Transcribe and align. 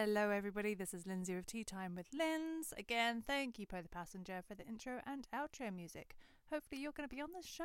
Hello, 0.00 0.30
everybody. 0.30 0.74
This 0.74 0.94
is 0.94 1.08
Lindsay 1.08 1.34
of 1.34 1.44
Tea 1.44 1.64
Time 1.64 1.96
with 1.96 2.06
Linz. 2.16 2.72
Again, 2.78 3.20
thank 3.20 3.58
you, 3.58 3.66
Po 3.66 3.82
the 3.82 3.88
Passenger, 3.88 4.44
for 4.46 4.54
the 4.54 4.64
intro 4.64 5.00
and 5.04 5.26
outro 5.34 5.74
music. 5.74 6.14
Hopefully, 6.52 6.80
you're 6.80 6.92
going 6.92 7.08
to 7.08 7.12
be 7.12 7.20
on 7.20 7.32
the 7.32 7.44
show 7.44 7.64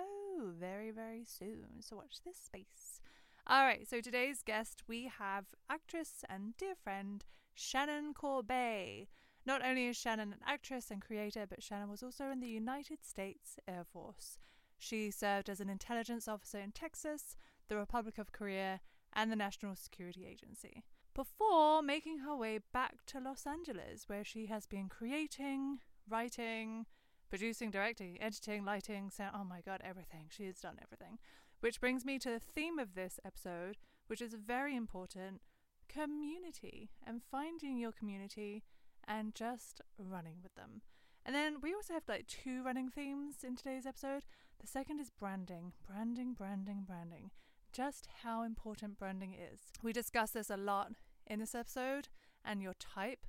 very, 0.59 0.89
very 0.89 1.26
soon. 1.26 1.81
So, 1.81 1.96
watch 1.96 2.23
this 2.26 2.37
space. 2.37 3.01
All 3.46 3.63
right, 3.63 3.87
so 3.87 4.01
today's 4.01 4.41
guest, 4.41 4.81
we 4.87 5.12
have 5.19 5.46
actress 5.69 6.26
and 6.27 6.58
dear 6.58 6.73
friend 6.73 7.23
Shannon 7.54 8.15
Corbet. 8.15 9.09
Not 9.45 9.63
only 9.63 9.86
is 9.86 9.95
Shannon 9.95 10.33
an 10.33 10.40
actress 10.44 10.90
and 10.90 11.04
creator, 11.04 11.45
but 11.47 11.62
Shannon 11.62 11.91
was 11.91 12.01
also 12.01 12.31
in 12.31 12.40
the 12.40 12.47
United 12.47 13.05
States 13.05 13.59
Air 13.68 13.83
Force. 13.83 14.40
She 14.79 15.12
served 15.12 15.51
as 15.51 15.59
an 15.59 15.69
intelligence 15.69 16.27
officer 16.27 16.58
in 16.58 16.72
Texas, 16.72 17.38
the 17.68 17.77
Republic 17.77 18.18
of 18.18 18.31
Korea, 18.31 18.81
and 19.13 19.31
the 19.31 19.36
National 19.36 19.76
Security 19.76 20.26
Agency 20.26 20.84
before 21.13 21.81
making 21.81 22.20
her 22.20 22.35
way 22.35 22.59
back 22.73 23.05
to 23.08 23.20
Los 23.20 23.45
Angeles, 23.45 24.04
where 24.08 24.23
she 24.23 24.48
has 24.48 24.66
been 24.66 24.90
creating, 24.90 25.80
writing, 26.09 26.85
producing, 27.30 27.71
directing, 27.71 28.21
editing, 28.21 28.66
lighting, 28.66 29.09
sound. 29.09 29.35
Oh 29.35 29.44
my 29.44 29.62
god, 29.62 29.81
everything. 29.84 30.27
She 30.30 30.45
has 30.45 30.59
done 30.59 30.77
everything. 30.81 31.20
Which 31.59 31.80
brings 31.80 32.04
me 32.04 32.20
to 32.20 32.30
the 32.30 32.40
theme 32.40 32.80
of 32.80 32.95
this 32.95 33.20
episode, 33.26 33.77
which 34.07 34.21
is 34.21 34.34
very 34.34 34.76
important 34.76 35.41
community 35.88 36.90
and 37.05 37.21
finding 37.23 37.77
your 37.77 37.91
community 37.91 38.63
and 39.07 39.35
just 39.35 39.82
running 39.98 40.38
with 40.41 40.55
them. 40.55 40.82
And 41.26 41.35
then 41.35 41.62
we 41.62 41.73
also 41.73 41.93
have 41.93 42.04
like 42.07 42.27
two 42.27 42.63
running 42.63 42.90
themes 42.90 43.38
in 43.43 43.55
today's 43.55 43.85
episode. 43.85 44.23
The 44.59 44.68
second 44.68 44.99
is 44.99 45.09
branding, 45.09 45.73
branding, 45.88 46.34
branding, 46.34 46.84
branding 46.85 47.32
just 47.73 48.08
how 48.23 48.44
important 48.44 49.00
branding 49.00 49.34
is. 49.34 49.60
We 49.82 49.91
discuss 49.91 50.32
this 50.32 50.49
a 50.49 50.57
lot 50.57 50.91
in 51.26 51.40
this 51.40 51.55
episode 51.55 52.07
and 52.46 52.62
your 52.62 52.76
type. 52.76 53.26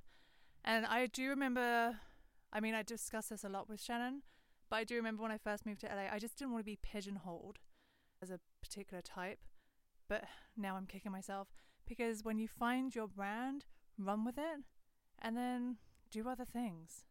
And 0.63 0.85
I 0.85 1.07
do 1.07 1.29
remember, 1.29 1.97
I 2.53 2.59
mean, 2.59 2.75
I 2.75 2.83
discussed 2.83 3.31
this 3.31 3.43
a 3.43 3.49
lot 3.49 3.67
with 3.67 3.81
Shannon, 3.81 4.21
but 4.69 4.77
I 4.77 4.83
do 4.83 4.95
remember 4.95 5.23
when 5.23 5.31
I 5.31 5.37
first 5.37 5.65
moved 5.65 5.81
to 5.81 5.87
LA, 5.87 6.13
I 6.13 6.19
just 6.19 6.37
didn't 6.37 6.53
want 6.53 6.63
to 6.63 6.71
be 6.71 6.77
pigeonholed 6.81 7.59
as 8.21 8.29
a 8.29 8.39
particular 8.61 9.01
type. 9.01 9.39
But 10.07 10.25
now 10.55 10.75
I'm 10.75 10.85
kicking 10.85 11.11
myself 11.11 11.47
because 11.87 12.23
when 12.23 12.37
you 12.37 12.47
find 12.47 12.93
your 12.93 13.07
brand, 13.07 13.65
run 13.97 14.23
with 14.23 14.37
it 14.37 14.61
and 15.19 15.35
then 15.35 15.77
do 16.11 16.29
other 16.29 16.45
things, 16.45 17.05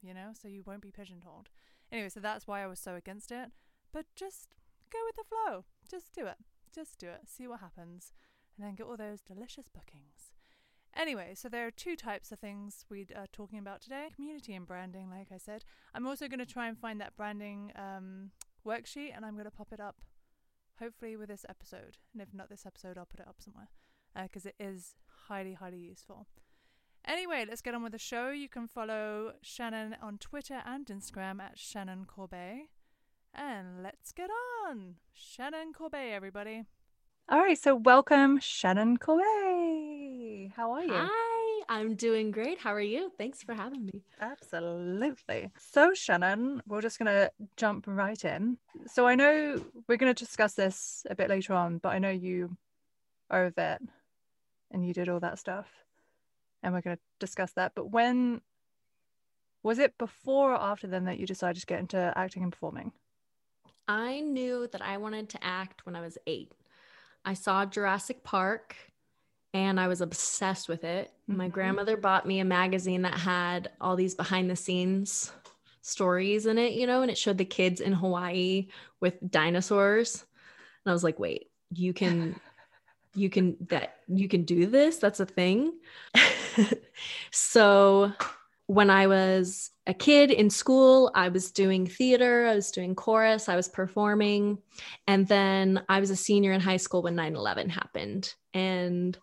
you 0.00 0.12
know, 0.12 0.30
so 0.32 0.48
you 0.48 0.64
won't 0.66 0.82
be 0.82 0.90
pigeonholed. 0.90 1.48
Anyway, 1.92 2.08
so 2.08 2.20
that's 2.20 2.46
why 2.46 2.62
I 2.62 2.66
was 2.66 2.80
so 2.80 2.96
against 2.96 3.30
it. 3.30 3.50
But 3.92 4.06
just 4.16 4.48
go 4.92 4.98
with 5.06 5.16
the 5.16 5.24
flow, 5.24 5.64
just 5.88 6.12
do 6.12 6.26
it. 6.26 6.38
Just 6.74 6.98
do 6.98 7.08
it, 7.08 7.22
see 7.26 7.46
what 7.46 7.60
happens, 7.60 8.12
and 8.56 8.66
then 8.66 8.74
get 8.74 8.86
all 8.86 8.96
those 8.96 9.20
delicious 9.20 9.68
bookings. 9.68 10.32
Anyway, 10.94 11.32
so 11.34 11.48
there 11.48 11.66
are 11.66 11.70
two 11.70 11.96
types 11.96 12.32
of 12.32 12.38
things 12.38 12.84
we 12.90 13.06
are 13.16 13.26
talking 13.32 13.58
about 13.58 13.80
today 13.80 14.08
community 14.14 14.54
and 14.54 14.66
branding, 14.66 15.08
like 15.08 15.28
I 15.32 15.38
said. 15.38 15.64
I'm 15.94 16.06
also 16.06 16.28
going 16.28 16.38
to 16.38 16.46
try 16.46 16.68
and 16.68 16.78
find 16.78 17.00
that 17.00 17.16
branding 17.16 17.72
um, 17.76 18.30
worksheet 18.66 19.16
and 19.16 19.24
I'm 19.24 19.34
going 19.34 19.46
to 19.46 19.50
pop 19.50 19.72
it 19.72 19.80
up 19.80 19.96
hopefully 20.78 21.16
with 21.16 21.28
this 21.28 21.46
episode. 21.48 21.96
And 22.12 22.20
if 22.20 22.34
not 22.34 22.50
this 22.50 22.66
episode, 22.66 22.98
I'll 22.98 23.06
put 23.06 23.20
it 23.20 23.28
up 23.28 23.36
somewhere 23.38 23.68
because 24.22 24.44
uh, 24.44 24.50
it 24.50 24.56
is 24.58 24.94
highly, 25.28 25.54
highly 25.54 25.78
useful. 25.78 26.26
Anyway, 27.06 27.44
let's 27.48 27.62
get 27.62 27.74
on 27.74 27.82
with 27.82 27.92
the 27.92 27.98
show. 27.98 28.30
You 28.30 28.48
can 28.48 28.68
follow 28.68 29.32
Shannon 29.42 29.96
on 30.02 30.18
Twitter 30.18 30.62
and 30.64 30.86
Instagram 30.86 31.40
at 31.40 31.58
Shannon 31.58 32.04
Corbet. 32.04 32.68
And 33.34 33.82
let's 33.82 34.12
get 34.12 34.30
on. 34.30 34.51
Shannon 35.12 35.72
Corbet, 35.72 36.12
everybody. 36.12 36.64
All 37.28 37.40
right, 37.40 37.58
so 37.58 37.74
welcome, 37.74 38.38
Shannon 38.38 38.96
Corbet. 38.96 40.52
How 40.56 40.72
are 40.72 40.84
you? 40.84 40.94
Hi, 40.94 41.64
I'm 41.68 41.94
doing 41.94 42.30
great. 42.30 42.58
How 42.58 42.72
are 42.72 42.80
you? 42.80 43.10
Thanks 43.18 43.42
for 43.42 43.54
having 43.54 43.84
me. 43.86 44.02
Absolutely. 44.20 45.50
So, 45.58 45.94
Shannon, 45.94 46.62
we're 46.66 46.80
just 46.80 46.98
going 46.98 47.12
to 47.12 47.30
jump 47.56 47.84
right 47.88 48.24
in. 48.24 48.58
So, 48.86 49.06
I 49.06 49.14
know 49.14 49.62
we're 49.88 49.96
going 49.96 50.14
to 50.14 50.24
discuss 50.24 50.54
this 50.54 51.06
a 51.10 51.14
bit 51.14 51.28
later 51.28 51.54
on, 51.54 51.78
but 51.78 51.90
I 51.90 51.98
know 51.98 52.10
you 52.10 52.56
are 53.30 53.46
a 53.46 53.50
vet 53.50 53.82
and 54.70 54.86
you 54.86 54.94
did 54.94 55.08
all 55.08 55.20
that 55.20 55.38
stuff, 55.38 55.68
and 56.62 56.72
we're 56.72 56.82
going 56.82 56.96
to 56.96 57.02
discuss 57.18 57.52
that. 57.52 57.72
But 57.74 57.90
when 57.90 58.40
was 59.62 59.78
it 59.78 59.98
before 59.98 60.52
or 60.52 60.60
after 60.60 60.86
then 60.86 61.04
that 61.06 61.18
you 61.18 61.26
decided 61.26 61.60
to 61.60 61.66
get 61.66 61.80
into 61.80 62.12
acting 62.16 62.42
and 62.42 62.52
performing? 62.52 62.92
I 63.88 64.20
knew 64.20 64.68
that 64.72 64.82
I 64.82 64.96
wanted 64.98 65.28
to 65.30 65.44
act 65.44 65.84
when 65.84 65.96
I 65.96 66.00
was 66.00 66.18
eight. 66.26 66.52
I 67.24 67.34
saw 67.34 67.64
Jurassic 67.64 68.24
Park 68.24 68.76
and 69.54 69.78
I 69.78 69.88
was 69.88 70.00
obsessed 70.00 70.68
with 70.68 70.84
it. 70.84 71.12
Mm-hmm. 71.28 71.36
My 71.36 71.48
grandmother 71.48 71.96
bought 71.96 72.26
me 72.26 72.40
a 72.40 72.44
magazine 72.44 73.02
that 73.02 73.14
had 73.14 73.70
all 73.80 73.96
these 73.96 74.14
behind 74.14 74.50
the 74.50 74.56
scenes 74.56 75.32
stories 75.82 76.46
in 76.46 76.58
it, 76.58 76.72
you 76.72 76.86
know, 76.86 77.02
and 77.02 77.10
it 77.10 77.18
showed 77.18 77.38
the 77.38 77.44
kids 77.44 77.80
in 77.80 77.92
Hawaii 77.92 78.68
with 79.00 79.18
dinosaurs. 79.30 80.24
And 80.84 80.90
I 80.90 80.92
was 80.92 81.04
like, 81.04 81.18
wait, 81.18 81.48
you 81.70 81.92
can 81.92 82.40
you 83.14 83.28
can 83.28 83.56
that 83.68 83.96
you 84.08 84.28
can 84.28 84.44
do 84.44 84.66
this? 84.66 84.96
That's 84.98 85.20
a 85.20 85.26
thing. 85.26 85.72
so 87.30 88.12
when 88.66 88.90
I 88.90 89.06
was 89.06 89.70
a 89.86 89.94
kid 89.94 90.30
in 90.30 90.48
school, 90.48 91.10
I 91.14 91.28
was 91.28 91.50
doing 91.50 91.86
theater, 91.86 92.46
I 92.46 92.54
was 92.54 92.70
doing 92.70 92.94
chorus, 92.94 93.48
I 93.48 93.56
was 93.56 93.68
performing. 93.68 94.58
And 95.06 95.26
then 95.26 95.82
I 95.88 96.00
was 96.00 96.10
a 96.10 96.16
senior 96.16 96.52
in 96.52 96.60
high 96.60 96.76
school 96.76 97.02
when 97.02 97.16
9 97.16 97.34
11 97.36 97.68
happened. 97.68 98.34
And 98.54 99.18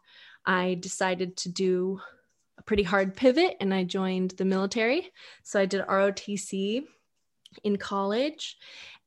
I 0.46 0.78
decided 0.80 1.38
to 1.38 1.50
do 1.50 2.00
a 2.58 2.64
pretty 2.64 2.84
hard 2.84 3.16
pivot 3.16 3.56
and 3.60 3.74
I 3.74 3.84
joined 3.84 4.32
the 4.32 4.46
military. 4.46 5.12
So 5.44 5.60
I 5.60 5.66
did 5.66 5.86
ROTC 5.86 6.84
in 7.64 7.78
college 7.78 8.58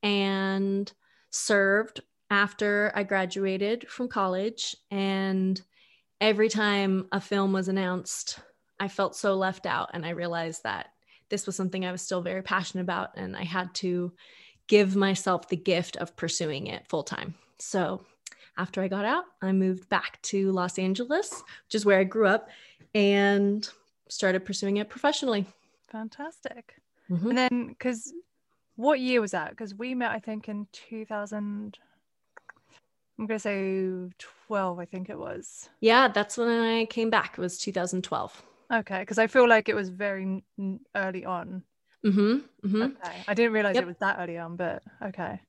and 0.02 0.90
served 1.30 2.00
after 2.30 2.90
I 2.94 3.02
graduated 3.02 3.88
from 3.88 4.08
college. 4.08 4.74
And 4.90 5.60
every 6.20 6.48
time 6.48 7.08
a 7.12 7.20
film 7.20 7.52
was 7.52 7.68
announced, 7.68 8.40
I 8.82 8.88
felt 8.88 9.14
so 9.14 9.34
left 9.34 9.64
out. 9.64 9.90
And 9.94 10.04
I 10.04 10.10
realized 10.10 10.64
that 10.64 10.88
this 11.28 11.46
was 11.46 11.54
something 11.54 11.86
I 11.86 11.92
was 11.92 12.02
still 12.02 12.20
very 12.20 12.42
passionate 12.42 12.82
about. 12.82 13.10
And 13.16 13.36
I 13.36 13.44
had 13.44 13.72
to 13.76 14.12
give 14.66 14.96
myself 14.96 15.48
the 15.48 15.56
gift 15.56 15.96
of 15.98 16.16
pursuing 16.16 16.66
it 16.66 16.88
full 16.88 17.04
time. 17.04 17.34
So 17.58 18.04
after 18.58 18.82
I 18.82 18.88
got 18.88 19.04
out, 19.04 19.24
I 19.40 19.52
moved 19.52 19.88
back 19.88 20.20
to 20.22 20.50
Los 20.50 20.80
Angeles, 20.80 21.42
which 21.66 21.76
is 21.76 21.86
where 21.86 22.00
I 22.00 22.04
grew 22.04 22.26
up, 22.26 22.48
and 22.92 23.68
started 24.08 24.44
pursuing 24.44 24.78
it 24.78 24.90
professionally. 24.90 25.46
Fantastic. 25.88 26.74
Mm-hmm. 27.08 27.28
And 27.28 27.38
then, 27.38 27.68
because 27.68 28.12
what 28.74 28.98
year 28.98 29.20
was 29.20 29.30
that? 29.30 29.50
Because 29.50 29.74
we 29.76 29.94
met, 29.94 30.10
I 30.10 30.18
think, 30.18 30.48
in 30.48 30.66
2000. 30.72 31.78
I'm 33.18 33.26
going 33.26 33.38
to 33.38 33.42
say 33.42 34.14
12, 34.48 34.78
I 34.78 34.84
think 34.86 35.08
it 35.08 35.18
was. 35.18 35.68
Yeah, 35.80 36.08
that's 36.08 36.36
when 36.36 36.48
I 36.48 36.86
came 36.86 37.10
back. 37.10 37.34
It 37.38 37.40
was 37.40 37.58
2012. 37.58 38.42
Okay, 38.72 39.00
because 39.00 39.18
I 39.18 39.26
feel 39.26 39.48
like 39.48 39.68
it 39.68 39.74
was 39.74 39.90
very 39.90 40.42
n- 40.58 40.80
early 40.94 41.24
on. 41.24 41.62
Mm-hmm, 42.04 42.38
mm-hmm. 42.66 42.82
Okay, 42.82 43.24
I 43.28 43.34
didn't 43.34 43.52
realize 43.52 43.74
yep. 43.74 43.84
it 43.84 43.86
was 43.86 43.98
that 43.98 44.16
early 44.18 44.38
on, 44.38 44.56
but 44.56 44.82
okay. 45.04 45.40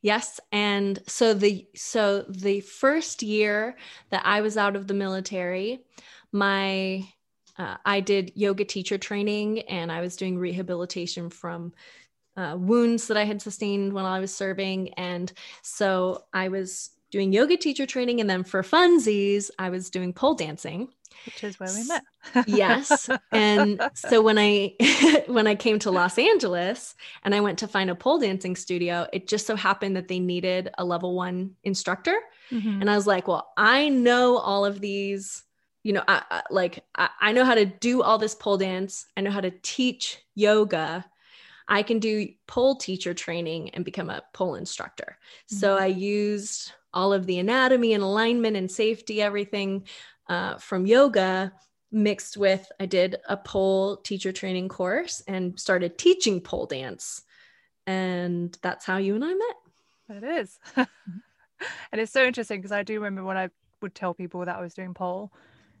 Yes, 0.00 0.38
and 0.52 1.00
so 1.06 1.34
the 1.34 1.66
so 1.74 2.22
the 2.28 2.60
first 2.60 3.22
year 3.22 3.76
that 4.10 4.22
I 4.24 4.42
was 4.42 4.56
out 4.56 4.76
of 4.76 4.86
the 4.86 4.94
military, 4.94 5.80
my 6.30 7.06
uh, 7.58 7.76
I 7.84 8.00
did 8.00 8.32
yoga 8.36 8.64
teacher 8.64 8.96
training, 8.96 9.60
and 9.62 9.90
I 9.90 10.00
was 10.00 10.16
doing 10.16 10.38
rehabilitation 10.38 11.30
from 11.30 11.72
uh, 12.36 12.56
wounds 12.58 13.08
that 13.08 13.16
I 13.16 13.24
had 13.24 13.42
sustained 13.42 13.92
when 13.92 14.04
I 14.04 14.20
was 14.20 14.34
serving, 14.34 14.94
and 14.94 15.32
so 15.62 16.24
I 16.32 16.48
was 16.48 16.90
doing 17.10 17.32
yoga 17.32 17.56
teacher 17.56 17.86
training, 17.86 18.20
and 18.20 18.30
then 18.30 18.44
for 18.44 18.62
funsies, 18.62 19.50
I 19.58 19.70
was 19.70 19.90
doing 19.90 20.12
pole 20.12 20.34
dancing 20.34 20.88
which 21.26 21.44
is 21.44 21.58
where 21.58 21.70
we 21.74 21.86
met. 21.86 22.02
yes. 22.46 23.08
And 23.30 23.82
so 23.94 24.22
when 24.22 24.38
I 24.38 24.74
when 25.26 25.46
I 25.46 25.54
came 25.54 25.78
to 25.80 25.90
Los 25.90 26.18
Angeles 26.18 26.94
and 27.24 27.34
I 27.34 27.40
went 27.40 27.58
to 27.60 27.68
find 27.68 27.90
a 27.90 27.94
pole 27.94 28.18
dancing 28.18 28.56
studio, 28.56 29.06
it 29.12 29.28
just 29.28 29.46
so 29.46 29.56
happened 29.56 29.96
that 29.96 30.08
they 30.08 30.18
needed 30.18 30.70
a 30.78 30.84
level 30.84 31.14
1 31.14 31.56
instructor. 31.64 32.16
Mm-hmm. 32.50 32.80
And 32.80 32.90
I 32.90 32.96
was 32.96 33.06
like, 33.06 33.28
well, 33.28 33.52
I 33.56 33.88
know 33.88 34.38
all 34.38 34.64
of 34.64 34.80
these 34.80 35.44
you 35.82 35.92
know, 35.92 36.04
I, 36.06 36.22
I 36.30 36.42
like 36.50 36.84
I, 36.94 37.08
I 37.20 37.32
know 37.32 37.44
how 37.44 37.54
to 37.54 37.66
do 37.66 38.02
all 38.02 38.18
this 38.18 38.34
pole 38.34 38.56
dance. 38.56 39.06
I 39.16 39.20
know 39.20 39.30
how 39.30 39.40
to 39.40 39.50
teach 39.62 40.18
yoga. 40.34 41.04
I 41.68 41.82
can 41.82 41.98
do 41.98 42.28
pole 42.46 42.76
teacher 42.76 43.14
training 43.14 43.70
and 43.70 43.84
become 43.84 44.10
a 44.10 44.22
pole 44.32 44.54
instructor. 44.54 45.18
Mm-hmm. 45.18 45.56
So 45.56 45.76
I 45.76 45.86
used 45.86 46.72
all 46.94 47.12
of 47.12 47.26
the 47.26 47.38
anatomy 47.38 47.94
and 47.94 48.02
alignment 48.02 48.56
and 48.56 48.70
safety, 48.70 49.22
everything 49.22 49.86
uh, 50.28 50.56
from 50.58 50.86
yoga 50.86 51.52
mixed 51.90 52.36
with 52.36 52.70
I 52.80 52.86
did 52.86 53.16
a 53.28 53.36
pole 53.36 53.98
teacher 53.98 54.32
training 54.32 54.68
course 54.68 55.22
and 55.28 55.58
started 55.60 55.98
teaching 55.98 56.40
pole 56.40 56.66
dance. 56.66 57.22
And 57.86 58.56
that's 58.62 58.86
how 58.86 58.96
you 58.96 59.14
and 59.14 59.24
I 59.24 59.34
met. 59.34 60.22
It 60.22 60.24
is. 60.24 60.58
and 60.76 62.00
it's 62.00 62.12
so 62.12 62.24
interesting 62.24 62.60
because 62.60 62.72
I 62.72 62.82
do 62.82 62.94
remember 62.94 63.24
when 63.24 63.36
I 63.36 63.50
would 63.80 63.94
tell 63.94 64.14
people 64.14 64.44
that 64.44 64.56
I 64.56 64.60
was 64.60 64.74
doing 64.74 64.94
pole, 64.94 65.32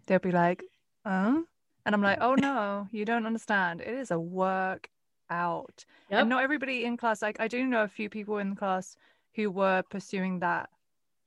they'll 0.06 0.18
be 0.18 0.32
like, 0.32 0.62
uh? 1.04 1.40
and 1.84 1.94
I'm 1.94 2.02
like, 2.02 2.18
oh 2.20 2.34
no, 2.34 2.88
you 2.92 3.04
don't 3.04 3.26
understand. 3.26 3.80
It 3.80 3.88
is 3.88 4.10
a 4.10 4.18
work 4.18 4.88
out. 5.30 5.84
Yep. 6.10 6.20
And 6.20 6.28
not 6.28 6.42
everybody 6.42 6.84
in 6.84 6.96
class, 6.96 7.22
like 7.22 7.40
I 7.40 7.48
do 7.48 7.64
know 7.64 7.82
a 7.82 7.88
few 7.88 8.08
people 8.08 8.38
in 8.38 8.50
the 8.50 8.56
class 8.56 8.96
who 9.34 9.50
were 9.50 9.82
pursuing 9.90 10.40
that 10.40 10.68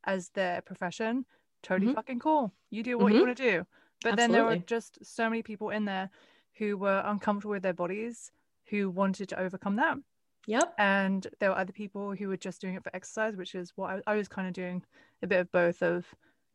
as 0.06 0.30
their 0.30 0.62
profession. 0.62 1.26
Totally 1.66 1.88
mm-hmm. 1.88 1.96
fucking 1.96 2.20
cool. 2.20 2.54
You 2.70 2.84
do 2.84 2.98
what 2.98 3.08
mm-hmm. 3.08 3.16
you 3.16 3.26
want 3.26 3.38
to 3.38 3.44
do. 3.44 3.66
But 4.04 4.14
Absolutely. 4.14 4.22
then 4.22 4.32
there 4.32 4.46
were 4.46 4.64
just 4.64 5.04
so 5.04 5.28
many 5.28 5.42
people 5.42 5.72
in 5.72 5.86
there 5.86 6.12
who 6.58 6.78
were 6.78 7.02
uncomfortable 7.04 7.54
with 7.54 7.64
their 7.64 7.74
bodies 7.74 8.32
who 8.66 8.92
wanted 8.92 9.30
to 9.30 9.40
overcome 9.40 9.76
that. 9.78 9.98
Yep. 10.46 10.76
And 10.78 11.26
there 11.40 11.50
were 11.50 11.58
other 11.58 11.74
people 11.74 12.14
who 12.14 12.28
were 12.28 12.38
just 12.38 12.62
doing 12.62 12.76
it 12.76 12.84
for 12.84 12.96
exercise, 12.96 13.36
which 13.36 13.56
is 13.56 13.74
what 13.76 14.04
I, 14.08 14.14
I 14.14 14.16
was 14.16 14.28
kind 14.28 14.48
of 14.48 14.54
doing 14.54 14.84
a 15.24 15.28
bit 15.28 15.40
of 15.40 15.52
both 15.52 15.82
of 15.82 16.06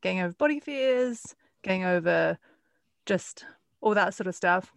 getting 0.00 0.20
over 0.20 0.32
body 0.34 0.60
fears, 0.60 1.34
getting 1.62 1.84
over 1.84 2.38
just 3.04 3.44
all 3.80 3.94
that 3.94 4.14
sort 4.14 4.28
of 4.28 4.36
stuff, 4.36 4.72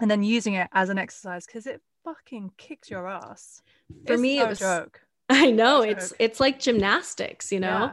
and 0.00 0.10
then 0.10 0.24
using 0.24 0.54
it 0.54 0.68
as 0.72 0.88
an 0.88 0.98
exercise 0.98 1.46
because 1.46 1.68
it 1.68 1.80
fucking 2.02 2.50
kicks 2.56 2.90
your 2.90 3.06
ass. 3.06 3.62
For 4.04 4.14
it's 4.14 4.22
me, 4.22 4.38
no 4.38 4.46
it 4.46 4.48
was 4.48 4.58
joke. 4.58 5.00
I 5.30 5.52
know 5.52 5.82
it's 5.82 6.12
it's 6.18 6.40
like 6.40 6.58
gymnastics, 6.58 7.52
you 7.52 7.60
know. 7.60 7.68
Yeah. 7.68 7.92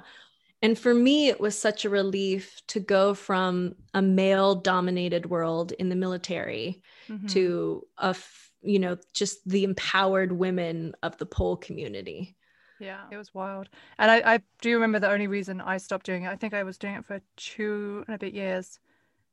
And 0.62 0.78
for 0.78 0.94
me, 0.94 1.28
it 1.28 1.40
was 1.40 1.58
such 1.58 1.86
a 1.86 1.90
relief 1.90 2.62
to 2.68 2.80
go 2.80 3.14
from 3.14 3.76
a 3.94 4.02
male 4.02 4.56
dominated 4.56 5.28
world 5.28 5.72
in 5.74 5.90
the 5.90 5.96
military 5.96 6.82
mm-hmm. 7.08 7.28
to 7.28 7.84
a, 7.98 8.16
you 8.62 8.80
know, 8.80 8.98
just 9.14 9.48
the 9.48 9.64
empowered 9.64 10.32
women 10.32 10.96
of 11.04 11.18
the 11.18 11.28
pole 11.28 11.58
community. 11.58 12.36
Yeah, 12.80 13.02
it 13.12 13.18
was 13.18 13.34
wild. 13.34 13.70
And 13.98 14.10
I, 14.10 14.36
I 14.36 14.40
do 14.62 14.74
remember 14.74 15.00
the 15.00 15.12
only 15.12 15.28
reason 15.28 15.62
I 15.62 15.78
stopped 15.78 16.06
doing 16.06 16.24
it, 16.24 16.30
I 16.30 16.36
think 16.36 16.54
I 16.54 16.64
was 16.64 16.78
doing 16.78 16.96
it 16.96 17.06
for 17.06 17.22
two 17.36 18.04
and 18.08 18.16
a 18.16 18.20
bit 18.20 18.34
years. 18.34 18.80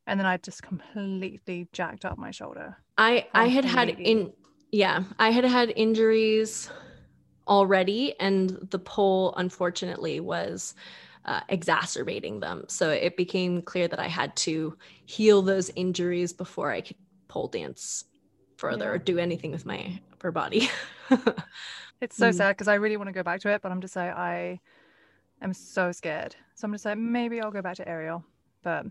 And 0.07 0.21
then 0.21 0.27
I 0.27 0.37
just 0.37 0.63
completely 0.63 1.69
jacked 1.73 2.05
up 2.05 2.19
my 2.19 2.31
shoulder. 2.31 2.77
I, 2.99 3.27
I 3.33 3.49
had 3.49 3.65
had 3.65 3.89
in, 3.89 4.33
yeah, 4.71 5.05
I 5.19 5.31
had 5.31 5.45
had 5.45 5.73
injuries 5.75 6.71
already. 7.49 8.19
And 8.21 8.59
the 8.71 8.79
pole, 8.79 9.35
unfortunately, 9.37 10.21
was 10.21 10.75
uh, 11.25 11.41
exacerbating 11.49 12.41
them. 12.41 12.65
So 12.69 12.91
it 12.91 13.17
became 13.17 13.63
clear 13.63 13.89
that 13.89 13.99
I 13.99 14.09
had 14.09 14.37
to 14.37 14.77
heal 15.07 15.43
those 15.43 15.71
injuries 15.71 16.33
before 16.33 16.71
I 16.71 16.81
could 16.81 16.97
pole 17.29 17.49
dance 17.49 18.05
further 18.57 18.87
yeah. 18.87 18.91
or 18.91 18.99
do 18.99 19.19
anything 19.19 19.51
with 19.51 19.67
my 19.67 20.01
upper 20.13 20.31
body. 20.31 20.71
it's 22.01 22.17
so 22.17 22.31
mm. 22.31 22.35
sad 22.35 22.53
because 22.57 22.69
I 22.69 22.75
really 22.75 22.97
want 22.97 23.09
to 23.09 23.13
go 23.13 23.23
back 23.23 23.41
to 23.41 23.49
it, 23.51 23.63
but 23.63 23.73
I'm 23.73 23.81
just 23.81 23.97
like 23.97 24.15
I 24.15 24.61
am 25.43 25.53
so 25.53 25.93
scared. 25.93 26.37
So 26.55 26.67
I'm 26.67 26.73
just 26.73 26.85
like 26.85 26.99
maybe 26.99 27.41
I'll 27.41 27.51
go 27.51 27.63
back 27.63 27.77
to 27.77 27.89
aerial. 27.89 28.25
But 28.63 28.87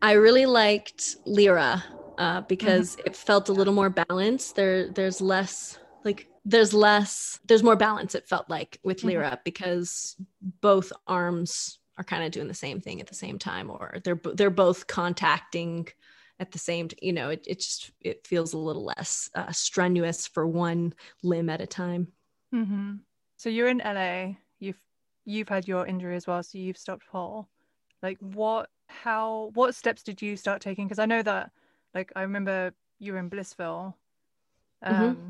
I 0.00 0.12
really 0.12 0.46
liked 0.46 1.16
Lyra 1.26 1.84
uh, 2.18 2.40
because 2.42 2.96
mm-hmm. 2.96 3.06
it 3.06 3.16
felt 3.16 3.48
a 3.48 3.52
little 3.52 3.74
more 3.74 3.90
balanced. 3.90 4.56
There, 4.56 4.88
there's 4.88 5.20
less 5.20 5.78
like 6.04 6.28
there's 6.44 6.74
less 6.74 7.38
there's 7.46 7.62
more 7.62 7.76
balance 7.76 8.14
it 8.14 8.28
felt 8.28 8.48
like 8.48 8.78
with 8.82 8.98
mm-hmm. 8.98 9.08
lyra 9.08 9.30
mm-hmm. 9.30 9.40
because 9.44 10.16
both 10.60 10.92
arms 11.06 11.78
are 11.98 12.04
kind 12.04 12.24
of 12.24 12.30
doing 12.30 12.48
the 12.48 12.54
same 12.54 12.80
thing 12.80 13.00
at 13.00 13.06
the 13.06 13.14
same 13.14 13.38
time 13.38 13.70
or 13.70 13.98
they're 14.04 14.20
they're 14.34 14.50
both 14.50 14.86
contacting 14.86 15.86
at 16.38 16.50
the 16.50 16.58
same 16.58 16.88
you 17.00 17.12
know 17.12 17.28
it, 17.30 17.44
it 17.46 17.58
just 17.58 17.92
it 18.00 18.26
feels 18.26 18.52
a 18.52 18.58
little 18.58 18.84
less 18.84 19.30
uh, 19.34 19.52
strenuous 19.52 20.26
for 20.26 20.46
one 20.46 20.92
limb 21.22 21.48
at 21.48 21.60
a 21.60 21.66
time 21.66 22.08
mm-hmm. 22.54 22.94
so 23.36 23.48
you're 23.48 23.68
in 23.68 23.78
la 23.78 24.34
you've 24.58 24.80
you've 25.24 25.48
had 25.48 25.68
your 25.68 25.86
injury 25.86 26.16
as 26.16 26.26
well 26.26 26.42
so 26.42 26.58
you've 26.58 26.78
stopped 26.78 27.06
pole 27.06 27.48
like 28.02 28.18
what 28.18 28.70
how 28.88 29.50
what 29.54 29.74
steps 29.74 30.02
did 30.02 30.20
you 30.20 30.36
start 30.36 30.60
taking 30.60 30.86
because 30.86 30.98
i 30.98 31.06
know 31.06 31.22
that 31.22 31.50
like 31.94 32.10
i 32.16 32.22
remember 32.22 32.72
you 32.98 33.12
were 33.12 33.18
in 33.18 33.30
blissville 33.30 33.94
mm-hmm. 34.84 34.94
um 34.94 35.16
mm-hmm. 35.16 35.28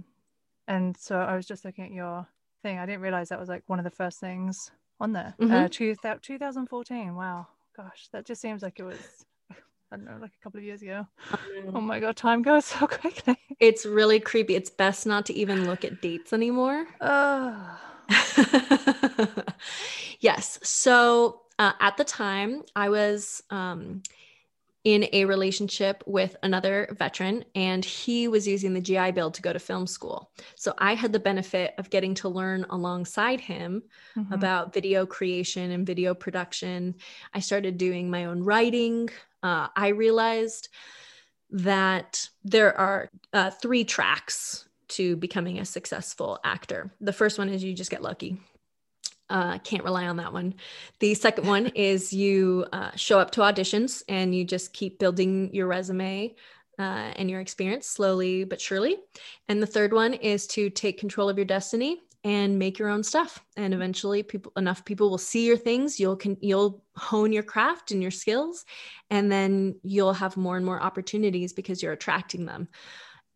And 0.68 0.96
so 0.96 1.18
I 1.18 1.36
was 1.36 1.46
just 1.46 1.64
looking 1.64 1.84
at 1.84 1.92
your 1.92 2.26
thing. 2.62 2.78
I 2.78 2.86
didn't 2.86 3.02
realize 3.02 3.28
that 3.28 3.40
was 3.40 3.48
like 3.48 3.62
one 3.66 3.78
of 3.78 3.84
the 3.84 3.90
first 3.90 4.20
things 4.20 4.70
on 5.00 5.12
there. 5.12 5.34
Uh, 5.40 5.44
mm-hmm. 5.44 5.52
Uh, 5.52 5.68
two, 5.68 5.96
2014. 6.22 7.14
Wow. 7.14 7.46
Gosh, 7.76 8.08
that 8.12 8.26
just 8.26 8.40
seems 8.40 8.62
like 8.62 8.78
it 8.78 8.84
was, 8.84 9.24
I 9.50 9.96
don't 9.96 10.04
know, 10.04 10.18
like 10.20 10.32
a 10.38 10.42
couple 10.42 10.58
of 10.58 10.64
years 10.64 10.82
ago. 10.82 11.06
Oh 11.74 11.80
my 11.80 12.00
God, 12.00 12.16
time 12.16 12.42
goes 12.42 12.64
so 12.66 12.86
quickly. 12.86 13.36
It's 13.60 13.84
really 13.84 14.20
creepy. 14.20 14.54
It's 14.54 14.70
best 14.70 15.06
not 15.06 15.26
to 15.26 15.34
even 15.34 15.66
look 15.66 15.84
at 15.84 16.00
dates 16.00 16.32
anymore. 16.32 16.86
Oh. 17.00 17.78
yes. 20.20 20.58
So 20.62 21.42
uh, 21.58 21.72
at 21.80 21.96
the 21.96 22.04
time, 22.04 22.62
I 22.76 22.88
was 22.88 23.42
um, 23.48 24.02
in 24.84 25.06
a 25.12 25.24
relationship 25.24 26.02
with 26.06 26.36
another 26.42 26.88
veteran, 26.98 27.44
and 27.54 27.84
he 27.84 28.26
was 28.26 28.48
using 28.48 28.74
the 28.74 28.80
GI 28.80 29.12
Bill 29.12 29.30
to 29.30 29.42
go 29.42 29.52
to 29.52 29.58
film 29.58 29.86
school. 29.86 30.30
So 30.56 30.74
I 30.78 30.94
had 30.94 31.12
the 31.12 31.20
benefit 31.20 31.74
of 31.78 31.90
getting 31.90 32.14
to 32.14 32.28
learn 32.28 32.66
alongside 32.68 33.40
him 33.40 33.82
mm-hmm. 34.16 34.32
about 34.32 34.74
video 34.74 35.06
creation 35.06 35.70
and 35.70 35.86
video 35.86 36.14
production. 36.14 36.96
I 37.32 37.40
started 37.40 37.78
doing 37.78 38.10
my 38.10 38.24
own 38.24 38.42
writing. 38.42 39.08
Uh, 39.42 39.68
I 39.76 39.88
realized 39.88 40.68
that 41.50 42.28
there 42.44 42.76
are 42.76 43.08
uh, 43.32 43.50
three 43.50 43.84
tracks 43.84 44.66
to 44.88 45.16
becoming 45.16 45.58
a 45.58 45.64
successful 45.64 46.38
actor. 46.44 46.90
The 47.00 47.12
first 47.12 47.38
one 47.38 47.48
is 47.48 47.62
you 47.62 47.72
just 47.74 47.90
get 47.90 48.02
lucky. 48.02 48.40
Uh, 49.30 49.58
can't 49.58 49.84
rely 49.84 50.06
on 50.06 50.16
that 50.16 50.32
one. 50.32 50.54
The 51.00 51.14
second 51.14 51.46
one 51.46 51.66
is 51.74 52.12
you 52.12 52.66
uh, 52.72 52.90
show 52.96 53.18
up 53.18 53.30
to 53.32 53.40
auditions 53.40 54.02
and 54.08 54.34
you 54.34 54.44
just 54.44 54.72
keep 54.72 54.98
building 54.98 55.54
your 55.54 55.66
resume 55.66 56.34
uh, 56.78 57.12
and 57.16 57.30
your 57.30 57.40
experience 57.40 57.86
slowly 57.86 58.44
but 58.44 58.60
surely. 58.60 58.96
And 59.48 59.62
the 59.62 59.66
third 59.66 59.92
one 59.92 60.14
is 60.14 60.46
to 60.48 60.70
take 60.70 60.98
control 60.98 61.28
of 61.28 61.38
your 61.38 61.44
destiny 61.44 62.00
and 62.24 62.58
make 62.58 62.78
your 62.78 62.88
own 62.88 63.02
stuff. 63.02 63.44
And 63.56 63.74
eventually, 63.74 64.22
people 64.22 64.52
enough 64.56 64.84
people 64.84 65.10
will 65.10 65.18
see 65.18 65.46
your 65.46 65.56
things. 65.56 65.98
You'll 65.98 66.16
can 66.16 66.36
you'll 66.40 66.84
hone 66.96 67.32
your 67.32 67.42
craft 67.42 67.90
and 67.90 68.00
your 68.00 68.10
skills, 68.10 68.64
and 69.10 69.30
then 69.30 69.76
you'll 69.82 70.12
have 70.12 70.36
more 70.36 70.56
and 70.56 70.64
more 70.64 70.80
opportunities 70.80 71.52
because 71.52 71.82
you're 71.82 71.92
attracting 71.92 72.46
them. 72.46 72.68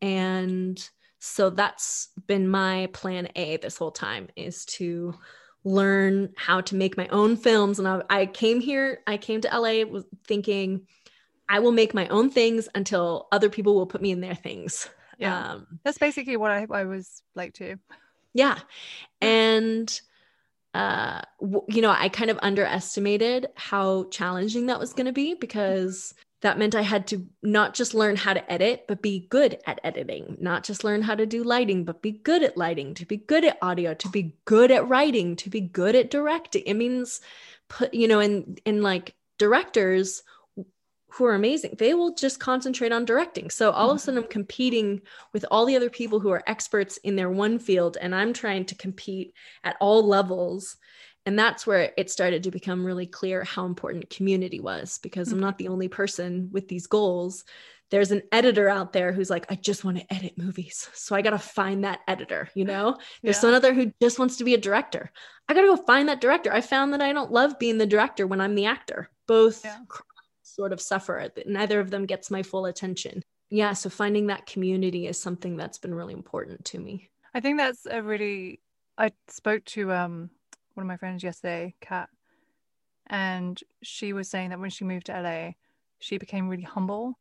And 0.02 0.88
so 1.18 1.50
that's 1.50 2.10
been 2.26 2.48
my 2.48 2.88
plan 2.92 3.28
A 3.34 3.56
this 3.56 3.76
whole 3.76 3.90
time 3.90 4.28
is 4.36 4.64
to 4.66 5.14
learn 5.66 6.32
how 6.36 6.60
to 6.60 6.76
make 6.76 6.96
my 6.96 7.08
own 7.08 7.36
films. 7.36 7.80
And 7.80 7.88
I, 7.88 8.00
I 8.08 8.26
came 8.26 8.60
here, 8.60 9.00
I 9.08 9.16
came 9.16 9.40
to 9.40 9.48
LA 9.48 10.00
thinking 10.24 10.86
I 11.48 11.58
will 11.58 11.72
make 11.72 11.92
my 11.92 12.06
own 12.06 12.30
things 12.30 12.68
until 12.74 13.26
other 13.32 13.50
people 13.50 13.74
will 13.74 13.86
put 13.86 14.00
me 14.00 14.12
in 14.12 14.20
their 14.20 14.36
things. 14.36 14.88
Yeah. 15.18 15.54
Um, 15.54 15.80
That's 15.82 15.98
basically 15.98 16.36
what 16.36 16.52
I, 16.52 16.66
I 16.70 16.84
was 16.84 17.22
like 17.34 17.52
too. 17.52 17.76
Yeah. 18.32 18.58
And, 19.20 20.00
uh, 20.72 21.22
w- 21.40 21.64
you 21.68 21.82
know, 21.82 21.90
I 21.90 22.10
kind 22.10 22.30
of 22.30 22.38
underestimated 22.42 23.48
how 23.56 24.04
challenging 24.10 24.66
that 24.66 24.78
was 24.78 24.92
going 24.92 25.06
to 25.06 25.12
be 25.12 25.34
because 25.34 26.14
that 26.42 26.58
meant 26.58 26.74
I 26.74 26.82
had 26.82 27.06
to 27.08 27.26
not 27.42 27.74
just 27.74 27.94
learn 27.94 28.16
how 28.16 28.34
to 28.34 28.52
edit, 28.52 28.84
but 28.86 29.02
be 29.02 29.26
good 29.30 29.58
at 29.66 29.80
editing, 29.82 30.36
not 30.40 30.64
just 30.64 30.84
learn 30.84 31.02
how 31.02 31.14
to 31.14 31.26
do 31.26 31.42
lighting, 31.42 31.84
but 31.84 32.02
be 32.02 32.12
good 32.12 32.42
at 32.42 32.56
lighting, 32.56 32.94
to 32.94 33.06
be 33.06 33.16
good 33.16 33.44
at 33.44 33.58
audio, 33.62 33.94
to 33.94 34.08
be 34.08 34.36
good 34.44 34.70
at 34.70 34.88
writing, 34.88 35.36
to 35.36 35.50
be 35.50 35.60
good 35.60 35.96
at 35.96 36.10
directing. 36.10 36.62
It 36.66 36.74
means 36.74 37.20
put, 37.68 37.94
you 37.94 38.06
know, 38.06 38.20
in 38.20 38.58
in 38.64 38.82
like 38.82 39.14
directors 39.38 40.22
who 41.16 41.24
are 41.24 41.34
amazing, 41.34 41.74
they 41.78 41.94
will 41.94 42.14
just 42.14 42.38
concentrate 42.38 42.92
on 42.92 43.06
directing. 43.06 43.48
So 43.48 43.70
all 43.70 43.90
of 43.90 43.96
a 43.96 43.98
mm-hmm. 43.98 44.04
sudden 44.04 44.22
I'm 44.22 44.28
competing 44.28 45.00
with 45.32 45.46
all 45.50 45.64
the 45.64 45.76
other 45.76 45.88
people 45.88 46.20
who 46.20 46.30
are 46.30 46.42
experts 46.46 46.98
in 46.98 47.16
their 47.16 47.30
one 47.30 47.58
field 47.58 47.96
and 47.98 48.14
I'm 48.14 48.34
trying 48.34 48.66
to 48.66 48.74
compete 48.74 49.32
at 49.64 49.76
all 49.80 50.06
levels 50.06 50.76
and 51.26 51.36
that's 51.36 51.66
where 51.66 51.92
it 51.96 52.08
started 52.08 52.44
to 52.44 52.52
become 52.52 52.86
really 52.86 53.04
clear 53.04 53.42
how 53.42 53.66
important 53.66 54.08
community 54.08 54.60
was 54.60 54.98
because 54.98 55.32
I'm 55.32 55.40
not 55.40 55.58
the 55.58 55.68
only 55.68 55.88
person 55.88 56.48
with 56.52 56.68
these 56.68 56.86
goals. 56.86 57.42
There's 57.90 58.12
an 58.12 58.22
editor 58.30 58.68
out 58.68 58.92
there 58.92 59.12
who's 59.12 59.28
like, 59.28 59.50
I 59.50 59.56
just 59.56 59.84
want 59.84 59.98
to 59.98 60.14
edit 60.14 60.38
movies. 60.38 60.88
So 60.94 61.16
I 61.16 61.22
got 61.22 61.30
to 61.30 61.38
find 61.38 61.84
that 61.84 62.00
editor, 62.06 62.48
you 62.54 62.64
know? 62.64 62.96
There's 63.22 63.36
yeah. 63.36 63.40
some 63.40 63.54
other 63.54 63.74
who 63.74 63.92
just 64.00 64.20
wants 64.20 64.36
to 64.36 64.44
be 64.44 64.54
a 64.54 64.58
director. 64.58 65.10
I 65.48 65.54
got 65.54 65.62
to 65.62 65.66
go 65.66 65.76
find 65.76 66.08
that 66.08 66.20
director. 66.20 66.52
I 66.52 66.60
found 66.60 66.92
that 66.92 67.02
I 67.02 67.12
don't 67.12 67.32
love 67.32 67.58
being 67.58 67.78
the 67.78 67.86
director 67.86 68.26
when 68.26 68.40
I'm 68.40 68.54
the 68.54 68.66
actor. 68.66 69.10
Both 69.26 69.64
yeah. 69.64 69.78
sort 70.42 70.72
of 70.72 70.80
suffer. 70.80 71.28
Neither 71.44 71.80
of 71.80 71.90
them 71.90 72.06
gets 72.06 72.30
my 72.30 72.42
full 72.42 72.66
attention. 72.66 73.22
Yeah. 73.50 73.72
So 73.72 73.90
finding 73.90 74.28
that 74.28 74.46
community 74.46 75.08
is 75.08 75.20
something 75.20 75.56
that's 75.56 75.78
been 75.78 75.94
really 75.94 76.14
important 76.14 76.64
to 76.66 76.78
me. 76.78 77.10
I 77.34 77.40
think 77.40 77.58
that's 77.58 77.86
a 77.86 78.00
really, 78.02 78.60
I 78.96 79.12
spoke 79.28 79.64
to, 79.66 79.92
um, 79.92 80.30
one 80.76 80.84
of 80.84 80.88
my 80.88 80.96
friends 80.96 81.22
yesterday, 81.22 81.74
Kat, 81.80 82.08
and 83.06 83.60
she 83.82 84.12
was 84.12 84.28
saying 84.28 84.50
that 84.50 84.60
when 84.60 84.70
she 84.70 84.84
moved 84.84 85.06
to 85.06 85.20
LA, 85.20 85.52
she 85.98 86.18
became 86.18 86.48
really 86.48 86.62
humble. 86.62 87.18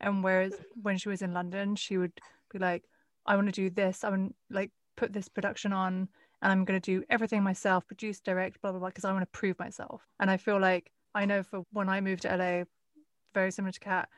And 0.00 0.22
whereas 0.22 0.52
when 0.82 0.98
she 0.98 1.08
was 1.08 1.22
in 1.22 1.32
London, 1.32 1.74
she 1.76 1.96
would 1.96 2.12
be 2.52 2.58
like, 2.58 2.84
I 3.26 3.34
want 3.36 3.46
to 3.46 3.52
do 3.52 3.70
this. 3.70 4.04
I 4.04 4.10
want 4.10 4.34
like 4.50 4.70
put 4.96 5.12
this 5.12 5.28
production 5.28 5.72
on 5.72 6.08
and 6.42 6.52
I'm 6.52 6.64
going 6.64 6.80
to 6.80 6.92
do 6.92 7.04
everything 7.10 7.42
myself, 7.42 7.86
produce, 7.86 8.20
direct, 8.20 8.60
blah, 8.60 8.70
blah, 8.70 8.80
blah, 8.80 8.88
because 8.88 9.04
I 9.04 9.12
want 9.12 9.22
to 9.22 9.38
prove 9.38 9.58
myself. 9.58 10.06
And 10.20 10.30
I 10.30 10.36
feel 10.36 10.60
like 10.60 10.92
I 11.14 11.24
know 11.24 11.42
for 11.42 11.64
when 11.72 11.88
I 11.88 12.00
moved 12.00 12.22
to 12.22 12.36
LA, 12.36 12.64
very 13.34 13.50
similar 13.50 13.72
to 13.72 13.80
Kat, 13.80 14.08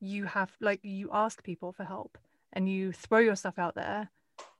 you 0.00 0.24
have 0.24 0.52
like 0.60 0.80
you 0.82 1.10
ask 1.12 1.42
people 1.44 1.72
for 1.72 1.84
help 1.84 2.18
and 2.52 2.68
you 2.68 2.92
throw 2.92 3.18
your 3.18 3.36
stuff 3.36 3.58
out 3.58 3.74
there 3.74 4.10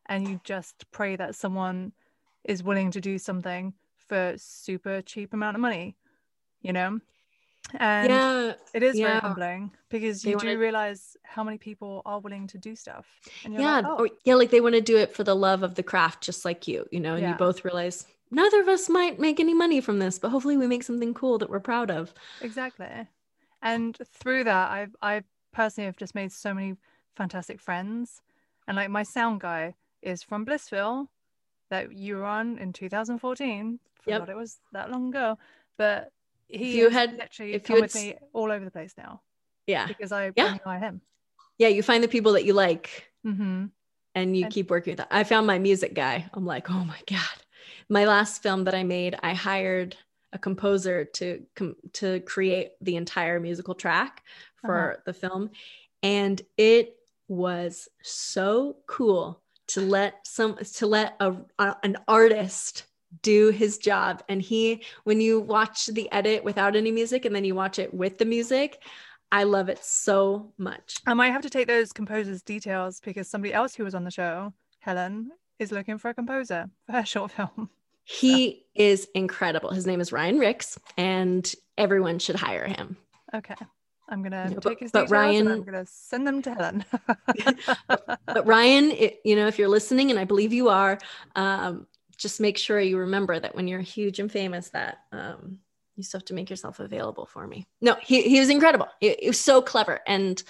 and 0.06 0.28
you 0.28 0.40
just 0.44 0.84
pray 0.92 1.16
that 1.16 1.34
someone 1.34 1.92
is 2.44 2.62
willing 2.62 2.90
to 2.90 3.00
do 3.00 3.18
something 3.18 3.72
for 4.08 4.34
super 4.36 5.00
cheap 5.02 5.32
amount 5.32 5.54
of 5.56 5.60
money 5.60 5.96
you 6.60 6.72
know 6.72 6.98
and 7.78 8.10
yeah 8.10 8.52
it 8.74 8.82
is 8.82 8.98
very 8.98 9.18
humbling 9.20 9.70
because 9.88 10.22
They 10.22 10.30
you 10.30 10.38
do 10.38 10.46
wanna- 10.48 10.58
realize 10.58 11.16
how 11.22 11.44
many 11.44 11.58
people 11.58 12.02
are 12.04 12.18
willing 12.20 12.46
to 12.48 12.58
do 12.58 12.74
stuff 12.74 13.06
and 13.44 13.54
yeah 13.54 13.76
like, 13.76 13.84
oh, 13.86 13.96
or, 14.04 14.08
yeah 14.24 14.34
like 14.34 14.50
they 14.50 14.60
want 14.60 14.74
to 14.74 14.80
do 14.80 14.96
it 14.96 15.14
for 15.14 15.24
the 15.24 15.34
love 15.36 15.62
of 15.62 15.74
the 15.76 15.82
craft 15.82 16.22
just 16.22 16.44
like 16.44 16.66
you 16.66 16.86
you 16.90 17.00
know 17.00 17.14
and 17.14 17.22
Yeah. 17.22 17.30
you 17.30 17.36
both 17.36 17.64
realize 17.64 18.04
neither 18.30 18.60
of 18.60 18.68
us 18.68 18.88
might 18.88 19.20
make 19.20 19.38
any 19.40 19.54
money 19.54 19.80
from 19.80 19.98
this 20.00 20.18
but 20.18 20.30
hopefully 20.30 20.56
we 20.56 20.66
make 20.66 20.82
something 20.82 21.14
cool 21.14 21.38
that 21.38 21.48
we're 21.50 21.60
proud 21.60 21.90
of 21.90 22.12
Exactly. 22.40 23.08
And 23.64 23.96
through 24.04 24.42
that, 24.44 24.72
I've 24.72 24.96
I 25.00 25.22
personally 25.52 25.86
have 25.86 25.96
just 25.96 26.16
made 26.16 26.32
so 26.32 26.52
many 26.52 26.74
fantastic 27.14 27.60
friends. 27.60 28.20
And 28.66 28.76
like 28.76 28.90
my 28.90 29.04
sound 29.04 29.40
guy 29.40 29.76
is 30.02 30.24
from 30.24 30.44
Blissville 30.44 31.06
that 31.72 31.92
you 31.92 32.16
were 32.16 32.24
on 32.26 32.58
in 32.58 32.72
2014. 32.72 33.78
Yep. 34.06 34.20
Forgot 34.20 34.28
it 34.32 34.36
was 34.36 34.60
that 34.72 34.90
long 34.90 35.08
ago. 35.08 35.38
But 35.78 36.12
he 36.48 36.76
you 36.78 36.90
had- 36.90 37.16
literally 37.16 37.54
if 37.54 37.64
come 37.64 37.76
you 37.76 37.82
with 37.82 37.94
me 37.94 38.14
all 38.32 38.50
over 38.52 38.62
the 38.64 38.70
place 38.70 38.94
now 38.98 39.22
yeah 39.66 39.86
because 39.86 40.12
I 40.12 40.32
Yeah. 40.36 40.58
only 40.66 40.80
him. 40.80 41.00
yeah 41.58 41.68
you 41.68 41.82
find 41.82 42.02
the 42.04 42.08
people 42.08 42.32
that 42.34 42.44
you 42.44 42.52
like 42.52 43.10
Mm-hmm. 43.26 43.66
and 44.14 44.36
you 44.36 44.44
And- 44.44 44.52
keep 44.52 44.68
working 44.70 44.90
with 44.92 44.98
that. 44.98 45.08
I 45.10 45.24
found 45.24 45.46
my 45.46 45.58
music 45.58 45.94
guy. 45.94 46.28
I'm 46.34 46.44
like, 46.44 46.68
oh 46.70 46.84
my 46.84 46.98
god. 47.06 47.38
My 47.88 48.04
last 48.04 48.42
film 48.42 48.64
that 48.64 48.74
I 48.74 48.82
made, 48.82 49.16
I 49.22 49.32
hired 49.34 49.96
a 50.32 50.38
composer 50.38 51.04
to 51.04 51.44
com- 51.54 51.76
to 51.94 52.20
create 52.20 52.72
the 52.80 52.96
entire 52.96 53.38
musical 53.40 53.74
track 53.74 54.22
for 54.60 54.92
Uh-huh. 54.92 55.02
the 55.06 55.12
film, 55.12 55.50
and 56.02 56.40
it 56.56 56.96
was 57.28 57.88
so 58.02 58.76
cool 58.86 59.41
to 59.72 59.80
let 59.80 60.26
some 60.26 60.56
to 60.56 60.86
let 60.86 61.16
a, 61.20 61.34
a 61.58 61.76
an 61.82 61.96
artist 62.08 62.84
do 63.22 63.50
his 63.50 63.76
job 63.76 64.22
and 64.28 64.40
he 64.40 64.82
when 65.04 65.20
you 65.20 65.38
watch 65.38 65.86
the 65.86 66.10
edit 66.12 66.42
without 66.44 66.74
any 66.74 66.90
music 66.90 67.24
and 67.26 67.36
then 67.36 67.44
you 67.44 67.54
watch 67.54 67.78
it 67.78 67.92
with 67.92 68.16
the 68.16 68.24
music 68.24 68.82
i 69.30 69.44
love 69.44 69.68
it 69.68 69.84
so 69.84 70.50
much 70.56 70.96
I 71.06 71.14
might 71.14 71.30
have 71.32 71.42
to 71.42 71.50
take 71.50 71.66
those 71.66 71.92
composers' 71.92 72.42
details 72.42 73.00
because 73.00 73.28
somebody 73.28 73.52
else 73.52 73.74
who 73.74 73.84
was 73.84 73.94
on 73.94 74.04
the 74.04 74.10
show, 74.10 74.52
Helen, 74.80 75.30
is 75.58 75.72
looking 75.72 75.98
for 75.98 76.08
a 76.10 76.14
composer 76.14 76.70
for 76.86 76.92
her 76.92 77.04
short 77.04 77.30
film. 77.32 77.70
He 78.04 78.66
is 78.74 79.08
incredible. 79.14 79.70
His 79.70 79.86
name 79.86 80.00
is 80.00 80.12
Ryan 80.12 80.38
Ricks, 80.38 80.78
and 80.96 81.52
everyone 81.78 82.18
should 82.18 82.36
hire 82.36 82.66
him. 82.66 82.96
Okay. 83.32 83.54
I'm 84.08 84.22
gonna 84.22 84.48
Yeah, 84.48 84.54
take 84.54 84.62
but- 84.62 84.80
his 84.80 84.90
but 84.92 85.04
and 85.04 85.08
I'm 85.08 85.12
Ryan- 85.12 85.62
gonna 85.62 85.86
send 85.86 86.26
them 86.26 86.42
to 86.42 86.54
Helen. 86.54 86.84
But 88.26 88.46
Ryan, 88.46 88.90
it, 88.92 89.20
you 89.24 89.36
know, 89.36 89.46
if 89.46 89.58
you're 89.58 89.68
listening, 89.68 90.10
and 90.10 90.18
I 90.18 90.24
believe 90.24 90.52
you 90.52 90.68
are, 90.68 90.98
um, 91.36 91.86
just 92.16 92.40
make 92.40 92.56
sure 92.58 92.80
you 92.80 92.98
remember 92.98 93.38
that 93.38 93.54
when 93.54 93.68
you're 93.68 93.80
huge 93.80 94.18
and 94.20 94.30
famous, 94.30 94.68
that 94.70 94.98
um, 95.12 95.58
you 95.96 96.02
still 96.02 96.18
have 96.20 96.24
to 96.26 96.34
make 96.34 96.48
yourself 96.50 96.80
available 96.80 97.26
for 97.26 97.46
me. 97.46 97.66
No, 97.80 97.96
he 98.02 98.22
he 98.22 98.40
was 98.40 98.48
incredible. 98.48 98.86
He, 99.00 99.16
he 99.20 99.28
was 99.28 99.40
so 99.40 99.60
clever, 99.62 100.00
and 100.06 100.42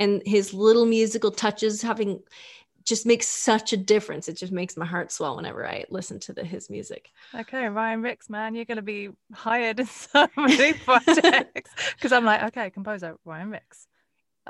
and 0.00 0.22
his 0.26 0.52
little 0.54 0.86
musical 0.86 1.30
touches 1.30 1.82
having 1.82 2.20
just 2.84 3.06
makes 3.06 3.26
such 3.26 3.72
a 3.72 3.76
difference. 3.76 4.28
It 4.28 4.36
just 4.36 4.52
makes 4.52 4.76
my 4.76 4.84
heart 4.84 5.10
swell 5.10 5.36
whenever 5.36 5.66
I 5.66 5.84
listen 5.90 6.20
to 6.20 6.32
the, 6.32 6.44
his 6.44 6.68
music. 6.68 7.10
okay, 7.34 7.66
Ryan 7.68 8.02
Ricks, 8.02 8.28
man, 8.28 8.54
you're 8.54 8.64
gonna 8.66 8.82
be 8.82 9.10
hired 9.32 9.80
in 9.80 9.86
so 10.04 10.28
many 10.36 10.72
projects. 10.74 11.70
Because 11.96 12.12
I'm 12.12 12.24
like, 12.24 12.42
okay, 12.44 12.70
composer 12.70 13.16
Ryan 13.24 13.50
Ricks. 13.50 13.86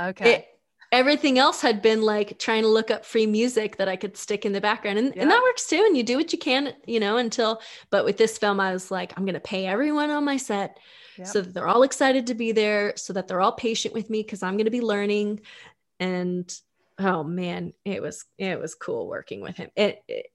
Okay. 0.00 0.32
it, 0.32 0.46
everything 0.90 1.38
else 1.38 1.60
had 1.60 1.80
been 1.82 2.02
like 2.02 2.38
trying 2.38 2.62
to 2.62 2.68
look 2.68 2.90
up 2.90 3.04
free 3.04 3.26
music 3.26 3.76
that 3.76 3.88
I 3.88 3.96
could 3.96 4.16
stick 4.16 4.44
in 4.44 4.52
the 4.52 4.60
background. 4.60 4.98
And, 4.98 5.14
Yeah. 5.14 5.22
and 5.22 5.30
that 5.30 5.42
works 5.42 5.66
too. 5.68 5.82
And 5.86 5.96
you 5.96 6.02
do 6.02 6.16
what 6.16 6.32
you 6.32 6.38
can, 6.38 6.72
you 6.86 7.00
know, 7.00 7.16
until, 7.16 7.60
but 7.90 8.04
with 8.04 8.16
this 8.16 8.38
film, 8.38 8.58
I 8.60 8.72
was 8.72 8.90
like, 8.90 9.12
I'm 9.16 9.24
going 9.24 9.34
to 9.34 9.40
pay 9.40 9.66
everyone 9.66 10.10
on 10.10 10.24
my 10.24 10.36
set 10.36 10.78
Yep. 11.18 11.26
so 11.28 11.40
that 11.42 11.54
they're 11.54 11.68
all 11.68 11.84
excited 11.84 12.26
to 12.28 12.34
be 12.34 12.50
there, 12.50 12.94
so 12.96 13.12
that 13.12 13.28
they're 13.28 13.40
all 13.40 13.52
patient 13.52 13.94
with 13.94 14.10
me 14.10 14.22
because 14.22 14.42
I'm 14.42 14.56
going 14.56 14.64
to 14.64 14.70
be 14.72 14.80
learning. 14.80 15.40
And 16.00 16.52
oh 16.98 17.24
man, 17.24 17.72
it 17.84 18.02
was, 18.02 18.24
it 18.38 18.58
was 18.58 18.74
cool 18.74 19.06
working 19.06 19.40
with 19.40 19.56
him. 19.56 19.70
It, 19.76 20.02
it 20.08 20.26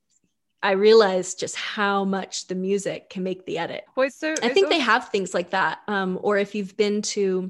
I 0.62 0.72
realized 0.72 1.40
just 1.40 1.56
how 1.56 2.04
much 2.04 2.48
the 2.48 2.56
music 2.56 3.10
can 3.10 3.24
make 3.24 3.46
the 3.46 3.58
edit. 3.58 3.86
So, 4.10 4.36
I 4.44 4.50
think 4.50 4.70
they 4.70 4.80
have 4.80 5.08
things 5.08 5.34
like 5.34 5.52
that. 5.52 5.80
Um, 5.88 6.20
or 6.22 6.38
if 6.38 6.54
you've 6.54 6.76
been 6.76 7.02
to 7.04 7.50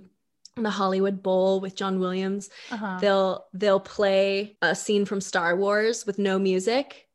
the 0.55 0.69
Hollywood 0.69 1.23
Bowl 1.23 1.59
with 1.59 1.75
John 1.75 1.99
Williams, 1.99 2.49
uh-huh. 2.69 2.99
they'll 3.01 3.45
they'll 3.53 3.79
play 3.79 4.57
a 4.61 4.75
scene 4.75 5.05
from 5.05 5.21
Star 5.21 5.55
Wars 5.55 6.05
with 6.05 6.19
no 6.19 6.37
music. 6.37 7.07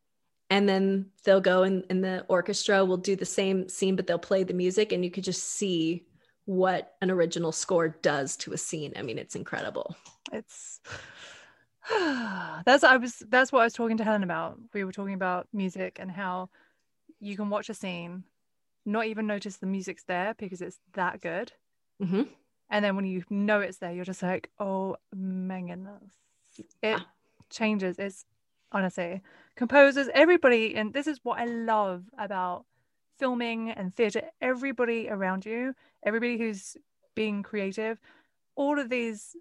And 0.51 0.69
then 0.69 1.07
they'll 1.25 1.41
go 1.41 1.63
and, 1.63 1.85
and 1.89 2.05
the 2.05 2.25
orchestra 2.29 2.85
will 2.85 2.99
do 2.99 3.17
the 3.17 3.25
same 3.25 3.69
scene, 3.69 3.97
but 3.97 4.07
they'll 4.07 4.19
play 4.19 4.45
the 4.45 4.53
music, 4.53 4.93
and 4.93 5.05
you 5.05 5.11
could 5.11 5.25
just 5.25 5.43
see 5.43 6.07
what 6.45 6.95
an 7.01 7.11
original 7.11 7.51
score 7.51 7.89
does 7.89 8.37
to 8.37 8.53
a 8.53 8.59
scene. 8.59 8.93
I 8.97 9.03
mean, 9.03 9.19
it's 9.19 9.37
incredible. 9.37 9.97
it's 10.33 10.81
that's 12.65 12.85
I 12.85 12.97
was 12.97 13.23
that's 13.29 13.53
what 13.53 13.61
I 13.61 13.65
was 13.65 13.73
talking 13.73 13.97
to 13.99 14.05
Helen 14.05 14.23
about. 14.23 14.59
We 14.73 14.85
were 14.85 14.93
talking 14.93 15.15
about 15.15 15.49
music 15.53 15.99
and 16.01 16.11
how 16.11 16.49
you 17.21 17.37
can 17.37 17.51
watch 17.51 17.69
a 17.69 17.75
scene, 17.75 18.25
not 18.87 19.07
even 19.07 19.27
notice 19.27 19.57
the 19.57 19.67
music's 19.67 20.05
there 20.05 20.35
because 20.39 20.61
it's 20.61 20.79
that 20.95 21.21
good. 21.21 21.53
hmm 22.03 22.23
And 22.71 22.85
then 22.85 22.97
when 22.97 23.05
you 23.05 23.25
know 23.31 23.61
it's 23.61 23.79
there, 23.79 23.93
you're 23.93 24.05
just 24.05 24.23
like, 24.23 24.51
oh 24.59 24.97
my 25.15 25.61
goodness. 25.61 26.13
It 26.83 26.97
Ah. 27.01 27.07
changes. 27.51 27.99
It's 27.99 28.25
honestly 28.73 29.21
composers, 29.57 30.09
everybody, 30.15 30.75
and 30.75 30.93
this 30.93 31.07
is 31.07 31.21
what 31.23 31.39
I 31.39 31.45
love 31.45 32.05
about 32.19 32.65
filming 33.19 33.71
and 33.71 33.95
theatre. 33.95 34.31
Everybody 34.41 35.09
around 35.09 35.45
you, 35.47 35.75
everybody 36.03 36.39
who's 36.39 36.77
being 37.15 37.43
creative, 37.43 38.01
all 38.57 38.79
of 38.79 38.89
these 38.89 39.37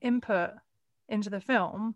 input 0.00 0.50
into 1.08 1.30
the 1.30 1.40
film 1.40 1.94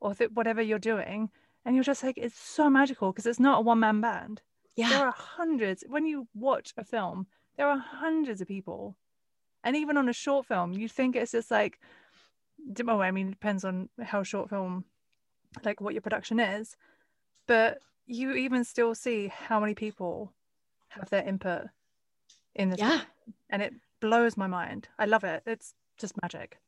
or 0.00 0.14
th- 0.14 0.30
whatever 0.32 0.62
you're 0.62 0.78
doing, 0.78 1.30
and 1.64 1.74
you're 1.76 1.84
just 1.84 2.02
like, 2.02 2.16
it's 2.18 2.38
so 2.38 2.70
magical 2.70 3.12
because 3.12 3.26
it's 3.26 3.40
not 3.40 3.58
a 3.58 3.62
one 3.62 3.80
man 3.80 4.00
band. 4.00 4.42
Yeah. 4.76 4.88
there 4.90 5.06
are 5.06 5.12
hundreds 5.16 5.84
when 5.88 6.06
you 6.06 6.26
watch 6.34 6.72
a 6.78 6.84
film 6.84 7.26
there 7.56 7.68
are 7.68 7.76
hundreds 7.78 8.40
of 8.40 8.48
people. 8.48 8.96
And 9.62 9.76
even 9.76 9.98
on 9.98 10.08
a 10.08 10.12
short 10.14 10.46
film 10.46 10.72
you 10.72 10.88
think 10.88 11.16
it's 11.16 11.32
just 11.32 11.50
like 11.50 11.78
well 12.84 13.02
i 13.02 13.10
mean 13.10 13.28
it 13.28 13.30
depends 13.32 13.64
on 13.64 13.88
how 14.02 14.22
short 14.22 14.48
film 14.48 14.84
like 15.64 15.80
what 15.80 15.92
your 15.94 16.00
production 16.02 16.38
is 16.40 16.76
but 17.46 17.78
you 18.06 18.32
even 18.32 18.64
still 18.64 18.94
see 18.94 19.28
how 19.28 19.58
many 19.60 19.74
people 19.74 20.32
have 20.88 21.10
their 21.10 21.26
input 21.26 21.64
in 22.54 22.70
this 22.70 22.78
Yeah. 22.80 23.00
and 23.50 23.60
it 23.62 23.74
blows 24.00 24.36
my 24.36 24.46
mind. 24.46 24.88
I 24.98 25.04
love 25.06 25.24
it. 25.24 25.42
It's 25.46 25.74
just 25.98 26.14
magic 26.22 26.58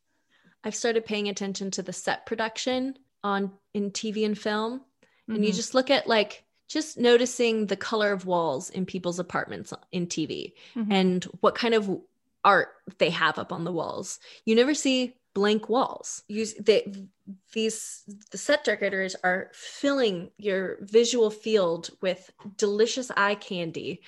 I've 0.64 0.74
started 0.74 1.04
paying 1.04 1.28
attention 1.28 1.70
to 1.72 1.82
the 1.82 1.92
set 1.92 2.26
production 2.26 2.96
on 3.24 3.52
in 3.74 3.90
TV 3.90 4.24
and 4.24 4.38
film. 4.38 4.82
and 5.28 5.44
you 5.44 5.52
Mhm. 5.52 5.56
just 5.56 5.72
look 5.72 5.88
at 5.88 6.08
like 6.08 6.44
just 6.68 6.98
noticing 6.98 7.66
the 7.66 7.76
color 7.76 8.12
of 8.12 8.26
walls 8.26 8.68
in 8.70 8.84
people's 8.84 9.18
apartments 9.20 9.72
in 9.92 10.06
TV 10.08 10.52
Mhm. 10.74 10.92
and 10.92 11.24
what 11.40 11.54
kind 11.54 11.74
of 11.74 11.88
art 12.44 12.74
they 12.98 13.08
have 13.10 13.38
up 13.38 13.52
on 13.52 13.62
the 13.64 13.72
walls. 13.72 14.18
You 14.44 14.56
never 14.56 14.74
see 14.74 15.16
blank 15.32 15.68
walls. 15.68 16.24
You 16.28 16.44
they, 16.46 16.92
these 17.52 18.02
the 18.32 18.36
set 18.36 18.64
decorators 18.64 19.14
are 19.22 19.50
filling 19.54 20.32
your 20.38 20.78
visual 20.80 21.30
field 21.30 21.90
with 22.02 22.30
delicious 22.56 23.10
eye 23.16 23.36
candy 23.36 24.02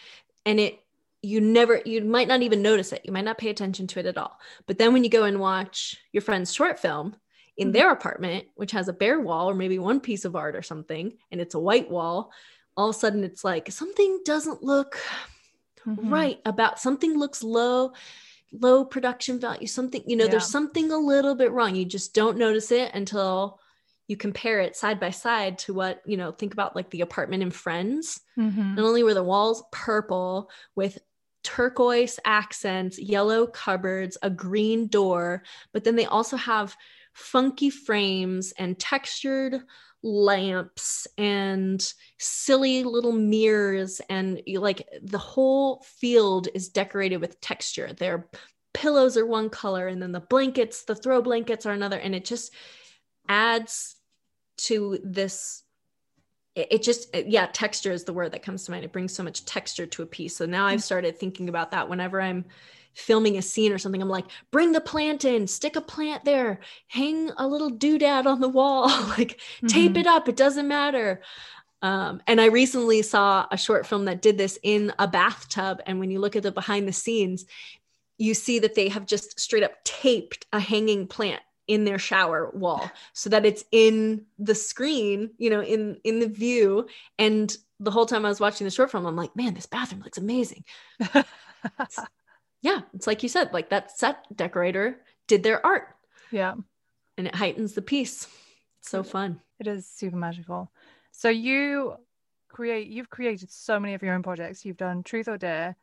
and 0.44 0.58
it 0.58 0.84
you 1.25 1.40
never 1.40 1.81
you 1.85 2.04
might 2.04 2.28
not 2.28 2.43
even 2.43 2.61
notice 2.62 2.93
it. 2.93 3.02
You 3.04 3.12
might 3.12 3.25
not 3.25 3.38
pay 3.38 3.49
attention 3.49 3.87
to 3.88 4.00
it 4.00 4.07
at 4.07 4.19
all. 4.19 4.38
But 4.66 4.78
then 4.78 4.93
when 4.93 5.04
you 5.04 5.11
go 5.11 5.25
and 5.25 5.40
watch 5.40 5.97
your 6.12 6.21
friend's 6.21 6.52
short 6.52 6.78
film 6.78 7.16
in 7.57 7.69
Mhm. 7.69 7.73
their 7.73 7.90
apartment, 7.90 8.47
which 8.57 8.73
has 8.73 8.88
a 8.88 8.93
bare 8.93 9.21
wall 9.21 9.49
or 9.49 9.54
maybe 9.54 9.78
one 9.78 10.00
piece 10.00 10.25
of 10.25 10.37
art 10.37 10.54
or 10.54 10.62
something, 10.62 11.16
and 11.31 11.40
it's 11.40 11.54
a 11.54 11.61
white 11.61 11.90
wall, 11.90 12.31
all 12.76 12.90
of 12.90 12.97
a 12.97 12.99
sudden 12.99 13.25
it's 13.25 13.45
like 13.45 13.71
something 13.73 14.21
doesn't 14.25 14.62
look 14.62 14.99
Mhm. 15.87 16.11
right 16.11 16.40
about 16.45 16.78
something 16.78 17.19
looks 17.19 17.43
low 17.43 17.93
low 18.52 18.85
production 18.85 19.38
value 19.40 19.66
something 19.66 20.02
you 20.07 20.16
know 20.16 20.26
there's 20.28 20.47
something 20.47 20.90
a 20.93 20.97
little 20.97 21.35
bit 21.35 21.50
wrong 21.52 21.75
you 21.75 21.85
just 21.85 22.14
don't 22.14 22.38
notice 22.38 22.71
it 22.71 22.90
until 22.95 23.59
you 24.07 24.16
compare 24.16 24.61
it 24.61 24.76
side 24.76 24.99
by 25.00 25.11
side 25.11 25.59
to 25.59 25.75
what 25.75 26.00
you 26.07 26.16
know 26.16 26.31
think 26.33 26.52
about 26.52 26.75
like 26.76 26.88
the 26.90 27.00
apartment 27.00 27.43
in 27.43 27.50
friends 27.50 28.21
Mhm. 28.38 28.76
not 28.76 28.85
only 28.85 29.02
were 29.02 29.12
the 29.14 29.23
walls 29.25 29.62
purple 29.73 30.49
with 30.76 30.99
turquoise 31.45 32.19
accents, 32.25 32.99
yellow 32.99 33.47
cupboards, 33.47 34.19
a 34.23 34.31
green 34.31 34.89
door, 34.89 35.45
but 35.73 35.85
then 35.85 35.95
they 35.95 36.07
also 36.07 36.37
have 36.37 36.77
funky 37.13 37.71
frames 37.71 38.53
and 38.59 38.79
textured 38.79 39.63
lamps 40.03 41.07
and 41.17 41.95
silly 42.19 42.85
little 42.85 43.13
mirrors 43.13 44.01
and 44.11 44.43
like 44.57 44.87
the 45.03 45.19
whole 45.19 45.83
field 45.99 46.49
is 46.55 46.69
decorated 46.69 47.19
with 47.19 47.41
texture. 47.41 47.93
They're 47.93 48.29
pillows 48.75 49.17
are 49.17 49.25
one 49.25 49.49
color 49.49 49.89
and 49.89 50.03
then 50.03 50.13
the 50.13 50.21
blankets, 50.21 50.85
the 50.85 50.95
throw 50.95 51.23
blankets 51.23 51.65
are 51.65 51.73
another. 51.73 51.99
And 51.99 52.15
it 52.15 52.27
just 52.27 52.53
adds 53.29 53.97
to 54.59 54.99
this. 55.03 55.63
It, 56.54 56.68
it 56.70 56.82
just, 56.82 57.14
yeah, 57.14 57.46
texture 57.52 57.92
is 57.92 58.04
the 58.04 58.12
word 58.12 58.32
that 58.32 58.42
comes 58.42 58.64
to 58.64 58.70
mind. 58.70 58.84
It 58.84 58.92
brings 58.92 59.14
so 59.14 59.23
much 59.23 59.44
texture 59.44 59.87
to 59.87 60.02
a 60.02 60.06
piece. 60.06 60.37
So 60.37 60.46
now 60.46 60.66
I've 60.66 60.80
mm. 60.80 60.84
started 60.84 61.18
thinking 61.18 61.49
about 61.49 61.70
that 61.73 61.88
whenever 61.88 62.20
I'm 62.20 62.44
filming 62.94 63.37
a 63.37 63.42
scene 63.42 63.73
or 63.73 63.78
something, 63.78 64.00
I'm 64.00 64.08
like, 64.08 64.26
bring 64.50 64.73
the 64.73 64.80
plant 64.80 65.25
in, 65.25 65.46
stick 65.46 65.76
a 65.76 65.80
plant 65.80 66.25
there, 66.25 66.61
hang 66.88 67.30
a 67.37 67.46
little 67.46 67.70
doodad 67.70 68.26
on 68.26 68.40
the 68.40 68.49
wall, 68.49 68.88
like 69.18 69.38
mm-hmm. 69.38 69.66
tape 69.66 69.96
it 69.96 70.06
up. 70.06 70.28
It 70.28 70.37
doesn't 70.37 70.68
matter. 70.68 71.23
Um, 71.82 72.23
and 72.26 72.40
I 72.40 72.46
recently 72.46 73.02
saw 73.02 73.46
a 73.50 73.58
short 73.58 73.87
film 73.87 74.06
that 74.06 74.23
did 74.23 74.38
this 74.38 74.58
in 74.62 74.92
a 74.99 75.06
bathtub. 75.06 75.82
And 75.87 75.99
when 76.00 76.11
you 76.11 76.18
look 76.18 76.34
at 76.34 76.42
the 76.42 76.52
behind 76.52 76.88
the 76.88 76.92
scenes, 76.92 77.44
you 78.16 78.32
see 78.32 78.61
that 78.61 78.75
they 78.75 78.88
have 78.88 79.06
just 79.06 79.38
straight 79.38 79.64
up 79.64 79.82
taped 79.84 80.46
a 80.52 80.61
hanging 80.61 81.06
plant 81.06 81.42
in 81.66 81.85
their 81.85 81.99
shower 81.99 82.50
wall 82.52 82.90
so 83.12 83.30
that 83.30 83.47
it's 83.47 83.64
in 83.73 84.25
the 84.38 84.54
screen, 84.54 85.30
you 85.38 85.50
know, 85.50 85.62
in 85.62 85.99
in 86.04 86.21
the 86.21 86.28
view. 86.28 86.87
And 87.18 87.56
the 87.80 87.90
whole 87.90 88.06
time 88.06 88.25
I 88.25 88.28
was 88.28 88.40
watching 88.40 88.64
the 88.64 88.71
short 88.71 88.90
film, 88.90 89.06
I'm 89.06 89.16
like, 89.16 89.35
man, 89.37 89.54
this 89.54 89.66
bathroom 89.66 90.02
looks 90.02 90.18
amazing. 90.18 90.64
yeah, 92.62 92.80
it's 92.94 93.06
like 93.06 93.23
you 93.23 93.28
said, 93.28 93.52
like 93.52 93.71
that 93.71 93.97
set 93.97 94.25
decorator 94.35 95.00
did 95.26 95.42
their 95.42 95.64
art. 95.64 95.88
Yeah. 96.30 96.54
And 97.16 97.26
it 97.26 97.35
heightens 97.35 97.75
the 97.75 97.83
piece. 97.83 98.26
It's 98.80 98.90
so 98.90 99.02
fun. 99.02 99.40
It 99.61 99.66
is 99.66 99.87
super 99.87 100.16
magical. 100.16 100.71
So 101.12 101.28
you 101.28 101.94
create 102.49 102.88
you've 102.88 103.11
created 103.11 103.50
so 103.50 103.78
many 103.80 103.94
of 103.94 104.02
your 104.02 104.14
own 104.14 104.23
projects. 104.23 104.64
You've 104.64 104.76
done 104.76 105.02
Truth 105.02 105.28
or 105.28 105.38
Dare. 105.38 105.76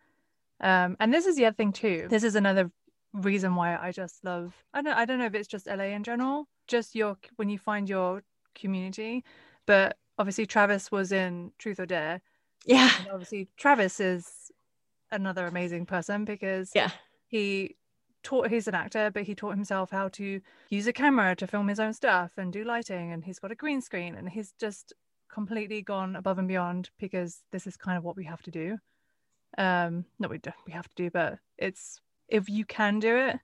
Um, 0.60 0.96
and 1.00 1.14
this 1.14 1.26
is 1.26 1.36
the 1.36 1.46
other 1.46 1.56
thing 1.56 1.72
too. 1.72 2.08
This 2.10 2.24
is 2.24 2.36
another 2.36 2.72
reason 3.14 3.56
why 3.56 3.78
I 3.78 3.92
just 3.92 4.24
love 4.24 4.54
I 4.74 4.82
don't 4.82 4.94
I 4.94 5.06
don't 5.06 5.20
know 5.20 5.26
if 5.26 5.36
it's 5.36 5.48
just 5.48 5.68
LA 5.68 5.86
in 5.86 6.04
general, 6.04 6.48
just 6.68 6.96
your 6.96 7.18
when 7.36 7.50
you 7.50 7.58
find 7.58 7.90
your 7.90 8.24
community. 8.56 9.24
But 9.66 9.98
obviously 10.18 10.46
Travis 10.46 10.92
was 10.92 11.12
in 11.12 11.52
Truth 11.58 11.80
or 11.80 11.86
Dare. 11.86 12.22
Yeah. 12.66 12.92
Obviously 13.12 13.50
Travis 13.58 14.00
is 14.00 14.52
another 15.12 15.46
amazing 15.46 15.86
person 15.86 16.26
because 16.26 16.72
yeah 16.74 16.92
he 17.28 17.76
taught 18.24 18.50
he's 18.50 18.68
an 18.68 18.76
actor 18.76 19.10
but 19.12 19.24
he 19.24 19.36
taught 19.36 19.56
himself 19.56 19.90
how 19.92 20.08
to 20.08 20.40
use 20.70 20.88
a 20.88 20.94
camera 20.94 21.36
to 21.36 21.48
film 21.48 21.68
his 21.68 21.80
own 21.80 21.94
stuff 21.94 22.32
and 22.38 22.54
do 22.54 22.64
lighting 22.64 23.12
and 23.12 23.26
he's 23.26 23.40
got 23.40 23.52
a 23.52 23.56
green 23.56 23.82
screen 23.82 24.16
and 24.16 24.30
he's 24.30 24.54
just 24.60 24.94
completely 25.32 25.82
gone 25.82 26.16
above 26.16 26.38
and 26.38 26.48
beyond 26.48 26.90
because 27.00 27.42
this 27.52 27.66
is 27.66 27.76
kind 27.76 27.98
of 27.98 28.04
what 28.04 28.16
we 28.16 28.26
have 28.26 28.42
to 28.42 28.52
do 28.52 28.78
um 29.58 30.06
not 30.20 30.30
we 30.30 30.38
don't—we 30.38 30.72
have 30.72 30.88
to 30.88 30.96
do 30.96 31.10
but 31.10 31.40
it's 31.58 32.00
if 32.32 32.50
you 32.50 32.66
can 32.66 33.00
do 33.00 33.16
it 33.16 33.40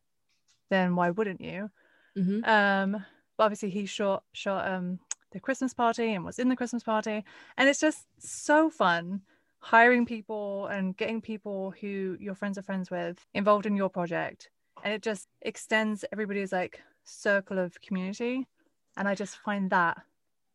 then 0.69 0.95
why 0.95 1.11
wouldn't 1.11 1.41
you? 1.41 1.69
Mm-hmm. 2.17 2.49
um 2.49 3.05
but 3.37 3.43
obviously 3.43 3.69
he 3.69 3.85
shot 3.85 4.23
shot 4.33 4.67
um 4.67 4.99
the 5.31 5.39
christmas 5.39 5.71
party 5.71 6.13
and 6.13 6.25
was 6.25 6.39
in 6.39 6.49
the 6.49 6.55
christmas 6.55 6.83
party. 6.83 7.23
And 7.57 7.69
it's 7.69 7.79
just 7.79 8.05
so 8.17 8.69
fun 8.69 9.21
hiring 9.59 10.05
people 10.05 10.67
and 10.67 10.95
getting 10.95 11.21
people 11.21 11.73
who 11.79 12.17
your 12.19 12.35
friends 12.35 12.57
are 12.57 12.63
friends 12.63 12.89
with 12.89 13.23
involved 13.33 13.65
in 13.65 13.75
your 13.75 13.89
project. 13.89 14.49
And 14.83 14.93
it 14.93 15.01
just 15.01 15.27
extends 15.41 16.05
everybody's 16.11 16.51
like 16.51 16.81
circle 17.03 17.59
of 17.59 17.79
community. 17.81 18.47
And 18.95 19.07
i 19.07 19.13
just 19.13 19.37
find 19.37 19.69
that 19.69 19.97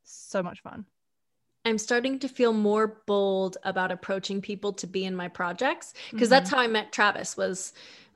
so 0.05 0.43
much 0.43 0.63
fun. 0.63 0.85
I'm 1.65 1.79
starting 1.79 2.19
to 2.19 2.29
feel 2.29 2.53
more 2.53 3.03
bold 3.07 3.57
about 3.63 3.93
approaching 3.93 4.41
people 4.41 4.73
to 4.75 4.87
be 4.89 5.05
in 5.05 5.15
my 5.15 5.29
projects 5.29 5.95
because 6.11 6.27
mm-hmm. 6.27 6.31
that's 6.31 6.51
how 6.51 6.59
i 6.59 6.67
met 6.67 6.93
travis 6.93 7.37
was 7.37 7.73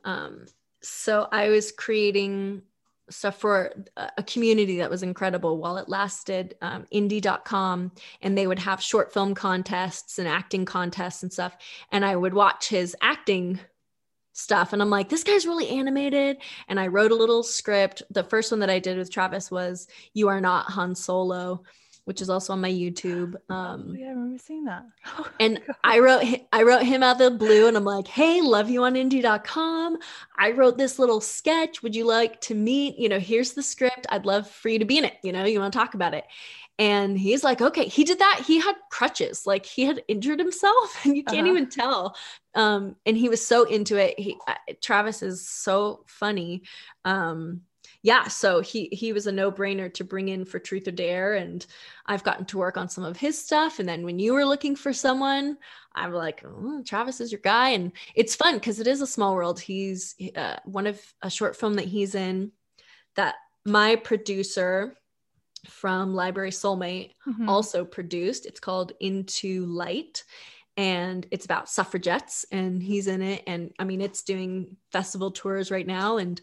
um, 0.07 0.47
so 0.81 1.29
i 1.33 1.51
was 1.51 1.71
creating 1.71 2.63
stuff 3.09 3.39
for 3.39 3.73
a 4.17 4.23
community 4.25 4.79
that 4.79 4.91
was 4.91 5.03
incredible 5.03 5.59
while 5.59 5.77
it 5.77 5.89
lasted 5.89 6.57
um, 6.61 6.85
indie.com 6.93 7.93
and 8.21 8.37
they 8.37 8.47
would 8.47 8.59
have 8.59 8.83
short 8.83 9.13
film 9.13 9.35
contests 9.35 10.19
and 10.19 10.27
acting 10.27 10.65
contests 10.65 11.23
and 11.23 11.33
stuff 11.33 11.57
and 11.93 12.05
i 12.05 12.17
would 12.17 12.35
watch 12.35 12.69
his 12.69 12.97
acting 13.01 13.61
stuff 14.33 14.73
and 14.73 14.83
i'm 14.83 14.91
like 14.91 15.09
this 15.09 15.25
guy's 15.25 15.47
really 15.47 15.69
animated 15.69 16.37
and 16.69 16.81
i 16.81 16.87
wrote 16.87 17.13
a 17.13 17.15
little 17.15 17.43
script. 17.43 18.03
The 18.11 18.25
first 18.25 18.51
one 18.51 18.61
that 18.61 18.71
i 18.71 18.79
did 18.79 18.99
with 18.99 19.11
travis 19.11 19.51
was 19.51 19.87
you 20.13 20.29
are 20.29 20.41
not 20.41 20.71
han 20.71 20.95
solo 20.95 21.63
which 22.07 22.23
is 22.23 22.31
also 22.31 22.53
on 22.55 22.61
my 22.61 22.71
YouTube. 22.71 23.35
Oh, 23.49 23.55
um, 23.55 23.87
oh, 23.91 23.93
yeah, 23.95 24.07
I 24.07 24.11
remember 24.11 24.39
seeing 24.39 24.65
that. 24.65 24.85
Oh, 25.19 25.29
and 25.39 25.61
I 25.85 25.99
wrote 25.99 26.25
I 26.53 26.63
wrote 26.63 26.83
him 26.83 27.03
out 27.03 27.19
the 27.19 27.31
blue, 27.31 27.69
and 27.69 27.77
I'm 27.77 27.85
like, 27.85 28.07
"Hey, 28.09 28.41
love 28.41 28.71
you 28.71 28.85
on 28.85 28.95
indie.com. 28.95 29.99
I 30.37 30.53
wrote 30.53 30.79
this 30.79 30.99
little 30.99 31.21
sketch. 31.21 31.83
Would 31.83 31.95
you 31.95 32.05
like 32.05 32.41
to 32.43 32.55
meet? 32.55 32.99
You 32.99 33.09
know, 33.09 33.19
here's 33.19 33.53
the 33.53 33.63
script. 33.63 34.07
I'd 34.11 34.27
love 34.27 34.49
for 34.49 34.69
you 34.69 34.79
to 34.79 34.85
be 34.85 34.99
in 34.99 35.05
it. 35.05 35.15
You 35.23 35.33
know, 35.33 35.45
you 35.45 35.61
want 35.61 35.73
to 35.73 35.79
talk 35.79 35.95
about 35.95 36.15
it." 36.15 36.25
And 36.79 37.19
he's 37.19 37.45
like, 37.45 37.61
"Okay." 37.61 37.87
He 37.87 38.05
did 38.05 38.19
that. 38.19 38.43
He 38.47 38.61
had 38.61 38.75
crutches, 38.91 39.47
like 39.47 39.67
he 39.67 39.85
had 39.85 40.03
injured 40.09 40.39
himself, 40.39 41.01
and 41.05 41.17
you 41.17 41.25
can't 41.25 41.47
uh-huh. 41.47 41.57
even 41.57 41.69
tell. 41.69 42.17
Um, 42.55 42.97
and 43.05 43.17
he 43.17 43.29
was 43.29 43.47
so 43.47 43.65
into 43.65 43.97
it. 43.97 44.19
He 44.19 44.37
uh, 44.47 44.55
Travis 44.83 45.23
is 45.23 45.47
so 45.47 46.05
funny. 46.07 46.63
Um, 47.05 47.63
yeah, 48.07 48.29
so 48.29 48.61
he 48.61 48.89
he 48.93 49.13
was 49.13 49.27
a 49.27 49.33
no-brainer 49.33 49.93
to 49.95 50.05
bring 50.05 50.29
in 50.29 50.45
for 50.45 50.61
Truth 50.61 50.87
or 50.87 50.93
Dare 50.93 51.35
and 51.35 51.67
I've 52.07 52.23
gotten 52.23 52.45
to 52.47 52.57
work 52.57 52.77
on 52.77 52.89
some 52.89 53.03
of 53.03 53.17
his 53.17 53.37
stuff 53.37 53.81
and 53.81 53.89
then 53.89 54.05
when 54.05 54.21
you 54.21 54.33
were 54.33 54.45
looking 54.45 54.77
for 54.77 54.93
someone, 54.93 55.59
I'm 55.93 56.13
like, 56.13 56.45
oh, 56.47 56.85
Travis 56.87 57.21
is 57.21 57.33
your 57.33 57.41
guy 57.41 57.71
and 57.71 57.91
it's 58.15 58.37
fun 58.37 58.61
cuz 58.61 58.79
it 58.79 58.87
is 58.87 59.01
a 59.01 59.09
small 59.09 59.35
world. 59.35 59.59
He's 59.59 60.15
uh, 60.37 60.55
one 60.65 60.87
of 60.87 61.03
a 61.21 61.29
short 61.29 61.57
film 61.57 61.75
that 61.75 61.87
he's 61.87 62.15
in 62.15 62.53
that 63.17 63.35
my 63.65 63.97
producer 63.97 64.97
from 65.67 66.15
Library 66.15 66.53
Soulmate 66.53 67.11
mm-hmm. 67.27 67.49
also 67.49 67.85
produced. 67.85 68.47
It's 68.47 68.61
called 68.61 68.93
Into 69.01 69.67
Light 69.67 70.23
and 70.77 71.27
it's 71.33 71.45
about 71.45 71.69
suffragettes 71.69 72.45
and 72.53 72.83
he's 72.83 73.07
in 73.07 73.23
it 73.23 73.43
and 73.47 73.73
i 73.79 73.85
mean 73.85 74.03
it's 74.03 74.23
doing 74.23 74.77
festival 74.93 75.31
tours 75.31 75.71
right 75.71 75.87
now 75.87 76.19
and 76.19 76.43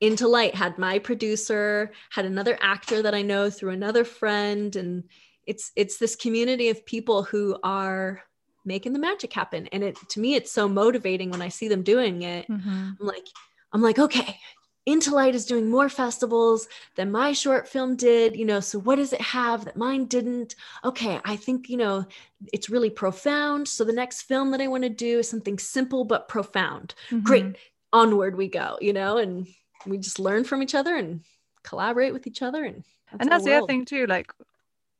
into 0.00 0.26
light 0.26 0.54
had 0.54 0.78
my 0.78 0.98
producer 0.98 1.92
had 2.10 2.24
another 2.24 2.58
actor 2.60 3.02
that 3.02 3.14
i 3.14 3.22
know 3.22 3.50
through 3.50 3.70
another 3.70 4.04
friend 4.04 4.76
and 4.76 5.04
it's 5.46 5.72
it's 5.76 5.98
this 5.98 6.16
community 6.16 6.68
of 6.68 6.86
people 6.86 7.22
who 7.22 7.58
are 7.62 8.22
making 8.64 8.92
the 8.92 8.98
magic 8.98 9.32
happen. 9.32 9.66
And 9.72 9.82
it 9.82 9.96
to 10.10 10.20
me 10.20 10.34
it's 10.34 10.52
so 10.52 10.68
motivating 10.68 11.30
when 11.30 11.42
i 11.42 11.48
see 11.48 11.68
them 11.68 11.82
doing 11.82 12.22
it. 12.22 12.48
Mm-hmm. 12.48 12.90
i'm 13.00 13.06
like 13.06 13.26
i'm 13.72 13.82
like 13.82 13.98
okay 13.98 14.38
into 14.86 15.14
light 15.14 15.34
is 15.34 15.44
doing 15.46 15.68
more 15.68 15.88
festivals 15.88 16.66
than 16.96 17.10
my 17.10 17.32
short 17.32 17.68
film 17.68 17.96
did 17.96 18.34
you 18.34 18.44
know 18.44 18.60
so 18.60 18.78
what 18.78 18.96
does 18.96 19.12
it 19.12 19.20
have 19.20 19.64
that 19.64 19.76
mine 19.76 20.06
didn't? 20.06 20.54
Okay 20.84 21.20
i 21.24 21.36
think 21.36 21.68
you 21.68 21.76
know 21.76 22.06
it's 22.52 22.70
really 22.70 22.90
profound. 22.90 23.68
So 23.68 23.84
the 23.84 23.92
next 23.92 24.22
film 24.22 24.50
that 24.52 24.60
i 24.60 24.68
want 24.68 24.84
to 24.84 24.88
do 24.88 25.18
is 25.18 25.28
something 25.28 25.58
simple 25.58 26.04
but 26.04 26.28
profound. 26.28 26.94
Mm-hmm. 27.10 27.24
great 27.24 27.56
onward 27.92 28.36
we 28.36 28.46
go 28.46 28.78
you 28.80 28.92
know 28.92 29.18
and 29.18 29.48
we 29.86 29.98
just 29.98 30.18
learn 30.18 30.44
from 30.44 30.62
each 30.62 30.74
other 30.74 30.96
and 30.96 31.20
collaborate 31.62 32.12
with 32.12 32.26
each 32.26 32.42
other 32.42 32.64
and 32.64 32.84
that's 33.10 33.20
and 33.20 33.30
that's 33.30 33.44
the 33.44 33.54
other 33.54 33.66
thing 33.66 33.84
too 33.84 34.06
like 34.06 34.32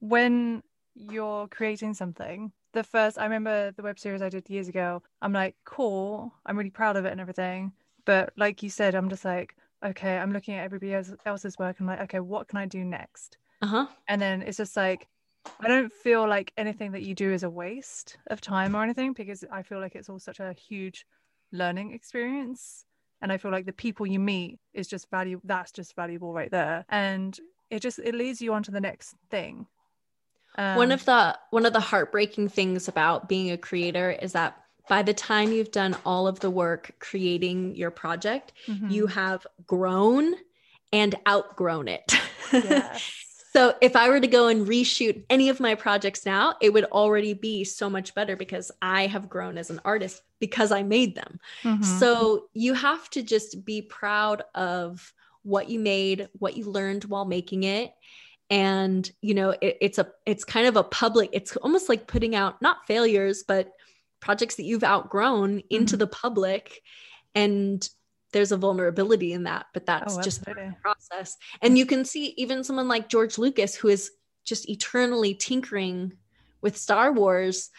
when 0.01 0.63
you're 0.95 1.47
creating 1.49 1.95
something 1.95 2.53
the 2.73 2.85
first 2.85 3.19
i 3.19 3.25
remember 3.25 3.73
the 3.73 3.83
web 3.83 3.99
series 3.99 4.23
i 4.23 4.29
did 4.29 4.49
years 4.51 4.69
ago 4.69 5.03
i'm 5.23 5.33
like 5.33 5.57
cool 5.65 6.33
i'm 6.47 6.57
really 6.57 6.71
proud 6.71 6.97
of 6.97 7.05
it 7.05 7.13
and 7.13 7.21
everything. 7.21 7.73
But 8.07 8.33
like 8.37 8.63
you 8.63 8.71
said 8.71 8.95
i'm 8.95 9.09
just 9.09 9.25
like 9.25 9.55
okay 9.85 10.19
i'm 10.19 10.33
looking 10.33 10.55
at 10.55 10.65
everybody 10.65 10.95
else's 11.27 11.59
work 11.59 11.79
and 11.79 11.89
I'm 11.89 11.97
like 11.97 12.05
okay 12.05 12.21
what 12.21 12.49
can 12.49 12.59
i 12.59 12.67
do 12.67 12.85
next? 12.85 13.39
Uh-huh. 13.63 13.87
And 14.09 14.21
then 14.21 14.43
it's 14.43 14.57
just 14.57 14.77
like 14.77 15.07
i 15.61 15.69
don't 15.69 15.93
feel 15.93 16.27
like 16.27 16.53
anything 16.57 16.93
that 16.93 17.03
you 17.03 17.15
do 17.15 17.33
is 17.33 17.43
a 17.43 17.51
waste 17.51 18.19
of 18.29 18.41
time 18.41 18.75
or 18.75 18.83
anything 18.83 19.13
because 19.13 19.45
i 19.51 19.63
feel 19.63 19.81
like 19.81 19.95
it's 19.95 20.09
all 20.09 20.19
such 20.19 20.41
a 20.41 20.53
huge 20.53 21.07
learning 21.53 21.93
experience 21.93 22.85
and 23.23 23.33
i 23.33 23.37
feel 23.37 23.51
like 23.51 23.67
the 23.67 23.73
people 23.73 24.07
you 24.07 24.19
meet 24.19 24.59
is 24.75 24.89
just 24.89 25.11
value 25.11 25.41
that's 25.45 25.73
just 25.73 25.95
valuable 25.97 26.33
right 26.33 26.51
there 26.51 26.85
and 26.89 27.39
it 27.71 27.81
just 27.81 27.99
it 27.99 28.15
leads 28.15 28.41
you 28.41 28.53
on 28.53 28.63
to 28.63 28.71
the 28.71 28.81
next 28.81 29.15
thing 29.31 29.67
um, 30.59 30.77
one 30.77 30.93
of 30.93 31.05
the 31.05 31.39
one 31.51 31.65
of 31.67 31.73
the 31.73 31.81
heartbreaking 31.81 32.49
things 32.49 32.89
about 32.89 33.29
being 33.29 33.51
a 33.51 33.59
creator 33.59 34.11
is 34.11 34.33
that 34.33 34.57
by 34.89 35.03
the 35.03 35.15
time 35.15 35.53
you've 35.53 35.71
done 35.71 35.97
all 36.05 36.27
of 36.27 36.41
the 36.41 36.51
work 36.51 36.93
creating 36.99 37.77
your 37.77 37.91
project 37.91 38.53
mm-hmm. 38.67 38.91
you 38.91 39.07
have 39.07 39.47
grown 39.67 40.35
and 40.93 41.15
outgrown 41.29 41.87
it 41.87 42.13
yes. 42.53 43.30
So 43.53 43.75
if 43.81 43.97
I 43.97 44.09
were 44.09 44.21
to 44.21 44.27
go 44.29 44.47
and 44.47 44.67
reshoot 44.67 45.25
any 45.29 45.49
of 45.49 45.59
my 45.59 45.75
projects 45.75 46.25
now, 46.25 46.55
it 46.61 46.73
would 46.73 46.85
already 46.85 47.35
be 47.35 47.65
so 47.65 47.91
much 47.91 48.15
better 48.15 48.37
because 48.37 48.71
I 48.81 49.09
have 49.09 49.29
grown 49.29 49.59
as 49.59 49.71
an 49.71 49.81
artist 49.85 50.23
because 50.39 50.71
I 50.71 50.85
made 50.85 51.17
them. 51.17 51.41
Mm-hmm. 51.65 51.83
So 51.83 52.47
you 52.53 52.75
have 52.75 53.11
to 53.11 53.23
just 53.23 53.65
be 53.65 53.83
proud 53.83 54.43
of 54.55 55.13
what 55.43 55.69
you 55.69 55.81
made, 55.81 56.29
what 56.39 56.57
you 56.57 56.65
learned 56.67 57.05
while 57.05 57.25
making 57.25 57.65
it. 57.65 57.93
And 58.51 59.11
you 59.21 59.35
know, 59.35 59.51
it, 59.51 59.79
it's 59.81 59.99
a 59.99 60.09
it's 60.27 60.45
kind 60.45 60.69
of 60.69 60.77
a 60.77 60.85
public, 60.85 61.31
it's 61.33 61.57
almost 61.57 61.89
like 61.89 62.07
putting 62.07 62.37
out 62.37 62.63
not 62.63 62.87
failures, 62.87 63.43
but 63.47 63.73
projects 64.21 64.57
that 64.57 64.65
you've 64.65 64.85
outgrown 64.85 65.63
into 65.71 65.95
mm-hmm. 65.95 65.99
the 65.99 66.07
public 66.07 66.83
and 67.35 67.89
there's 68.33 68.53
a 68.53 68.57
vulnerability 68.57 69.33
in 69.33 69.45
that, 69.45 69.67
but 69.75 69.87
that's 69.87 70.17
Oh, 70.17 70.23
just 70.23 70.45
part 70.45 70.57
of 70.59 70.63
absolutely. 70.65 70.77
the 70.77 70.83
process. 70.83 71.37
And 71.63 71.77
you 71.77 71.87
can 71.87 72.05
see 72.05 72.35
even 72.37 72.63
someone 72.65 72.89
like 72.89 73.09
George 73.09 73.39
Lucas, 73.39 73.75
who 73.75 73.89
is 73.89 74.11
just 74.45 74.69
eternally 74.69 75.35
tinkering 75.35 76.13
with 76.63 76.77
Star 76.77 77.13
Wars, 77.13 77.71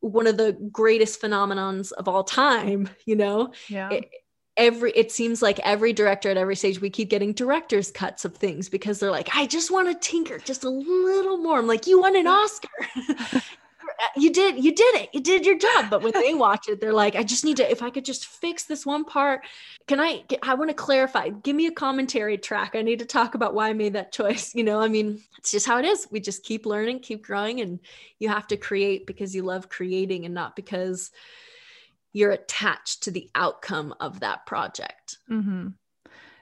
one 0.00 0.26
of 0.26 0.36
the 0.36 0.52
greatest 0.72 1.20
phenomenons 1.20 1.92
of 1.92 2.08
all 2.08 2.24
time, 2.24 2.88
you 3.04 3.16
know, 3.16 3.52
Yeah. 3.68 3.90
it, 3.90 4.08
every 4.56 4.90
it 4.92 5.12
seems 5.12 5.40
like 5.42 5.60
every 5.60 5.92
director 5.92 6.28
at 6.28 6.36
every 6.36 6.56
stage 6.56 6.80
we 6.80 6.90
keep 6.90 7.08
getting 7.08 7.32
director's 7.32 7.90
cuts 7.92 8.24
of 8.24 8.34
things 8.34 8.68
because 8.68 8.98
they're 8.98 9.10
like 9.10 9.28
i 9.32 9.46
just 9.46 9.70
want 9.70 9.86
to 9.86 9.94
tinker 9.94 10.38
just 10.40 10.64
a 10.64 10.68
little 10.68 11.38
more 11.38 11.60
i'm 11.60 11.68
like 11.68 11.86
you 11.86 12.00
want 12.00 12.16
an 12.16 12.26
oscar 12.26 12.68
you 14.16 14.32
did 14.32 14.62
you 14.62 14.74
did 14.74 14.94
it 14.96 15.10
you 15.12 15.20
did 15.20 15.44
your 15.44 15.58
job 15.58 15.90
but 15.90 16.02
when 16.02 16.12
they 16.12 16.34
watch 16.34 16.68
it 16.68 16.80
they're 16.80 16.92
like 16.92 17.16
i 17.16 17.22
just 17.22 17.44
need 17.44 17.56
to 17.56 17.70
if 17.70 17.82
i 17.82 17.90
could 17.90 18.04
just 18.04 18.26
fix 18.26 18.64
this 18.64 18.86
one 18.86 19.04
part 19.04 19.44
can 19.86 20.00
i 20.00 20.22
get, 20.28 20.38
i 20.42 20.54
want 20.54 20.70
to 20.70 20.74
clarify 20.74 21.28
give 21.28 21.54
me 21.54 21.66
a 21.66 21.72
commentary 21.72 22.38
track 22.38 22.74
i 22.74 22.82
need 22.82 22.98
to 22.98 23.04
talk 23.04 23.34
about 23.34 23.54
why 23.54 23.68
i 23.68 23.72
made 23.72 23.92
that 23.92 24.12
choice 24.12 24.54
you 24.54 24.64
know 24.64 24.80
i 24.80 24.88
mean 24.88 25.20
it's 25.38 25.50
just 25.50 25.66
how 25.66 25.78
it 25.78 25.84
is 25.84 26.06
we 26.10 26.20
just 26.20 26.42
keep 26.44 26.66
learning 26.66 26.98
keep 26.98 27.24
growing 27.24 27.60
and 27.60 27.80
you 28.18 28.28
have 28.28 28.46
to 28.46 28.56
create 28.56 29.06
because 29.06 29.34
you 29.34 29.42
love 29.42 29.68
creating 29.68 30.24
and 30.24 30.34
not 30.34 30.56
because 30.56 31.10
you're 32.12 32.32
attached 32.32 33.04
to 33.04 33.10
the 33.10 33.30
outcome 33.34 33.94
of 34.00 34.20
that 34.20 34.46
project. 34.46 35.18
hmm 35.28 35.68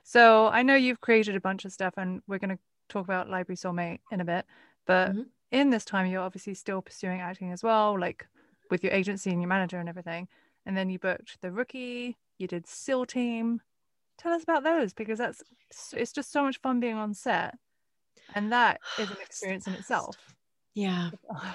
So 0.02 0.46
I 0.46 0.62
know 0.62 0.74
you've 0.74 1.00
created 1.00 1.36
a 1.36 1.40
bunch 1.40 1.64
of 1.64 1.72
stuff, 1.72 1.94
and 1.96 2.22
we're 2.26 2.38
going 2.38 2.56
to 2.56 2.58
talk 2.88 3.04
about 3.04 3.28
Library 3.28 3.56
Soulmate 3.56 4.00
in 4.10 4.20
a 4.20 4.24
bit. 4.24 4.46
But 4.86 5.12
Mhm. 5.12 5.26
In 5.50 5.70
this 5.70 5.84
time, 5.84 6.06
you're 6.06 6.22
obviously 6.22 6.54
still 6.54 6.82
pursuing 6.82 7.20
acting 7.20 7.52
as 7.52 7.62
well, 7.62 7.98
like 7.98 8.26
with 8.70 8.82
your 8.82 8.92
agency 8.92 9.30
and 9.30 9.40
your 9.40 9.48
manager 9.48 9.78
and 9.78 9.88
everything. 9.88 10.28
And 10.66 10.76
then 10.76 10.90
you 10.90 10.98
booked 10.98 11.40
The 11.40 11.50
Rookie. 11.50 12.16
You 12.38 12.46
did 12.46 12.66
SEAL 12.66 13.06
Team. 13.06 13.60
Tell 14.18 14.32
us 14.32 14.42
about 14.42 14.64
those 14.64 14.92
because 14.92 15.18
that's 15.18 15.42
it's 15.92 16.12
just 16.12 16.32
so 16.32 16.42
much 16.42 16.60
fun 16.60 16.80
being 16.80 16.96
on 16.96 17.14
set, 17.14 17.56
and 18.34 18.52
that 18.52 18.80
is 18.98 19.10
an 19.10 19.16
experience 19.22 19.66
in 19.66 19.74
itself. 19.74 20.16
Yeah. 20.74 21.10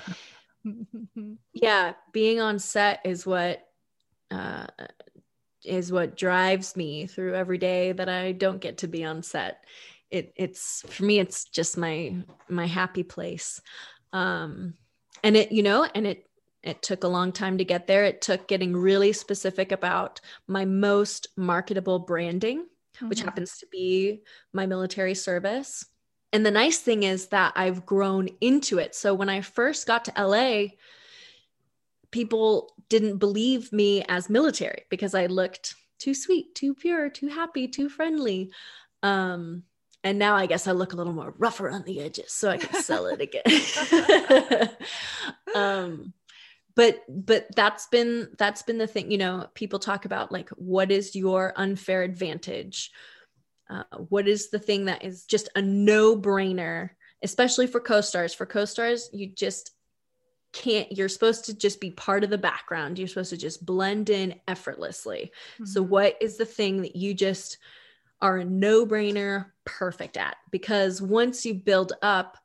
Yeah. 1.52 1.92
Being 2.14 2.40
on 2.40 2.58
set 2.58 3.02
is 3.04 3.26
what 3.26 3.68
uh, 4.32 4.68
is 5.66 5.92
what 5.92 6.16
drives 6.16 6.76
me 6.76 7.06
through 7.06 7.36
every 7.36 7.58
day 7.58 7.92
that 7.92 8.10
I 8.10 8.32
don't 8.32 8.62
get 8.62 8.78
to 8.80 8.88
be 8.88 9.04
on 9.04 9.24
set. 9.24 9.64
It 10.13 10.34
it's 10.38 10.84
for 10.89 11.04
me, 11.04 11.19
it's 11.19 11.45
just 11.45 11.78
my 11.78 12.23
my 12.49 12.67
happy 12.67 13.04
place. 13.04 13.62
Um 14.13 14.76
and 15.23 15.36
it, 15.38 15.52
you 15.52 15.63
know, 15.63 15.88
and 15.95 16.06
it 16.08 16.26
it 16.62 16.82
took 16.82 17.04
a 17.04 17.08
long 17.10 17.32
time 17.34 17.58
to 17.58 17.65
get 17.65 17.88
there. 17.88 18.06
It 18.06 18.21
took 18.21 18.47
getting 18.47 18.76
really 18.76 19.12
specific 19.13 19.71
about 19.73 20.21
my 20.47 20.65
most 20.65 21.28
marketable 21.38 21.99
branding. 21.99 22.67
which 23.08 23.21
Mhm. 23.21 23.26
happens 23.26 23.58
to 23.58 23.67
be 23.71 24.21
my 24.54 24.67
military 24.67 25.15
service. 25.15 25.84
And 26.32 26.45
the 26.45 26.52
nice 26.52 26.80
thing 26.80 27.04
is 27.04 27.28
that 27.30 27.54
I've 27.56 27.86
grown 27.88 28.30
into 28.39 28.78
it. 28.78 28.93
So 28.95 29.15
when 29.15 29.30
I 29.30 29.41
first 29.41 29.88
got 29.88 30.06
to 30.06 30.19
LA, 30.19 30.78
people 32.12 32.73
didn't 32.89 33.17
believe 33.17 33.71
me 33.73 34.04
as 34.08 34.30
military 34.30 34.84
because 34.89 35.15
I 35.15 35.26
looked 35.26 35.76
too 35.99 36.13
sweet, 36.13 36.54
too 36.56 36.76
pure, 36.76 37.10
too 37.10 37.28
happy, 37.28 37.67
too 37.67 37.89
friendly. 37.89 38.52
Um, 39.02 39.63
and 40.04 40.20
now 40.20 40.36
I 40.36 40.46
guess 40.46 40.68
I 40.68 40.72
look 40.72 40.94
a 40.94 40.96
little 40.96 41.13
more 41.13 41.34
rougher 41.38 41.70
on 41.70 41.84
the 41.84 42.02
edges 42.02 42.34
so 42.34 42.50
I 42.50 42.58
can 42.58 42.82
sell 42.82 43.06
it 43.08 43.22
again. 43.22 44.70
um, 45.56 46.13
but 46.76 47.04
but 47.08 47.48
that's 47.56 47.88
been 47.88 48.30
that's 48.38 48.63
been 48.63 48.78
the 48.78 48.88
thing 48.88 49.12
you 49.12 49.18
know 49.18 49.48
people 49.54 49.80
talk 49.80 50.06
about 50.06 50.32
like 50.32 50.50
what 50.52 50.92
is 50.92 51.16
your 51.16 51.54
unfair 51.56 52.02
advantage 52.02 52.92
uh, 53.70 53.84
what 54.10 54.28
is 54.28 54.50
the 54.50 54.60
thing 54.60 54.86
that 54.86 55.04
is 55.04 55.26
just 55.26 55.50
a 55.56 55.62
no-brainer 55.62 56.89
especially 57.22 57.68
for 57.68 57.80
co-stars 57.80 58.34
for 58.34 58.46
co-stars 58.46 59.10
you 59.13 59.28
just 59.28 59.72
can't 60.52 60.92
you're 60.92 61.10
supposed 61.10 61.46
to 61.46 61.58
just 61.58 61.80
be 61.80 61.92
part 61.92 62.24
of 62.24 62.30
the 62.30 62.38
background 62.38 63.00
you're 63.00 63.08
supposed 63.08 63.32
to 63.32 63.38
just 63.38 63.66
blend 63.66 64.10
in 64.10 64.39
effortlessly 64.48 65.32
so 65.63 65.84
Mhm. 65.84 65.88
what 65.88 66.18
is 66.22 66.38
the 66.38 66.46
thing 66.46 66.82
that 66.82 66.96
you 66.96 67.13
just 67.13 67.58
are 68.24 68.38
a 68.38 68.46
no-brainer 68.46 69.48
perfect 69.66 70.18
at 70.18 70.38
because 70.50 71.02
once 71.02 71.46
you 71.46 71.54
build 71.54 71.94
up 72.02 72.38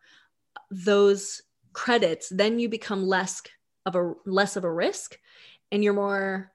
those 0.70 1.40
credits 1.72 2.28
then 2.30 2.58
you 2.58 2.68
become 2.68 3.06
less 3.06 3.42
of 3.86 3.94
a 3.94 4.12
less 4.26 4.56
of 4.56 4.64
a 4.64 4.72
risk 4.72 5.18
and 5.70 5.82
you're 5.82 5.94
more 5.94 6.52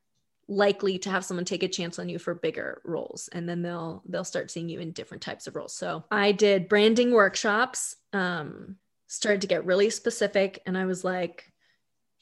likely 0.49 0.99
to 0.99 1.09
have 1.09 1.23
someone 1.23 1.45
take 1.45 1.63
a 1.63 1.69
chance 1.69 1.97
on 1.97 2.09
you 2.09 2.19
for 2.19 2.35
bigger 2.35 2.81
roles 2.83 3.29
and 3.31 3.47
then 3.47 3.61
they'll 3.61 4.03
they'll 4.07 4.25
start 4.25 4.51
seeing 4.51 4.67
you 4.67 4.79
in 4.81 4.91
different 4.91 5.23
types 5.23 5.47
of 5.47 5.55
roles. 5.55 5.73
So 5.73 6.03
i 6.11 6.33
did 6.33 6.67
branding 6.67 7.11
workshops 7.11 7.95
um 8.11 8.75
started 9.07 9.41
to 9.41 9.47
get 9.47 9.65
really 9.65 9.89
specific 9.89 10.61
and 10.65 10.77
i 10.77 10.85
was 10.85 11.03
like 11.03 11.51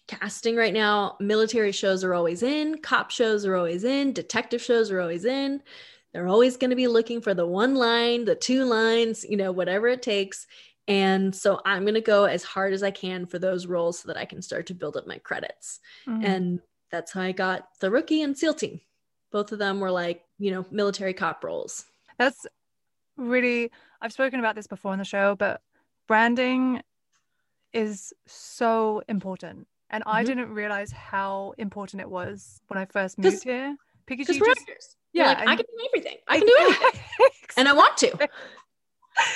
casting 0.08 0.56
right 0.56 0.74
now 0.74 1.16
military 1.20 1.72
shows 1.72 2.04
are 2.04 2.14
always 2.14 2.44
in 2.44 2.78
cop 2.78 3.10
shows 3.12 3.46
are 3.46 3.56
always 3.56 3.84
in 3.84 4.14
detective 4.14 4.62
shows 4.62 4.92
are 4.92 5.00
always 5.00 5.26
in 5.26 5.64
they're 6.13 6.28
always 6.28 6.58
going 6.58 6.69
to 6.69 6.76
be 6.76 6.88
looking 6.88 7.21
for 7.21 7.34
the 7.34 7.45
one 7.45 7.76
line 7.76 8.26
the 8.26 8.36
two 8.36 8.65
lines 8.65 9.24
you 9.24 9.38
know 9.38 9.52
whatever 9.52 9.88
it 9.88 10.02
takes 10.02 10.45
and 10.88 11.34
so 11.36 11.62
i'm 11.65 11.84
going 11.84 11.93
to 11.93 12.02
go 12.02 12.26
as 12.26 12.43
hard 12.43 12.74
as 12.74 12.84
i 12.84 12.91
can 12.91 13.26
for 13.26 13.39
those 13.39 13.65
roles 13.67 14.00
so 14.00 14.08
that 14.08 14.17
i 14.17 14.26
can 14.26 14.41
start 14.41 14.65
to 14.65 14.74
build 14.74 14.97
up 14.97 15.08
my 15.08 15.17
credits 15.19 15.80
Mhm. 16.08 16.24
and 16.26 16.60
that's 16.91 17.12
how 17.12 17.21
i 17.21 17.32
got 17.32 17.69
the 17.80 17.89
rookie 17.91 18.21
and 18.21 18.38
seal 18.38 18.54
team 18.54 18.82
both 19.32 19.52
of 19.52 19.60
them 19.60 19.80
were 19.80 19.91
like 19.91 20.24
you 20.39 20.52
know 20.52 20.65
military 20.71 21.13
cop 21.13 21.43
roles 21.43 21.86
That's 22.17 22.45
really, 23.17 23.71
I've 24.02 24.13
spoken 24.13 24.39
about 24.39 24.56
this 24.56 24.67
before 24.67 24.91
on 24.91 24.97
the 25.00 25.06
show, 25.06 25.36
but 25.36 25.62
branding 26.08 26.82
is 27.74 28.13
so 28.28 29.02
important. 29.08 29.67
And 29.89 30.04
I 30.06 30.24
Mhm. 30.24 30.26
didn't 30.28 30.54
realize 30.54 30.91
how 30.91 31.54
important 31.58 32.02
it 32.02 32.10
was 32.10 32.62
when 32.67 32.78
I 32.78 32.86
first 32.86 33.17
moved 33.17 33.43
here 33.43 33.76
because 34.17 34.36
you 34.36 34.45
just, 34.45 34.62
actors 34.62 34.95
yeah, 35.13 35.30
like, 35.30 35.47
i 35.47 35.56
can 35.56 35.65
do 35.65 35.86
everything 35.88 36.17
i 36.28 36.38
can 36.38 36.47
do 36.47 36.56
anything 36.60 37.02
and 37.58 37.67
i 37.67 37.74
want 37.74 37.97
to 37.97 38.30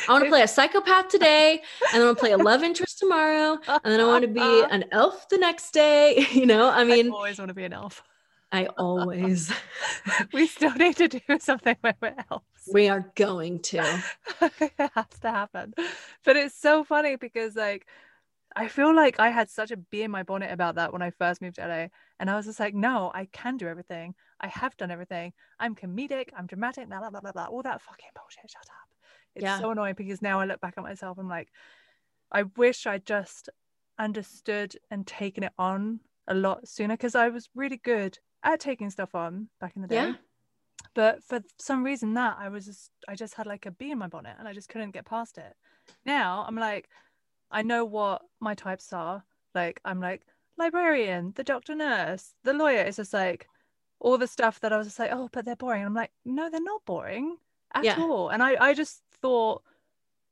I 0.08 0.12
want 0.14 0.24
to 0.24 0.30
play 0.30 0.42
a 0.42 0.48
psychopath 0.48 1.10
today, 1.10 1.62
and 1.92 1.94
then 1.94 2.02
I 2.02 2.06
want 2.06 2.18
to 2.18 2.22
play 2.22 2.32
a 2.32 2.38
love 2.38 2.64
interest 2.70 2.98
tomorrow, 2.98 3.60
and 3.68 3.82
then 3.84 4.00
I 4.00 4.06
want 4.06 4.22
to 4.22 4.30
be 4.30 4.64
an 4.72 4.86
elf 4.92 5.28
the 5.30 5.38
next 5.38 5.72
day. 5.72 6.26
You 6.36 6.46
know, 6.46 6.70
I 6.70 6.84
mean, 6.84 7.08
I 7.08 7.16
always 7.16 7.38
want 7.38 7.50
to 7.50 7.56
be 7.56 7.64
an 7.64 7.74
elf. 7.74 8.04
I 8.52 8.68
always, 8.78 9.52
we 10.34 10.48
still 10.48 10.74
need 10.76 10.96
to 10.98 11.08
do 11.08 11.20
something 11.40 11.76
where 11.82 11.96
we're 12.02 12.16
elves. 12.30 12.46
we 12.72 12.88
are 12.90 13.12
going 13.16 13.60
to. 13.64 14.04
it 14.42 14.74
has 14.94 15.20
to 15.22 15.32
happen. 15.32 15.74
But 16.24 16.38
it's 16.38 16.56
so 16.60 16.84
funny 16.84 17.16
because 17.16 17.56
like 17.56 17.86
I 18.56 18.68
feel 18.68 18.96
like 18.96 19.20
I 19.20 19.30
had 19.30 19.50
such 19.50 19.72
a 19.72 19.78
bee 19.78 20.04
in 20.04 20.12
my 20.12 20.24
bonnet 20.24 20.52
about 20.52 20.76
that 20.76 20.94
when 20.94 21.02
I 21.02 21.12
first 21.12 21.42
moved 21.42 21.56
to 21.56 21.68
LA. 21.68 21.88
And 22.20 22.30
I 22.30 22.36
was 22.36 22.46
just 22.46 22.60
like, 22.60 22.74
no, 22.74 23.12
I 23.14 23.26
can 23.26 23.58
do 23.58 23.68
everything. 23.68 24.16
I 24.40 24.48
have 24.48 24.76
done 24.78 24.92
everything. 24.92 25.34
I'm 25.60 25.76
comedic, 25.76 26.30
I'm 26.38 26.48
dramatic, 26.48 26.88
blah 26.88 27.00
blah 27.00 27.10
blah 27.10 27.22
blah 27.22 27.32
blah. 27.32 27.46
All 27.46 27.62
that 27.64 27.82
fucking 27.82 28.10
bullshit. 28.16 28.50
Shut 28.50 28.62
up. 28.70 28.90
It's 29.36 29.44
Yeah. 29.44 29.60
so 29.60 29.72
annoying 29.72 29.96
because 29.98 30.22
now 30.22 30.40
I 30.40 30.46
look 30.46 30.62
back 30.62 30.76
at 30.78 30.84
myself, 30.84 31.18
I'm 31.18 31.28
like, 31.28 31.50
I 32.32 32.44
wish 32.44 32.86
I 32.88 33.00
just 33.00 33.50
understood 34.00 34.76
and 34.92 35.06
taken 35.06 35.44
it 35.44 35.54
on 35.58 36.00
a 36.28 36.34
lot 36.34 36.68
sooner 36.68 36.96
because 36.96 37.16
I 37.16 37.30
was 37.30 37.50
really 37.56 37.78
good 37.78 38.20
at 38.44 38.60
taking 38.60 38.90
stuff 38.90 39.16
on 39.16 39.50
back 39.60 39.74
in 39.76 39.82
the 39.82 39.88
day 39.88 39.96
Yeah. 39.96 40.14
but 40.94 41.24
for 41.24 41.42
some 41.58 41.84
reason 41.84 42.14
that 42.14 42.38
i 42.40 42.48
was 42.48 42.66
just 42.66 42.92
i 43.08 43.16
just 43.16 43.34
had 43.34 43.48
like 43.48 43.66
a 43.66 43.72
bee 43.72 43.92
in 43.92 43.98
my 43.98 44.08
bonnet 44.08 44.36
and 44.38 44.48
i 44.48 44.54
just 44.54 44.70
couldn't 44.70 44.92
get 44.92 45.06
past 45.06 45.38
it 45.38 45.54
now 46.06 46.46
i'm 46.48 46.56
like 46.56 46.88
i 47.52 47.62
know 47.64 47.84
what 47.86 48.22
my 48.40 48.54
types 48.54 48.94
are 48.94 49.24
like 49.56 49.80
i'm 49.84 50.00
like 50.00 50.22
librarian 50.58 51.34
the 51.36 51.44
doctor 51.44 51.76
nurse 51.76 52.34
the 52.44 52.54
lawyer 52.54 52.84
is 52.84 52.96
just 52.98 53.14
like 53.14 53.48
all 54.00 54.18
the 54.18 54.28
stuff 54.28 54.60
that 54.60 54.74
i 54.74 54.78
was 54.78 54.88
just 54.88 55.00
like 55.00 55.12
oh 55.12 55.30
but 55.32 55.46
they're 55.46 55.56
boring 55.56 55.82
and 55.82 55.88
i'm 55.88 55.94
like 55.94 56.12
no 56.26 56.50
they're 56.50 56.62
not 56.62 56.84
boring 56.86 57.38
at 57.74 57.84
Yeah. 57.84 57.98
all 58.00 58.30
and 58.30 58.42
i 58.44 58.56
i 58.60 58.74
just 58.74 59.02
thought 59.22 59.64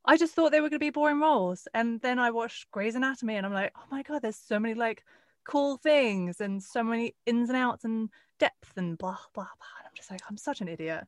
i 0.05 0.17
just 0.17 0.33
thought 0.33 0.51
they 0.51 0.61
were 0.61 0.69
going 0.69 0.79
to 0.79 0.85
be 0.85 0.89
boring 0.89 1.19
roles 1.19 1.67
and 1.73 1.99
then 2.01 2.19
i 2.19 2.31
watched 2.31 2.69
Grey's 2.71 2.95
Anatomy 2.95 3.35
and 3.35 3.45
i'm 3.45 3.53
like 3.53 3.71
oh 3.75 3.85
my 3.91 4.03
god 4.03 4.21
there's 4.21 4.35
so 4.37 4.59
many 4.59 4.73
like 4.73 5.03
cool 5.45 5.77
things 5.77 6.39
and 6.39 6.61
so 6.63 6.83
many 6.83 7.15
ins 7.25 7.49
and 7.49 7.57
outs 7.57 7.83
and 7.83 8.09
depth 8.39 8.77
and 8.77 8.97
blah 8.97 9.17
blah 9.33 9.43
blah 9.43 9.73
and 9.79 9.85
i'm 9.87 9.91
just 9.95 10.09
like 10.11 10.21
i'm 10.29 10.37
such 10.37 10.61
an 10.61 10.67
idiot 10.69 11.03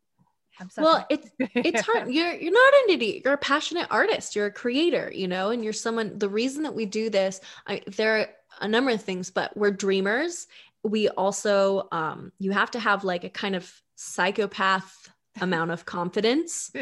i'm 0.60 0.70
such 0.70 0.84
Well, 0.84 0.98
an 0.98 1.06
it's 1.10 1.30
it's 1.40 1.82
hard. 1.86 2.10
You're 2.10 2.34
you're 2.34 2.52
not 2.54 2.74
an 2.84 2.94
idiot. 2.96 3.22
You're 3.26 3.34
a 3.34 3.38
passionate 3.38 3.88
artist. 3.90 4.36
You're 4.36 4.46
a 4.46 4.52
creator, 4.52 5.12
you 5.14 5.28
know, 5.28 5.50
and 5.52 5.64
you're 5.64 5.74
someone. 5.74 6.18
The 6.18 6.30
reason 6.30 6.64
that 6.64 6.74
we 6.74 6.86
do 6.86 7.10
this, 7.10 7.42
I, 7.68 7.82
there 7.88 8.18
are 8.20 8.28
a 8.62 8.68
number 8.68 8.92
of 8.92 9.02
things, 9.02 9.30
but 9.30 9.56
we're 9.56 9.72
dreamers. 9.72 10.48
We 10.84 11.10
also, 11.10 11.88
um, 11.92 12.32
you 12.40 12.52
have 12.52 12.72
to 12.72 12.80
have 12.80 13.04
like 13.04 13.24
a 13.24 13.30
kind 13.30 13.56
of 13.56 13.72
psychopath 13.96 15.10
amount 15.42 15.72
of 15.72 15.86
confidence. 15.86 16.72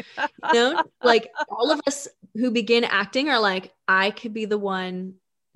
You 0.52 0.54
know, 0.54 0.82
like 1.02 1.30
all 1.48 1.70
of 1.70 1.80
us 1.86 2.06
who 2.34 2.50
begin 2.50 2.84
acting 2.84 3.30
are 3.30 3.40
like, 3.40 3.72
I 3.88 4.10
could 4.10 4.34
be 4.34 4.44
the 4.44 4.58
one 4.58 5.14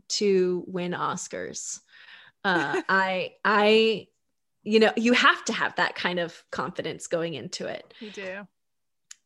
to 0.08 0.64
win 0.66 0.92
Oscars. 0.92 1.80
Uh, 2.42 2.80
I 2.88 3.34
I 3.44 4.08
you 4.62 4.80
know, 4.80 4.92
you 4.96 5.12
have 5.12 5.44
to 5.46 5.52
have 5.52 5.76
that 5.76 5.94
kind 5.94 6.18
of 6.18 6.42
confidence 6.50 7.06
going 7.06 7.34
into 7.34 7.66
it. 7.66 7.94
You 8.00 8.10
do. 8.10 8.46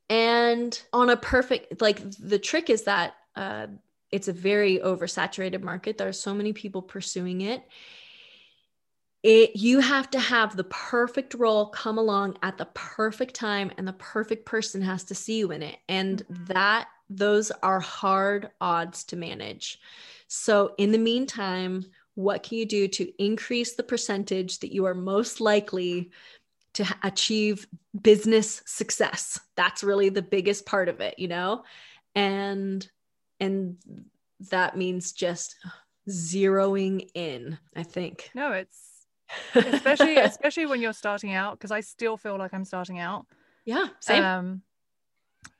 And 0.08 0.80
on 0.92 1.10
a 1.10 1.16
perfect, 1.16 1.80
like 1.80 2.00
the 2.18 2.38
trick 2.38 2.70
is 2.70 2.82
that 2.84 3.14
uh, 3.34 3.68
it's 4.12 4.28
a 4.28 4.32
very 4.32 4.78
oversaturated 4.78 5.62
market. 5.62 5.98
There 5.98 6.08
are 6.08 6.12
so 6.12 6.34
many 6.34 6.52
people 6.52 6.82
pursuing 6.82 7.40
it. 7.40 7.66
It 9.22 9.54
you 9.54 9.78
have 9.78 10.10
to 10.10 10.20
have 10.20 10.56
the 10.56 10.64
perfect 10.64 11.34
role 11.34 11.66
come 11.66 11.96
along 11.96 12.38
at 12.42 12.58
the 12.58 12.66
perfect 12.74 13.34
time, 13.34 13.70
and 13.78 13.86
the 13.86 13.92
perfect 13.94 14.46
person 14.46 14.82
has 14.82 15.04
to 15.04 15.14
see 15.14 15.38
you 15.38 15.52
in 15.52 15.62
it. 15.62 15.78
And 15.88 16.22
Mhm. 16.28 16.46
that 16.48 16.88
those 17.08 17.50
are 17.62 17.80
hard 17.80 18.50
odds 18.60 19.04
to 19.04 19.16
manage. 19.16 19.78
So, 20.28 20.74
in 20.78 20.92
the 20.92 20.98
meantime, 20.98 21.84
what 22.14 22.42
can 22.42 22.58
you 22.58 22.66
do 22.66 22.88
to 22.88 23.12
increase 23.22 23.74
the 23.74 23.82
percentage 23.82 24.58
that 24.60 24.72
you 24.72 24.84
are 24.86 24.94
most 24.94 25.40
likely 25.40 26.10
to 26.74 26.86
achieve 27.02 27.66
business 28.00 28.62
success? 28.66 29.38
That's 29.56 29.84
really 29.84 30.08
the 30.08 30.22
biggest 30.22 30.66
part 30.66 30.88
of 30.88 31.00
it, 31.00 31.18
you 31.18 31.28
know? 31.28 31.64
And 32.14 32.90
and 33.42 33.76
that 34.50 34.76
means 34.76 35.12
just 35.12 35.56
zeroing 36.08 37.08
in, 37.14 37.58
I 37.76 37.82
think. 37.82 38.30
No, 38.34 38.52
it's 38.52 39.06
especially 39.54 40.16
especially 40.18 40.66
when 40.66 40.80
you're 40.80 40.92
starting 40.92 41.32
out 41.32 41.58
because 41.58 41.70
I 41.70 41.80
still 41.80 42.16
feel 42.16 42.36
like 42.38 42.52
I'm 42.54 42.64
starting 42.64 42.98
out. 42.98 43.26
yeah, 43.64 43.88
same. 44.00 44.24
Um, 44.24 44.62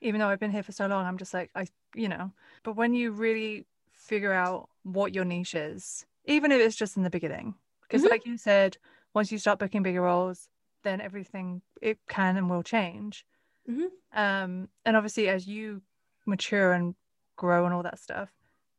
even 0.01 0.21
though 0.21 0.29
I've 0.29 0.41
been 0.41 0.51
here 0.51 0.63
for 0.63 0.73
so 0.73 0.87
long, 0.87 1.07
I'm 1.07 1.19
just 1.19 1.35
like 1.35 1.51
I, 1.55 1.67
you 1.95 2.09
know. 2.09 2.33
But 2.65 2.77
when 2.77 2.95
you 2.95 3.13
really 3.13 3.67
figure 3.93 4.33
out 4.33 4.69
what 4.83 5.15
your 5.15 5.25
niche 5.25 5.55
is, 5.55 6.07
even 6.25 6.53
if 6.53 6.61
it's 6.61 6.77
just 6.77 6.97
in 6.97 7.03
the 7.03 7.11
beginning, 7.11 7.55
because 7.83 8.03
Mhm. 8.03 8.11
like 8.11 8.27
you 8.27 8.37
said, 8.37 8.77
once 9.15 9.31
you 9.33 9.39
start 9.39 9.59
booking 9.59 9.83
bigger 9.83 10.03
roles, 10.03 10.49
then 10.83 11.01
everything 11.01 11.63
it 11.81 11.99
can 12.09 12.37
and 12.37 12.51
will 12.51 12.63
change. 12.63 13.25
Mhm. 13.69 13.89
Um, 14.13 14.69
and 14.85 14.97
obviously 14.97 15.29
as 15.29 15.47
you 15.47 15.83
mature 16.27 16.73
and 16.73 16.95
grow 17.37 17.65
and 17.65 17.75
all 17.75 17.83
that 17.83 17.99
stuff, 17.99 18.31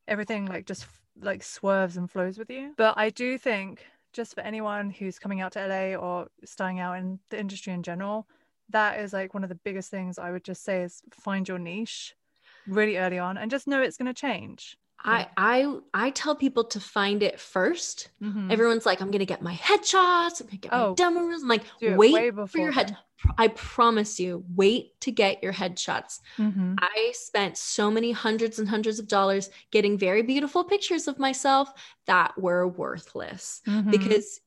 everything 0.08 0.46
like 0.46 0.66
just 0.66 0.86
like 1.20 1.42
swerves 1.42 1.96
and 1.96 2.10
flows 2.10 2.38
with 2.38 2.50
you. 2.50 2.74
But 2.76 2.94
I 2.96 3.10
do 3.10 3.38
think 3.38 3.84
just 4.12 4.34
for 4.34 4.40
anyone 4.40 4.90
who's 4.90 5.18
coming 5.18 5.40
out 5.40 5.52
to 5.52 5.66
LA 5.66 5.96
or 5.96 6.28
starting 6.44 6.80
out 6.80 6.98
in 6.98 7.18
the 7.30 7.38
industry 7.38 7.72
in 7.72 7.82
general, 7.82 8.26
that 8.70 9.00
is 9.00 9.12
like 9.12 9.34
one 9.34 9.42
of 9.42 9.48
the 9.48 9.54
biggest 9.56 9.90
things 9.90 10.18
I 10.18 10.30
would 10.30 10.44
just 10.44 10.64
say 10.64 10.82
is 10.82 11.02
find 11.12 11.46
your 11.46 11.58
niche 11.58 12.14
really 12.66 12.96
early 12.96 13.18
on 13.18 13.36
and 13.36 13.50
just 13.50 13.66
know 13.66 13.82
it's 13.82 13.96
going 13.96 14.12
to 14.12 14.18
change. 14.18 14.76
I 15.04 15.26
I 15.36 15.78
I 15.92 16.10
tell 16.10 16.34
people 16.34 16.64
to 16.64 16.80
find 16.80 17.22
it 17.22 17.38
1st 17.40 18.10
Mhm. 18.22 18.50
Everyone's 18.50 18.86
like, 18.86 19.00
I'm 19.00 19.10
gonna 19.10 19.24
get 19.26 19.42
my 19.42 19.54
headshots, 19.54 20.40
I'm 20.40 20.46
gonna 20.46 20.58
get 20.58 20.72
Oh, 20.72 20.90
my 20.90 20.94
demo 20.94 21.20
reels. 21.22 21.42
I'm 21.42 21.48
like, 21.48 21.64
wait 21.82 22.34
for 22.46 22.58
your 22.58 22.72
head. 22.72 22.88
then. 22.88 22.98
I 23.38 23.48
promise 23.48 24.20
you, 24.20 24.44
wait 24.54 25.00
to 25.00 25.10
get 25.12 25.42
your 25.42 25.52
headshots. 25.52 26.20
Mhm. 26.38 26.76
I 26.78 27.12
spent 27.14 27.56
so 27.58 27.90
many 27.90 28.12
hundreds 28.12 28.58
and 28.58 28.68
hundreds 28.68 28.98
of 28.98 29.08
dollars 29.08 29.50
getting 29.70 29.96
very 29.98 30.22
beautiful 30.22 30.64
pictures 30.64 31.08
of 31.08 31.18
myself 31.18 31.70
that 32.06 32.38
were 32.38 32.68
worthless 32.68 33.62
Mhm. 33.66 33.90
because 33.90 34.40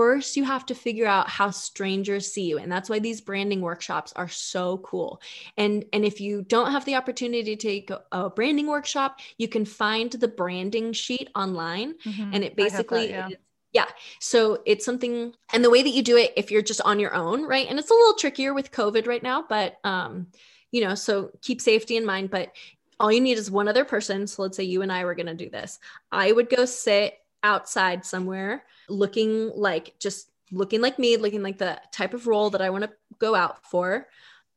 first 0.00 0.34
you 0.34 0.44
have 0.44 0.64
to 0.64 0.74
figure 0.74 1.06
out 1.06 1.28
how 1.28 1.50
strangers 1.50 2.32
see 2.32 2.46
you 2.48 2.56
and 2.56 2.72
that's 2.72 2.88
why 2.88 2.98
these 2.98 3.20
branding 3.20 3.60
workshops 3.60 4.14
are 4.16 4.30
so 4.30 4.78
cool 4.78 5.20
and 5.58 5.84
and 5.92 6.06
if 6.06 6.22
you 6.22 6.40
don't 6.40 6.72
have 6.72 6.86
the 6.86 6.94
opportunity 6.94 7.54
to 7.54 7.68
take 7.68 7.90
a, 7.90 8.00
a 8.10 8.30
branding 8.30 8.66
workshop 8.66 9.20
you 9.36 9.46
can 9.46 9.66
find 9.66 10.12
the 10.12 10.26
branding 10.26 10.94
sheet 10.94 11.28
online 11.34 11.92
Mhm. 12.06 12.30
and 12.32 12.42
it 12.44 12.52
that, 12.52 12.56
basically 12.56 13.10
yeah. 13.10 13.28
is- 13.28 13.36
yeah 13.72 13.88
so 14.20 14.62
it's 14.64 14.86
something 14.86 15.34
and 15.52 15.62
the 15.62 15.70
way 15.74 15.82
that 15.82 15.90
you 15.90 16.02
do 16.02 16.16
it 16.16 16.32
if 16.34 16.50
you're 16.50 16.62
just 16.72 16.80
on 16.80 16.98
your 16.98 17.14
own 17.14 17.44
right 17.44 17.68
and 17.68 17.78
it's 17.78 17.90
a 17.90 17.94
little 17.94 18.14
trickier 18.14 18.54
with 18.54 18.72
covid 18.72 19.06
right 19.06 19.22
now 19.22 19.44
but 19.46 19.76
um 19.84 20.28
you 20.72 20.80
know 20.82 20.94
so 20.94 21.30
keep 21.42 21.60
safety 21.60 21.98
in 21.98 22.06
mind 22.06 22.30
but 22.30 22.52
all 22.98 23.12
you 23.12 23.20
need 23.20 23.38
is 23.38 23.50
one 23.50 23.68
other 23.68 23.84
person 23.84 24.26
so 24.26 24.40
let's 24.42 24.56
say 24.56 24.64
you 24.64 24.80
and 24.80 24.90
i 24.90 25.04
were 25.04 25.14
going 25.14 25.26
to 25.34 25.44
do 25.44 25.50
this 25.50 25.78
i 26.10 26.32
would 26.32 26.48
go 26.48 26.64
sit 26.64 27.19
outside 27.42 28.04
somewhere 28.04 28.64
looking 28.88 29.50
like 29.54 29.94
just 29.98 30.30
looking 30.52 30.80
like 30.80 30.98
me 30.98 31.16
looking 31.16 31.42
like 31.42 31.58
the 31.58 31.80
type 31.92 32.14
of 32.14 32.26
role 32.26 32.50
that 32.50 32.62
i 32.62 32.70
want 32.70 32.84
to 32.84 32.90
go 33.18 33.34
out 33.34 33.64
for 33.64 34.08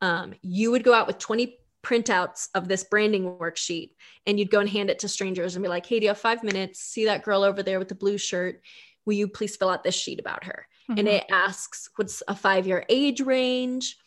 um, 0.02 0.34
you 0.42 0.70
would 0.72 0.84
go 0.84 0.94
out 0.94 1.08
with 1.08 1.18
20 1.18 1.58
printouts 1.84 2.50
of 2.56 2.68
this 2.68 2.84
branding 2.84 3.38
worksheet 3.38 3.92
and 4.26 4.40
you'd 4.40 4.50
go 4.50 4.60
and 4.60 4.70
hand 4.70 4.90
it 4.90 5.00
to 5.00 5.08
strangers 5.08 5.56
and 5.56 5.64
be 5.64 5.70
like 5.70 5.86
hey 5.86 6.00
do 6.00 6.06
you 6.06 6.10
have 6.10 6.18
five 6.18 6.44
minutes? 6.44 6.80
See 6.80 7.06
that 7.06 7.24
girl 7.24 7.44
over 7.44 7.62
there 7.62 7.78
with 7.78 7.90
the 7.90 7.96
blue 7.96 8.18
shirt? 8.18 8.62
Will 9.06 9.14
you 9.14 9.28
please 9.28 9.56
fill 9.56 9.70
out 9.70 9.84
this 9.84 9.96
sheet 9.96 10.20
about 10.20 10.46
her? 10.46 10.68
And 10.90 11.00
Mhm. 11.00 11.08
it 11.08 11.26
asks 11.30 11.90
what's 11.96 12.24
a 12.28 12.36
five 12.36 12.66
year 12.66 12.86
age 12.90 13.22
range? 13.22 13.98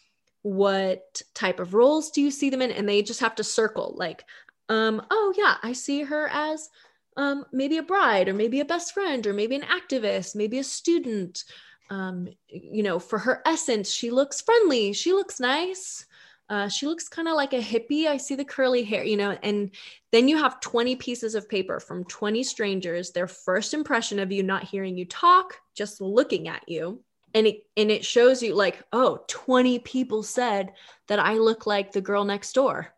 What 0.43 1.23
type 1.35 1.61
of 1.61 1.75
roles 1.75 2.11
do 2.11 2.23
you 2.23 2.31
see 2.31 2.51
them 2.51 2.63
in? 2.63 2.71
And 2.71 2.89
they 2.89 3.03
just 3.03 3.21
have 3.21 3.35
to 3.37 3.45
circle 3.45 3.95
like 3.97 4.25
um 4.69 5.01
oh 5.11 5.33
yeah 5.37 5.59
i 5.63 5.73
see 5.73 6.03
her 6.03 6.29
as 6.33 6.71
um 7.17 7.45
maybe 7.53 7.79
a 7.79 7.83
bride 7.83 8.29
or 8.29 8.35
maybe 8.35 8.61
a 8.61 8.65
best 8.65 8.93
friend 8.93 9.27
or 9.27 9.33
maybe 9.33 9.55
an 9.55 9.63
activist 9.63 10.35
maybe 10.35 10.59
a 10.59 10.65
student 10.65 11.45
um 11.91 12.29
you 12.49 12.83
know 12.83 12.99
for 12.99 13.19
her 13.19 13.43
essence 13.47 13.91
she 13.91 14.11
looks 14.11 14.41
friendly 14.41 14.93
she 14.93 15.13
looks 15.13 15.41
nice 15.41 16.05
uh, 16.49 16.69
she 16.69 16.87
looks 16.87 17.09
kind 17.09 17.27
of 17.27 17.35
like 17.35 17.53
a 17.53 17.61
hippie. 17.61 18.07
I 18.07 18.19
see 18.19 18.37
the 18.37 18.45
curly 18.45 18.85
hair, 18.85 19.03
you 19.03 19.17
know, 19.17 19.37
and 19.43 19.71
then 20.13 20.29
you 20.29 20.37
have 20.37 20.61
20 20.61 20.95
pieces 20.97 21.35
of 21.35 21.49
paper 21.49 21.81
from 21.81 22.05
20 22.05 22.43
strangers, 22.45 23.11
their 23.11 23.27
first 23.27 23.75
impression 23.75 24.21
of 24.21 24.31
you, 24.31 24.43
not 24.43 24.63
hearing 24.63 24.97
you 24.97 25.07
talk, 25.07 25.59
just 25.75 26.01
looking 26.01 26.47
at 26.47 26.69
you. 26.69 27.01
And 27.35 27.49
it, 27.49 27.65
and 27.77 27.91
it 27.91 28.05
shows 28.05 28.43
you 28.43 28.55
like, 28.55 28.83
oh, 28.93 29.25
20 29.27 29.81
people 29.81 30.23
said 30.23 30.73
that 31.09 31.19
I 31.19 31.35
look 31.35 31.67
like 31.67 31.91
the 31.91 32.01
girl 32.01 32.25
next 32.25 32.53
door. 32.53 32.95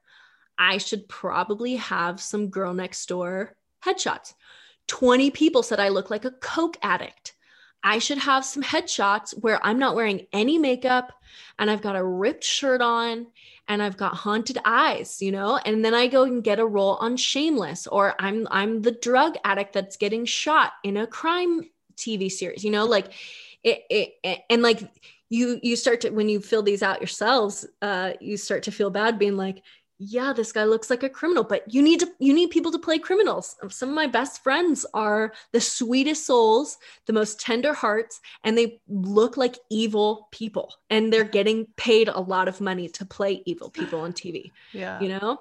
I 0.59 0.79
should 0.79 1.09
probably 1.09 1.77
have 1.77 2.21
some 2.21 2.49
girl 2.49 2.75
next 2.75 3.07
door 3.07 3.57
headshots. 3.85 4.35
20 4.89 5.31
people 5.31 5.63
said 5.63 5.81
I 5.81 5.89
look 5.89 6.11
like 6.11 6.25
a 6.25 6.31
Coke 6.31 6.79
addict. 6.83 7.35
I 7.83 7.99
should 8.01 8.19
have 8.19 8.45
some 8.45 8.63
headshots 8.63 9.33
where 9.41 9.65
I'm 9.65 9.79
not 9.79 9.95
wearing 9.95 10.27
any 10.33 10.59
makeup 10.59 11.13
and 11.59 11.71
I've 11.71 11.83
got 11.83 11.97
a 11.97 12.05
ripped 12.05 12.43
shirt 12.43 12.81
on 12.81 13.29
and 13.69 13.83
I've 13.83 13.97
got 13.97 14.15
haunted 14.15 14.59
eyes, 14.65 15.23
you 15.23 15.31
know? 15.31 15.59
And 15.65 15.85
then 15.85 15.95
I 15.95 16.09
go 16.09 16.25
and 16.25 16.43
get 16.43 16.59
a 16.59 16.67
role 16.67 16.97
on 16.97 17.17
Shameless 17.17 17.87
or 17.87 18.15
I'm 18.19 18.49
I'm 18.51 18.83
the 18.83 18.93
drug 18.93 19.37
addict 19.45 19.75
that's 19.75 19.97
getting 19.97 20.25
shot 20.25 20.73
in 20.83 20.97
a 20.97 21.07
crime 21.07 21.69
TV 21.97 22.31
series, 22.31 22.65
you 22.65 22.71
know, 22.71 22.85
like 22.85 23.13
it, 23.63 23.83
it, 23.91 24.15
it 24.25 24.41
and 24.51 24.63
like 24.63 24.81
you 25.29 25.61
you 25.63 25.77
start 25.77 26.01
to 26.01 26.11
when 26.11 26.29
you 26.29 26.41
fill 26.41 26.63
these 26.63 26.83
out 26.83 27.01
yourselves, 27.01 27.67
uh 27.83 28.13
you 28.21 28.37
start 28.37 28.65
to 28.65 28.73
feel 28.73 28.91
bad 28.91 29.19
being 29.19 29.37
like 29.37 29.63
yeah 29.99 30.33
this 30.33 30.53
guy 30.53 30.65
looks 30.65 30.91
like 30.91 31.03
a 31.03 31.09
criminal 31.09 31.43
but 31.43 31.63
you 31.73 31.83
need 31.83 31.99
to 31.99 32.09
you 32.21 32.33
need 32.33 32.51
people 32.51 32.71
to 32.71 32.79
play 32.79 32.99
criminals 32.99 33.57
some 33.69 33.89
of 33.89 33.95
my 33.95 34.07
best 34.07 34.43
friends 34.43 34.87
are 34.95 35.33
the 35.53 35.61
sweetest 35.61 36.25
souls 36.25 36.79
the 37.07 37.13
most 37.13 37.41
tender 37.41 37.73
hearts 37.75 38.21
and 38.45 38.57
they 38.57 38.81
look 38.89 39.37
like 39.37 39.59
evil 39.71 40.29
people 40.31 40.73
and 40.89 41.13
they're 41.13 41.25
getting 41.39 41.67
paid 41.77 42.09
a 42.09 42.21
lot 42.21 42.47
of 42.47 42.61
money 42.61 42.89
to 42.89 43.05
play 43.05 43.43
evil 43.45 43.71
people 43.71 44.01
on 44.01 44.13
tv 44.13 44.53
yeah. 44.73 45.01
you 45.01 45.09
know 45.09 45.41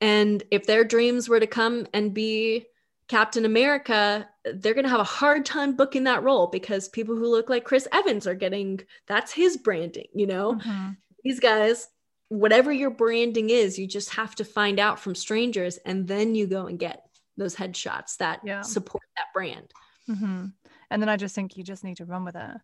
and 0.00 0.44
if 0.52 0.64
their 0.64 0.84
dreams 0.84 1.28
were 1.28 1.40
to 1.40 1.46
come 1.46 1.86
and 1.92 2.14
be 2.14 2.64
captain 3.08 3.44
america 3.44 4.28
they're 4.54 4.74
going 4.74 4.84
to 4.84 4.90
have 4.90 5.00
a 5.00 5.04
hard 5.04 5.44
time 5.44 5.74
booking 5.74 6.04
that 6.04 6.22
role 6.22 6.46
because 6.46 6.88
people 6.88 7.16
who 7.16 7.26
look 7.26 7.48
like 7.50 7.64
chris 7.64 7.88
evans 7.92 8.28
are 8.28 8.34
getting 8.34 8.80
that's 9.08 9.32
his 9.32 9.56
branding 9.56 10.06
you 10.14 10.26
know 10.26 10.54
Mhm. 10.54 10.96
these 11.24 11.40
guys 11.40 11.88
whatever 12.28 12.70
your 12.72 12.90
branding 12.90 13.50
is 13.50 13.78
you 13.78 13.86
just 13.86 14.10
have 14.10 14.34
to 14.34 14.44
find 14.44 14.78
out 14.78 15.00
from 15.00 15.14
strangers 15.14 15.78
and 15.78 16.06
then 16.06 16.34
you 16.34 16.46
go 16.46 16.66
and 16.66 16.78
get 16.78 17.04
those 17.36 17.54
headshots 17.56 18.16
that 18.18 18.40
Yeah. 18.44 18.62
support 18.62 19.02
that 19.16 19.26
brand 19.34 19.72
Mhm. 20.08 20.52
And 20.90 21.02
then 21.02 21.08
I 21.10 21.16
just 21.18 21.34
think 21.34 21.56
you 21.56 21.62
just 21.62 21.84
need 21.84 21.98
to 21.98 22.06
run 22.06 22.24
with 22.24 22.34
it. 22.34 22.56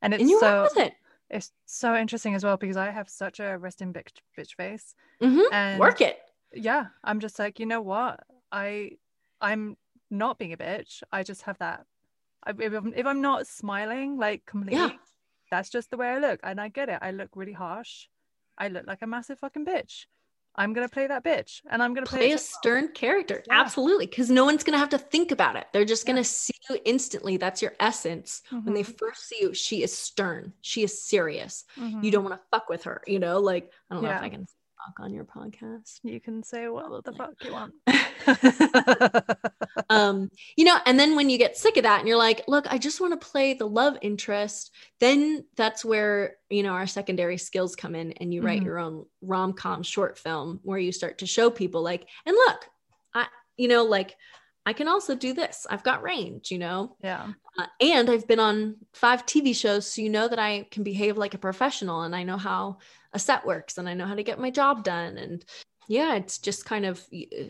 And 0.00 0.14
it's 0.14 0.22
and 0.22 0.30
you 0.30 0.40
so 0.40 0.68
it 0.76 0.94
it's 1.28 1.52
so 1.66 1.94
interesting 1.96 2.34
as 2.34 2.42
well 2.44 2.56
because 2.56 2.76
I 2.76 2.90
have 2.90 3.08
such 3.08 3.38
a 3.40 3.58
resting 3.58 3.92
bitch, 3.92 4.12
bitch 4.38 4.54
face. 4.54 4.94
Mhm. 5.20 5.44
And 5.52 5.80
work 5.80 6.00
it 6.00 6.18
yeah, 6.52 6.86
I'm 7.04 7.20
just 7.20 7.38
like, 7.38 7.58
you 7.60 7.66
know 7.66 7.82
what? 7.82 8.20
I 8.50 8.92
I'm 9.40 9.76
not 10.10 10.38
being 10.38 10.52
a 10.52 10.56
bitch. 10.56 11.02
I 11.12 11.22
just 11.22 11.42
have 11.42 11.58
that. 11.58 11.84
I, 12.44 12.50
if, 12.58 12.72
I'm, 12.72 12.94
if 12.94 13.04
I'm 13.06 13.20
not 13.20 13.46
smiling 13.46 14.16
like 14.16 14.46
completely, 14.46 14.98
that's 15.50 15.68
just 15.68 15.90
the 15.90 15.96
way 15.96 16.08
I 16.08 16.18
look, 16.18 16.40
and 16.42 16.60
I 16.60 16.68
get 16.68 16.88
it. 16.88 16.98
I 17.02 17.10
look 17.10 17.30
really 17.34 17.52
harsh. 17.52 18.08
I 18.58 18.68
look 18.68 18.86
like 18.86 19.02
a 19.02 19.06
massive 19.06 19.38
fucking 19.38 19.64
bitch. 19.66 20.06
I'm 20.58 20.72
gonna 20.72 20.88
play 20.88 21.06
that 21.06 21.22
bitch, 21.22 21.60
and 21.68 21.82
I'm 21.82 21.92
gonna 21.92 22.06
play, 22.06 22.18
play 22.18 22.26
a 22.28 22.36
well. 22.36 22.38
stern 22.38 22.88
character 22.92 23.44
Yeah. 23.46 23.60
absolutely 23.60 24.06
because 24.06 24.30
no 24.30 24.46
one's 24.46 24.64
going 24.64 24.72
to 24.72 24.78
have 24.78 24.88
to 24.88 24.98
think 24.98 25.30
about 25.30 25.54
it 25.56 25.66
they're 25.74 25.84
just 25.84 26.06
going 26.06 26.16
Yeah. 26.16 26.22
to 26.22 26.28
see 26.28 26.54
you 26.70 26.78
instantly 26.86 27.36
that's 27.36 27.60
your 27.60 27.74
essence 27.78 28.40
when 28.50 28.72
they 28.72 28.82
Mhm. 28.82 28.98
first 28.98 29.26
see 29.28 29.36
you 29.42 29.52
she 29.52 29.82
is 29.82 29.92
stern 29.96 30.54
she 30.62 30.82
is 30.82 31.02
serious 31.02 31.64
you 31.76 31.82
Mhm. 31.82 32.10
don't 32.12 32.24
want 32.24 32.40
to 32.40 32.46
fuck 32.50 32.70
with 32.70 32.84
her 32.84 33.02
you 33.06 33.18
know 33.18 33.38
like 33.38 33.70
i 33.90 33.94
don't 33.94 34.02
know 34.02 34.08
if 34.10 34.22
i 34.22 34.30
can 34.30 34.46
talk 34.86 35.00
on 35.00 35.12
your 35.12 35.24
podcast. 35.24 36.00
You 36.02 36.20
can 36.20 36.42
say 36.42 36.68
what 36.68 37.04
the 37.04 37.12
fuck 37.12 37.32
you 37.42 37.52
want. 37.52 37.74
um, 39.90 40.30
you 40.56 40.64
know, 40.64 40.78
and 40.86 40.98
then 40.98 41.16
when 41.16 41.30
you 41.30 41.38
get 41.38 41.56
sick 41.56 41.76
of 41.76 41.82
that 41.84 42.00
and 42.00 42.08
you're 42.08 42.16
like, 42.16 42.42
look, 42.48 42.66
I 42.70 42.78
just 42.78 43.00
want 43.00 43.18
to 43.18 43.26
play 43.26 43.54
the 43.54 43.66
love 43.66 43.96
interest, 44.02 44.72
then 45.00 45.44
that's 45.56 45.84
where, 45.84 46.36
you 46.50 46.62
know, 46.62 46.72
our 46.72 46.86
secondary 46.86 47.38
skills 47.38 47.76
come 47.76 47.94
in 47.94 48.12
and 48.12 48.32
you 48.32 48.42
write 48.42 48.60
Mhm. 48.60 48.64
your 48.64 48.78
own 48.78 49.06
rom 49.22 49.52
com 49.52 49.82
short 49.82 50.18
film 50.18 50.60
where 50.62 50.78
you 50.78 50.92
start 50.92 51.18
to 51.18 51.26
show 51.26 51.50
people, 51.50 51.82
like, 51.82 52.08
and 52.24 52.34
look, 52.34 52.68
I, 53.14 53.26
you 53.56 53.68
know, 53.68 53.84
like, 53.84 54.16
I 54.66 54.72
can 54.72 54.88
also 54.88 55.14
do 55.14 55.32
this. 55.32 55.66
I've 55.70 55.84
got 55.84 56.02
range, 56.02 56.50
you 56.50 56.58
know, 56.58 56.96
yeah. 57.02 57.32
uh, 57.56 57.66
and 57.80 58.10
I've 58.10 58.26
been 58.26 58.40
on 58.40 58.76
five 58.92 59.24
TV 59.24 59.54
shows. 59.54 59.90
So 59.90 60.02
you 60.02 60.10
know 60.10 60.26
that 60.26 60.40
I 60.40 60.66
can 60.72 60.82
behave 60.82 61.16
like 61.16 61.34
a 61.34 61.38
professional 61.38 62.02
and 62.02 62.14
I 62.16 62.24
know 62.24 62.36
how 62.36 62.78
a 63.12 63.18
set 63.18 63.46
works 63.46 63.78
and 63.78 63.88
I 63.88 63.94
know 63.94 64.06
how 64.06 64.16
to 64.16 64.24
get 64.24 64.40
my 64.40 64.50
job 64.50 64.82
done. 64.82 65.18
And 65.18 65.44
yeah, 65.88 66.16
it's 66.16 66.38
just 66.38 66.64
kind 66.66 66.84
of, 66.84 67.00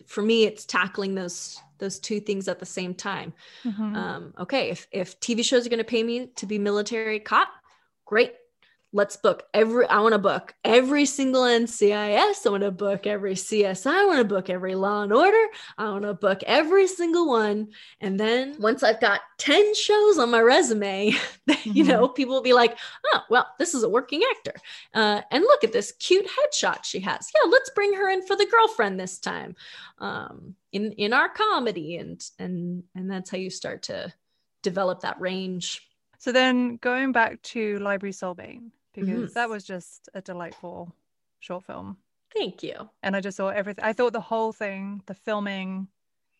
for 0.06 0.22
me, 0.22 0.44
it's 0.44 0.66
tackling 0.66 1.14
those 1.14 1.58
those 1.78 1.98
two 1.98 2.20
things 2.20 2.48
at 2.48 2.58
the 2.58 2.66
same 2.66 2.94
time. 2.94 3.34
Mhm. 3.64 3.96
Um, 3.96 4.34
okay, 4.38 4.70
if 4.70 4.86
if 4.92 5.18
TV 5.20 5.42
shows 5.42 5.66
are 5.66 5.70
going 5.70 5.78
to 5.78 5.84
pay 5.84 6.02
me 6.02 6.28
to 6.36 6.46
be 6.46 6.58
military 6.58 7.20
cop, 7.20 7.48
great. 8.04 8.34
Let's 8.96 9.18
book 9.18 9.42
every. 9.52 9.86
I 9.88 10.00
want 10.00 10.14
to 10.14 10.18
book 10.18 10.54
every 10.64 11.04
single 11.04 11.42
NCIS. 11.42 12.46
I 12.46 12.48
want 12.48 12.62
to 12.62 12.70
book 12.70 13.06
every 13.06 13.34
CSI. 13.34 13.90
I 13.90 14.06
want 14.06 14.20
to 14.20 14.24
book 14.24 14.48
every 14.48 14.74
Law 14.74 15.02
and 15.02 15.12
Order. 15.12 15.44
I 15.76 15.90
want 15.90 16.04
to 16.04 16.14
book 16.14 16.42
every 16.44 16.86
single 16.86 17.28
one. 17.28 17.68
And 18.00 18.18
then 18.18 18.56
once 18.58 18.82
I've 18.82 18.98
got 18.98 19.20
ten 19.36 19.74
shows 19.74 20.16
on 20.16 20.30
my 20.30 20.40
resume, 20.40 21.12
you 21.64 21.84
know, 21.84 22.08
people 22.08 22.36
will 22.36 22.40
be 22.40 22.54
like, 22.54 22.78
"Oh, 23.12 23.20
well, 23.28 23.46
this 23.58 23.74
is 23.74 23.82
a 23.82 23.88
working 23.88 24.22
actor." 24.30 24.54
Uh, 24.94 25.20
and 25.30 25.42
look 25.42 25.62
at 25.62 25.74
this 25.74 25.92
cute 25.98 26.26
headshot 26.26 26.84
she 26.84 27.00
has. 27.00 27.28
Yeah, 27.34 27.50
let's 27.50 27.68
bring 27.74 27.92
her 27.92 28.08
in 28.08 28.26
for 28.26 28.34
the 28.34 28.46
girlfriend 28.46 28.98
this 28.98 29.18
time 29.18 29.56
um, 29.98 30.54
in 30.72 30.92
in 30.92 31.12
our 31.12 31.28
comedy, 31.28 31.98
and 31.98 32.26
and 32.38 32.84
and 32.94 33.10
that's 33.10 33.28
how 33.28 33.36
you 33.36 33.50
start 33.50 33.82
to 33.82 34.10
develop 34.62 35.00
that 35.00 35.20
range. 35.20 35.82
So 36.18 36.32
then 36.32 36.78
going 36.78 37.12
back 37.12 37.42
to 37.42 37.78
Library 37.78 38.14
Soulmate, 38.14 38.62
because 38.96 39.30
Mhm. 39.30 39.34
that 39.34 39.48
was 39.48 39.64
just 39.64 40.08
a 40.14 40.20
delightful 40.20 40.92
short 41.40 41.64
film. 41.64 41.98
Thank 42.34 42.62
you. 42.62 42.90
And 43.02 43.14
I 43.14 43.20
just 43.20 43.36
saw 43.36 43.48
everything, 43.48 43.84
I 43.84 43.92
thought 43.92 44.12
the 44.12 44.20
whole 44.20 44.52
thing, 44.52 45.02
the 45.06 45.14
filming, 45.14 45.88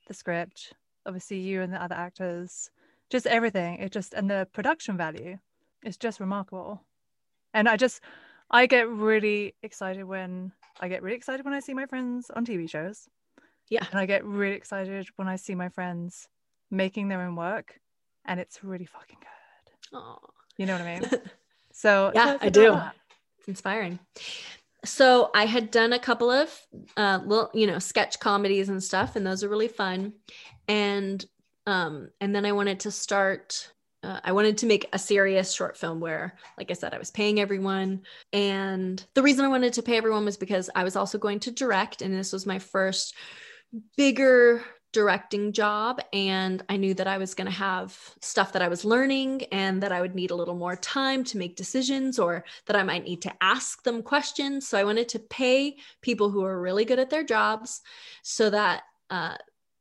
the 0.08 0.14
script, 0.14 0.72
obviously 1.06 1.38
you 1.38 1.62
and 1.62 1.72
the 1.72 1.80
other 1.82 1.94
actors, 1.94 2.70
just 3.08 3.26
everything, 3.26 3.78
it 3.78 3.92
just, 3.92 4.12
and 4.14 4.28
the 4.28 4.48
production 4.52 4.96
value 4.96 5.38
is 5.84 5.96
just 5.96 6.18
remarkable. 6.18 6.82
And 7.54 7.68
I 7.68 7.76
just, 7.76 8.00
I 8.50 8.66
get 8.66 8.88
really 8.88 9.54
excited 9.62 10.04
when, 10.04 10.52
I 10.80 10.88
get 10.88 11.02
really 11.02 11.16
excited 11.16 11.44
when 11.44 11.54
I 11.54 11.60
see 11.60 11.74
my 11.74 11.86
friends 11.86 12.30
on 12.30 12.44
TV 12.44 12.68
shows. 12.68 13.08
Yeah. 13.68 13.86
And 13.90 13.98
I 14.00 14.06
get 14.06 14.24
really 14.24 14.54
excited 14.56 15.08
when 15.16 15.28
I 15.28 15.36
see 15.36 15.54
my 15.54 15.68
friends 15.68 16.28
making 16.70 17.08
their 17.08 17.22
own 17.22 17.36
work 17.36 17.80
and 18.24 18.40
it's 18.40 18.62
really 18.64 18.86
fucking 18.86 19.18
good. 19.20 19.98
You 20.56 20.66
know 20.66 20.72
what 20.72 20.82
I 20.82 21.00
mean? 21.00 21.10
So 21.76 22.10
Yeah, 22.14 22.38
I 22.40 22.48
do. 22.48 22.72
that. 22.72 22.94
It's 23.38 23.48
inspiring. 23.48 23.98
So 24.84 25.30
I 25.34 25.44
had 25.44 25.70
done 25.70 25.92
a 25.92 25.98
couple 25.98 26.30
of 26.30 26.50
uh, 26.96 27.20
little, 27.24 27.50
you 27.52 27.66
know, 27.66 27.78
sketch 27.78 28.18
comedies 28.18 28.70
and 28.70 28.82
stuff, 28.82 29.14
and 29.14 29.26
those 29.26 29.44
are 29.44 29.48
really 29.48 29.68
fun. 29.68 30.14
And 30.68 31.22
um, 31.66 32.08
and 32.20 32.34
then 32.34 32.46
I 32.46 32.52
wanted 32.52 32.80
to 32.80 32.90
start. 32.90 33.70
Uh, 34.02 34.20
I 34.24 34.32
wanted 34.32 34.58
to 34.58 34.66
make 34.66 34.86
a 34.92 34.98
serious 34.98 35.52
short 35.52 35.76
film 35.76 36.00
where, 36.00 36.38
like 36.56 36.70
I 36.70 36.74
said, 36.74 36.94
I 36.94 36.98
was 36.98 37.10
paying 37.10 37.40
everyone. 37.40 38.02
And 38.32 39.04
the 39.14 39.22
reason 39.22 39.44
I 39.44 39.48
wanted 39.48 39.74
to 39.74 39.82
pay 39.82 39.98
everyone 39.98 40.24
was 40.24 40.36
because 40.36 40.70
I 40.74 40.84
was 40.84 40.96
also 40.96 41.18
going 41.18 41.40
to 41.40 41.50
direct, 41.50 42.00
and 42.00 42.14
this 42.14 42.32
was 42.32 42.46
my 42.46 42.58
first 42.58 43.14
bigger 43.96 44.64
directing 44.96 45.52
job 45.52 46.00
and 46.14 46.62
i 46.72 46.76
knew 46.82 46.94
that 46.94 47.06
i 47.14 47.18
was 47.18 47.34
going 47.34 47.50
to 47.54 47.62
have 47.68 47.88
stuff 48.32 48.52
that 48.52 48.62
i 48.62 48.68
was 48.74 48.82
learning 48.94 49.42
and 49.52 49.82
that 49.82 49.92
i 49.92 50.00
would 50.00 50.14
need 50.14 50.30
a 50.30 50.34
little 50.40 50.54
more 50.64 50.76
time 50.76 51.22
to 51.22 51.36
make 51.42 51.54
decisions 51.54 52.18
or 52.18 52.44
that 52.66 52.76
i 52.76 52.82
might 52.82 53.04
need 53.04 53.20
to 53.20 53.32
ask 53.54 53.82
them 53.82 54.02
questions 54.02 54.66
so 54.66 54.78
i 54.78 54.84
wanted 54.84 55.08
to 55.08 55.18
pay 55.18 55.76
people 56.00 56.30
who 56.30 56.42
are 56.42 56.58
really 56.66 56.86
good 56.86 56.98
at 56.98 57.10
their 57.10 57.24
jobs 57.24 57.82
so 58.22 58.48
that 58.48 58.84
uh, 59.10 59.36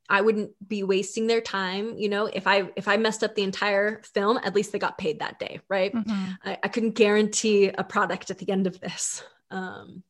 i 0.09 0.19
wouldn't 0.19 0.51
be 0.67 0.83
wasting 0.83 1.27
their 1.27 1.41
time 1.41 1.85
you 2.03 2.09
know 2.09 2.25
if 2.39 2.45
i 2.45 2.57
if 2.75 2.87
i 2.89 2.97
messed 2.97 3.23
up 3.23 3.33
the 3.35 3.49
entire 3.51 4.01
film 4.15 4.37
at 4.43 4.55
least 4.55 4.73
they 4.73 4.79
got 4.79 4.97
paid 4.97 5.19
that 5.19 5.39
day 5.39 5.61
right 5.69 5.93
Mhm. 5.95 6.37
I, 6.43 6.57
I 6.65 6.67
couldn't 6.67 6.99
guarantee 7.03 7.69
a 7.69 7.85
product 7.85 8.31
at 8.31 8.39
the 8.39 8.51
end 8.55 8.67
of 8.67 8.75
this. 8.85 9.23
Um, 9.51 10.03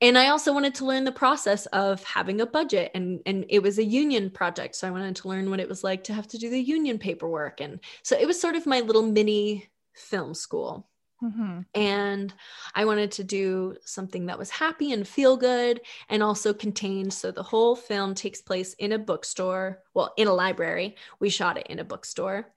and 0.00 0.16
I 0.18 0.28
also 0.28 0.52
wanted 0.52 0.74
to 0.76 0.86
learn 0.86 1.04
the 1.04 1.12
process 1.12 1.66
of 1.66 2.02
having 2.04 2.40
a 2.40 2.46
budget, 2.46 2.90
and 2.94 3.20
and 3.26 3.44
it 3.48 3.62
was 3.62 3.78
a 3.78 3.84
union 3.84 4.30
project, 4.30 4.76
so 4.76 4.86
I 4.88 4.90
wanted 4.92 5.16
to 5.16 5.28
learn 5.28 5.50
what 5.50 5.60
it 5.60 5.68
was 5.68 5.84
like 5.84 6.04
to 6.04 6.12
have 6.14 6.28
to 6.28 6.38
do 6.38 6.50
the 6.50 6.60
union 6.60 6.98
paperwork, 6.98 7.60
and 7.60 7.80
so 8.02 8.16
it 8.18 8.26
was 8.26 8.40
sort 8.40 8.56
of 8.56 8.66
my 8.66 8.80
little 8.80 9.02
mini 9.02 9.68
film 9.94 10.34
school. 10.34 10.88
Mhm. 11.22 11.66
And 11.74 12.32
I 12.76 12.84
wanted 12.84 13.10
to 13.12 13.24
do 13.24 13.76
something 13.84 14.26
that 14.26 14.38
was 14.38 14.50
happy 14.50 14.92
and 14.92 15.06
feel 15.06 15.36
good, 15.36 15.80
and 16.08 16.22
also 16.22 16.54
contained. 16.54 17.12
So 17.12 17.32
the 17.32 17.42
whole 17.42 17.74
film 17.74 18.14
takes 18.14 18.40
place 18.40 18.74
in 18.74 18.92
a 18.92 18.98
bookstore, 19.00 19.82
well, 19.94 20.14
in 20.16 20.28
a 20.28 20.34
library. 20.34 20.96
We 21.18 21.28
shot 21.30 21.58
it 21.58 21.66
in 21.68 21.80
a 21.80 21.84
bookstore, 21.84 22.54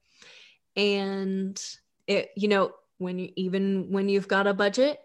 and 0.75 1.61
it, 2.07 2.31
you 2.35 2.47
know, 2.47 2.73
when 2.99 3.19
you 3.19 3.31
even 3.35 3.91
when 3.91 4.09
you've 4.09 4.27
got 4.27 4.47
a 4.47 4.53
budget 4.53 4.99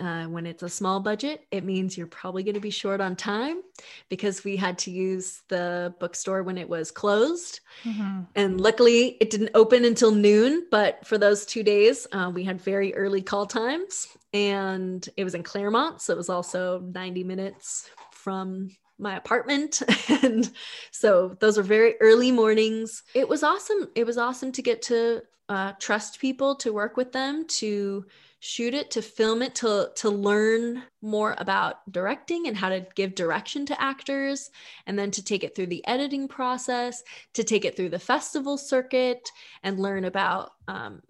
uh, 0.00 0.24
when 0.24 0.46
it's 0.46 0.62
a 0.62 0.68
small 0.68 1.00
budget 1.00 1.44
it 1.50 1.64
means 1.64 1.96
you're 1.98 2.06
probably 2.06 2.42
going 2.42 2.54
to 2.54 2.60
be 2.60 2.70
short 2.70 3.00
on 3.00 3.14
time 3.14 3.60
because 4.08 4.42
we 4.44 4.56
had 4.56 4.78
to 4.78 4.90
use 4.90 5.42
the 5.48 5.94
bookstore 6.00 6.42
when 6.42 6.56
it 6.58 6.68
was 6.68 6.90
closed. 6.90 7.60
Mhm. 7.84 8.26
and 8.34 8.60
luckily 8.60 9.16
it 9.20 9.30
didn't 9.30 9.50
open 9.54 9.84
until 9.84 10.10
noon 10.12 10.66
but 10.70 11.06
for 11.06 11.18
those 11.18 11.44
two 11.44 11.62
days 11.62 12.06
uh, 12.12 12.30
we 12.34 12.44
had 12.44 12.60
very 12.60 12.94
early 12.94 13.22
call 13.22 13.46
times. 13.46 14.08
And 14.34 15.06
it 15.16 15.24
was 15.24 15.34
in 15.34 15.42
claremont 15.42 16.00
so 16.00 16.14
it 16.14 16.16
was 16.16 16.30
also 16.30 16.80
90 16.80 17.24
minutes 17.24 17.90
from 18.12 18.70
my 18.98 19.16
apartment. 19.16 19.82
And 20.22 20.50
so 20.92 21.36
those 21.40 21.56
were 21.56 21.62
very 21.64 21.96
early 22.00 22.30
mornings. 22.30 23.02
It 23.14 23.28
was 23.28 23.42
awesome. 23.42 23.88
It 23.96 24.06
was 24.06 24.16
awesome 24.16 24.52
to 24.52 24.62
get 24.62 24.80
to 24.82 25.22
uh, 25.48 25.72
trust 25.80 26.20
people 26.20 26.54
to 26.56 26.72
work 26.72 26.96
with 26.96 27.10
them 27.12 27.44
to 27.46 28.06
shoot 28.44 28.74
it 28.74 28.90
to 28.90 29.00
film 29.00 29.40
it 29.40 29.54
to 29.54 29.88
to 29.94 30.10
learn 30.10 30.82
more 31.00 31.36
about 31.38 31.76
directing 31.92 32.48
and 32.48 32.56
how 32.56 32.68
to 32.68 32.84
give 32.96 33.14
direction 33.14 33.64
to 33.64 33.80
actors 33.80 34.50
and 34.88 34.98
then 34.98 35.12
to 35.12 35.22
take 35.22 35.44
it 35.44 35.54
through 35.54 35.68
the 35.68 35.86
editing 35.86 36.26
process 36.26 37.04
to 37.32 37.44
take 37.44 37.64
it 37.64 37.76
through 37.76 37.88
the 37.88 38.00
festival 38.00 38.58
circuit 38.58 39.30
and 39.62 39.78
learn 39.78 40.06
about 40.06 40.50
um, 40.66 41.00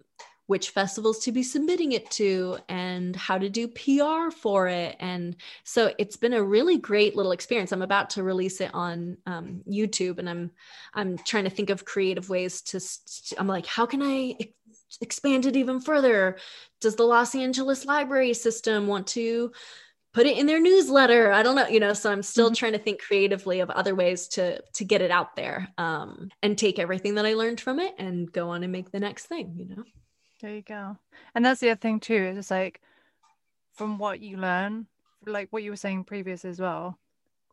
which 0.45 0.69
festivals 0.69 1.19
to 1.19 1.31
be 1.31 1.41
submitting 1.41 1.93
it 1.93 2.09
to 2.11 2.57
and 2.69 3.15
how 3.15 3.37
to 3.37 3.49
do 3.49 3.67
PR 3.67 4.29
for 4.29 4.67
it. 4.67 4.95
And 4.99 5.35
so 5.63 5.93
it's 5.97 6.17
been 6.17 6.33
a 6.33 6.43
really 6.43 6.77
great 6.77 7.15
little 7.15 7.31
experience. 7.31 7.71
I'm 7.71 7.81
about 7.81 8.11
to 8.11 8.23
release 8.23 8.59
it 8.59 8.69
on 8.73 9.17
um, 9.25 9.63
YouTube, 9.67 10.19
and 10.19 10.29
I'm 10.29 10.51
I'm 10.93 11.17
trying 11.17 11.45
to 11.45 11.49
think 11.49 11.69
of 11.69 11.85
creative 11.85 12.29
ways 12.29 12.61
to. 12.63 12.79
st- 12.79 13.39
I'm 13.39 13.47
like, 13.47 13.65
how 13.65 13.85
can 13.85 14.03
I 14.03 14.35
ex- 14.93 14.97
expand 15.01 15.45
it 15.45 15.55
even 15.55 15.79
further? 15.79 16.37
Does 16.81 16.95
the 16.95 17.03
Los 17.03 17.35
Angeles 17.35 17.85
Library 17.85 18.33
System 18.33 18.87
want 18.87 19.07
to? 19.07 19.51
put 20.13 20.27
it 20.27 20.37
in 20.37 20.45
their 20.45 20.59
newsletter 20.59 21.31
i 21.31 21.41
don't 21.41 21.55
know 21.55 21.67
you 21.67 21.79
know 21.79 21.93
so 21.93 22.11
i'm 22.11 22.21
still 22.21 22.51
Mhm. 22.51 22.55
trying 22.55 22.73
to 22.73 22.77
think 22.79 23.01
creatively 23.01 23.61
of 23.61 23.69
other 23.71 23.95
ways 23.95 24.27
to 24.27 24.61
to 24.73 24.85
get 24.85 25.01
it 25.01 25.11
out 25.11 25.35
there 25.35 25.67
um 25.79 26.29
and 26.43 26.57
take 26.57 26.79
everything 26.79 27.15
that 27.15 27.25
i 27.25 27.33
learned 27.33 27.59
from 27.59 27.79
it 27.79 27.95
and 27.97 28.31
go 28.31 28.49
on 28.49 28.63
and 28.63 28.71
make 28.71 28.91
the 28.91 28.99
next 28.99 29.25
thing 29.25 29.55
you 29.57 29.65
know 29.75 29.83
There 30.41 30.53
you 30.55 30.61
go. 30.61 30.97
And 31.33 31.43
that's 31.45 31.61
the 31.61 31.71
other 31.71 31.79
thing 31.79 31.99
too. 31.99 32.13
It's 32.15 32.37
just 32.37 32.51
like 32.51 32.81
from 33.73 33.97
what 33.97 34.19
you 34.19 34.37
learn, 34.37 34.87
like 35.25 35.47
what 35.51 35.63
you 35.63 35.71
were 35.71 35.77
saying 35.77 36.03
previous 36.05 36.45
as 36.45 36.59
well, 36.59 36.99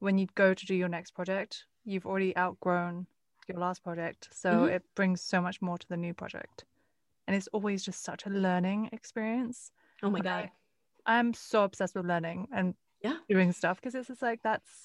when 0.00 0.18
you 0.18 0.26
go 0.34 0.54
to 0.54 0.66
do 0.66 0.74
your 0.74 0.88
next 0.88 1.12
project, 1.12 1.66
you've 1.84 2.06
already 2.06 2.36
outgrown 2.36 3.06
your 3.48 3.58
last 3.58 3.82
project. 3.82 4.28
So 4.32 4.50
Mhm. 4.50 4.68
it 4.68 4.82
brings 4.94 5.22
so 5.22 5.40
much 5.40 5.62
more 5.62 5.78
to 5.78 5.88
the 5.88 5.96
new 5.96 6.14
project. 6.14 6.64
And 7.30 7.36
it's 7.36 7.46
always 7.52 7.84
just 7.84 8.02
such 8.02 8.26
a 8.26 8.28
learning 8.28 8.88
experience. 8.92 9.70
oh 10.02 10.10
my 10.10 10.18
god 10.18 10.50
I'm 11.06 11.32
so 11.32 11.62
obsessed 11.62 11.94
with 11.94 12.04
learning 12.04 12.48
and 12.52 12.74
Yeah. 13.00 13.18
doing 13.28 13.52
stuff 13.52 13.80
because 13.80 13.94
it's 13.94 14.08
just 14.08 14.20
like 14.20 14.40
that's 14.42 14.84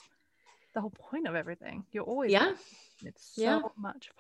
the 0.76 0.82
whole 0.82 0.92
point 0.92 1.28
of 1.28 1.34
everything. 1.34 1.86
You're 1.92 2.04
always 2.04 2.32
yeah 2.32 2.42
learning. 2.42 2.58
It's 3.02 3.26
so 3.34 3.42
Yeah. 3.42 3.62
much 3.76 4.12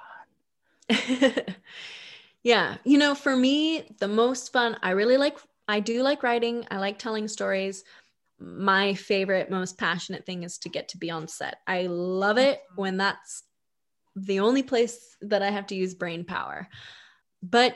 fun. 0.89 1.45
yeah 2.43 2.77
you 2.83 2.97
know 2.97 3.13
for 3.13 3.35
me 3.35 3.87
the 3.99 4.07
most 4.07 4.51
fun 4.51 4.75
i 4.81 4.89
really 4.89 5.17
like 5.17 5.37
i 5.67 5.79
do 5.79 6.01
like 6.01 6.23
writing 6.23 6.65
i 6.71 6.77
like 6.77 6.97
telling 6.97 7.27
stories 7.27 7.83
my 8.39 8.95
favorite 8.95 9.51
most 9.51 9.77
passionate 9.77 10.25
thing 10.25 10.41
is 10.41 10.57
to 10.57 10.69
get 10.69 10.87
to 10.89 10.97
be 10.97 11.11
on 11.11 11.27
set 11.27 11.57
i 11.67 11.85
love 11.87 12.39
it 12.39 12.61
Mhm. 12.71 12.77
when 12.77 12.97
that's 12.97 13.43
the 14.15 14.39
only 14.39 14.63
place 14.63 15.15
that 15.21 15.41
i 15.43 15.51
have 15.51 15.67
to 15.67 15.75
use 15.75 15.93
brain 15.93 16.23
power 16.25 16.67
but 17.41 17.75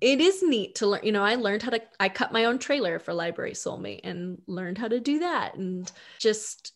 it 0.00 0.20
is 0.20 0.42
neat 0.42 0.76
to 0.76 0.86
learn. 0.86 1.04
You 1.04 1.12
know, 1.12 1.22
I 1.22 1.36
learned 1.36 1.62
how 1.62 1.70
to, 1.70 1.82
I 2.00 2.08
cut 2.08 2.32
my 2.32 2.44
own 2.44 2.58
trailer 2.58 2.98
for 2.98 3.14
Library 3.14 3.52
Soulmate 3.52 4.00
and 4.04 4.42
learned 4.46 4.78
how 4.78 4.88
to 4.88 4.98
do 4.98 5.20
that. 5.20 5.54
And 5.54 5.90
just, 6.18 6.72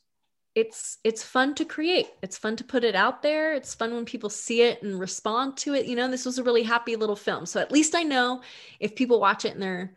it's 0.56 0.96
it's 1.04 1.22
fun 1.22 1.54
to 1.56 1.66
create. 1.66 2.06
It's 2.22 2.38
fun 2.38 2.56
to 2.56 2.64
put 2.64 2.82
it 2.82 2.94
out 2.94 3.22
there. 3.22 3.52
It's 3.52 3.74
fun 3.74 3.94
when 3.94 4.06
people 4.06 4.30
see 4.30 4.62
it 4.62 4.82
and 4.82 4.98
respond 4.98 5.58
to 5.58 5.74
it. 5.74 5.84
You 5.84 5.94
know 5.94 6.08
this 6.08 6.24
was 6.24 6.38
a 6.38 6.42
really 6.42 6.62
happy 6.62 6.96
little 6.96 7.14
film. 7.14 7.44
So 7.44 7.60
at 7.60 7.70
least 7.70 7.94
i 7.94 8.02
know 8.02 8.40
if 8.80 8.96
people 8.96 9.20
watch 9.20 9.44
it 9.44 9.52
and 9.52 9.62
they're 9.62 9.92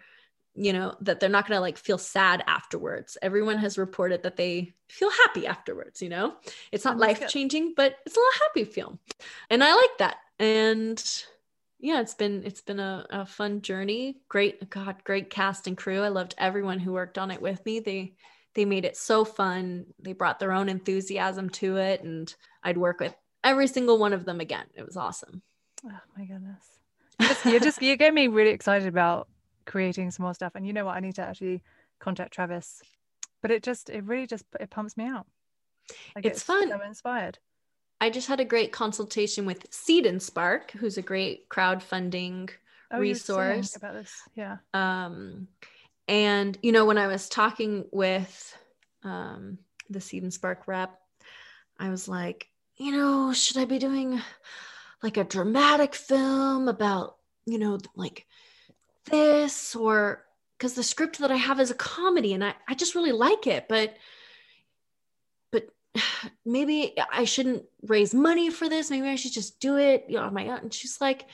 you 0.55 0.73
know 0.73 0.95
that 0.99 1.21
they're 1.21 1.29
not 1.29 1.47
going 1.47 1.55
to 1.55 1.61
like 1.61 1.77
feel 1.77 1.97
sad 1.97 2.43
afterwards. 2.45 3.17
Everyone 3.21 3.57
has 3.57 3.77
reported 3.77 4.23
that 4.23 4.35
they 4.35 4.73
feel 4.89 5.09
happy 5.09 5.47
afterwards 5.47 6.01
you 6.01 6.09
know? 6.09 6.35
It's 6.73 6.83
not 6.83 6.97
life 6.97 7.25
changing 7.29 7.73
but 7.77 7.95
it's 8.05 8.17
a 8.17 8.19
little 8.19 8.41
happy 8.47 8.65
film. 8.65 8.99
And 9.49 9.63
i 9.63 9.73
like 9.73 9.97
that. 9.99 10.17
And 10.39 11.01
yeah 11.79 11.99
it's 12.01 12.13
been 12.13 12.43
it's 12.45 12.61
been 12.61 12.79
a, 12.79 13.05
a 13.09 13.25
fun 13.25 13.61
journey 13.61 14.17
great 14.27 14.69
god 14.69 14.97
great 15.03 15.29
cast 15.29 15.67
and 15.67 15.77
crew 15.77 16.01
i 16.01 16.07
loved 16.07 16.35
everyone 16.37 16.79
who 16.79 16.93
worked 16.93 17.17
on 17.17 17.31
it 17.31 17.41
with 17.41 17.63
me 17.65 17.79
they 17.79 18.13
they 18.55 18.65
made 18.65 18.85
it 18.85 18.97
so 18.97 19.23
fun 19.23 19.85
they 19.99 20.13
brought 20.13 20.39
their 20.39 20.51
own 20.51 20.69
enthusiasm 20.69 21.49
to 21.49 21.77
it 21.77 22.03
and 22.03 22.35
i'd 22.63 22.77
work 22.77 22.99
with 22.99 23.15
every 23.43 23.67
single 23.67 23.97
one 23.97 24.13
of 24.13 24.25
them 24.25 24.39
again 24.39 24.65
it 24.75 24.85
was 24.85 24.97
awesome 24.97 25.41
oh 25.85 25.99
my 26.17 26.25
goodness 26.25 26.63
you 27.19 27.27
just 27.27 27.45
you 27.45 27.59
just 27.59 27.81
you 27.81 27.95
get 27.95 28.13
me 28.13 28.27
really 28.27 28.51
excited 28.51 28.87
about 28.87 29.27
creating 29.69 30.11
some 30.11 30.23
more 30.23 30.33
stuff. 30.33 30.55
And 30.55 30.65
you 30.65 30.73
know 30.73 30.85
what? 30.85 30.97
I 30.97 30.99
need 30.99 31.15
to 31.15 31.21
actually 31.21 31.61
contact 31.99 32.33
Travis. 32.33 32.81
But 33.41 33.51
it 33.51 33.63
just, 33.63 33.89
it 33.89 34.03
really 34.03 34.27
just, 34.27 34.43
it 34.59 34.69
pumps 34.69 34.97
me 34.97 35.05
out. 35.05 35.27
Like 36.15 36.25
it's, 36.25 36.37
it's 36.37 36.43
fun. 36.43 36.73
I'm 36.73 36.81
inspired. 36.81 37.39
I 38.01 38.09
just 38.09 38.27
had 38.27 38.39
a 38.39 38.45
great 38.45 38.71
consultation 38.71 39.45
with 39.45 39.65
Seed 39.71 40.05
and 40.05 40.21
Spark, 40.21 40.71
who's 40.71 40.97
a 40.97 41.01
great 41.01 41.49
crowdfunding 41.49 42.49
oh, 42.91 42.99
resource 42.99 43.75
about 43.75 43.93
this. 43.93 44.13
Yeah. 44.35 44.57
Um, 44.73 45.47
and 46.07 46.57
you 46.63 46.71
know, 46.71 46.85
when 46.85 46.97
I 46.97 47.07
was 47.07 47.29
talking 47.29 47.85
with 47.91 48.57
um, 49.03 49.57
the 49.89 50.01
Seed 50.01 50.23
and 50.23 50.33
Spark 50.33 50.67
rep, 50.67 50.97
I 51.77 51.89
was 51.89 52.07
like, 52.07 52.47
you 52.77 52.91
know, 52.91 53.33
should 53.33 53.57
I 53.57 53.65
be 53.65 53.79
doing 53.79 54.21
like 55.03 55.17
a 55.17 55.23
dramatic 55.23 55.95
film 55.95 56.67
about, 56.67 57.17
you 57.45 57.59
know, 57.59 57.79
like 57.95 58.25
this 59.05 59.75
or 59.75 60.25
because 60.57 60.73
the 60.73 60.83
script 60.83 61.19
that 61.19 61.31
I 61.31 61.37
have 61.37 61.59
is 61.59 61.71
a 61.71 61.75
comedy 61.75 62.33
and 62.33 62.43
I, 62.43 62.53
I 62.67 62.75
just 62.75 62.95
really 62.95 63.11
like 63.11 63.47
it, 63.47 63.67
but 63.69 63.89
but 63.89 63.95
maybe 66.45 66.95
I 67.11 67.25
shouldn't 67.25 67.63
raise 67.83 68.13
money 68.13 68.49
for 68.49 68.69
this. 68.69 68.89
Maybe 68.89 69.07
I 69.07 69.15
should 69.15 69.33
just 69.33 69.59
do 69.59 69.77
it 69.77 70.05
you 70.07 70.17
know, 70.17 70.23
on 70.23 70.33
my 70.33 70.47
own. 70.49 70.59
And 70.59 70.73
she's 70.73 70.99
like, 71.01 71.25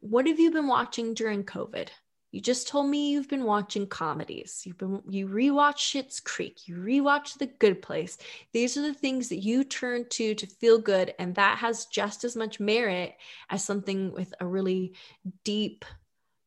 What 0.00 0.26
have 0.26 0.40
you 0.40 0.50
been 0.50 0.68
watching 0.68 1.14
during 1.14 1.44
COVID? 1.44 1.88
You 2.32 2.42
just 2.42 2.68
told 2.68 2.90
me 2.90 3.10
you've 3.10 3.28
been 3.28 3.44
watching 3.44 3.86
comedies. 3.86 4.62
You've 4.66 4.76
been 4.76 5.00
you 5.08 5.26
rewatch 5.26 5.76
Schitt's 5.76 6.20
Creek, 6.20 6.68
you 6.68 6.76
rewatch 6.76 7.38
The 7.38 7.46
Good 7.46 7.80
Place. 7.80 8.18
These 8.52 8.76
are 8.76 8.82
the 8.82 8.92
things 8.92 9.30
that 9.30 9.42
you 9.42 9.64
turn 9.64 10.06
to 10.10 10.34
to 10.34 10.46
feel 10.46 10.78
good, 10.78 11.14
and 11.18 11.34
that 11.36 11.58
has 11.58 11.86
just 11.86 12.24
as 12.24 12.36
much 12.36 12.60
merit 12.60 13.14
as 13.48 13.64
something 13.64 14.12
with 14.12 14.34
a 14.40 14.46
really 14.46 14.92
deep 15.44 15.84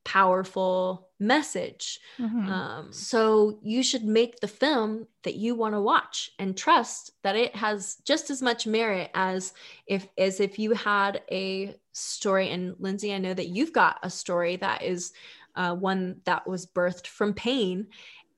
powerful 0.03 1.09
message. 1.19 1.99
Mm-hmm. 2.17 2.51
Um, 2.51 2.93
so 2.93 3.59
you 3.61 3.83
should 3.83 4.03
make 4.03 4.39
the 4.39 4.47
film 4.47 5.07
that 5.23 5.35
you 5.35 5.55
want 5.55 5.75
to 5.75 5.81
watch 5.81 6.31
and 6.39 6.57
trust 6.57 7.11
that 7.23 7.35
it 7.35 7.55
has 7.55 7.97
just 8.05 8.29
as 8.29 8.41
much 8.41 8.65
merit 8.65 9.11
as 9.13 9.53
if 9.85 10.07
as 10.17 10.39
if 10.39 10.57
you 10.57 10.73
had 10.73 11.21
a 11.31 11.75
story. 11.91 12.49
And 12.49 12.75
Lindsay, 12.79 13.13
I 13.13 13.17
know 13.17 13.33
that 13.33 13.49
you've 13.49 13.73
got 13.73 13.99
a 14.03 14.09
story 14.09 14.55
that 14.57 14.83
is 14.83 15.11
uh, 15.55 15.75
one 15.75 16.21
that 16.25 16.47
was 16.47 16.65
birthed 16.65 17.07
from 17.07 17.33
pain 17.33 17.87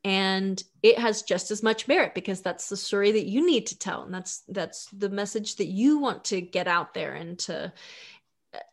and 0.04 0.64
it 0.82 0.98
has 0.98 1.22
just 1.22 1.52
as 1.52 1.62
much 1.62 1.88
merit 1.88 2.16
because 2.16 2.42
that's 2.42 2.70
the 2.70 2.78
story 2.78 3.12
that 3.12 3.28
you 3.28 3.46
need 3.46 3.68
to 3.68 3.78
tell 3.78 4.04
and 4.04 4.14
that's 4.14 4.44
that's 4.50 4.88
the 4.88 5.10
message 5.10 5.58
that 5.58 5.68
you 5.68 6.00
want 6.00 6.24
to 6.24 6.42
get 6.42 6.68
out 6.68 6.94
there 6.94 7.14
and 7.14 7.38
to 7.38 7.72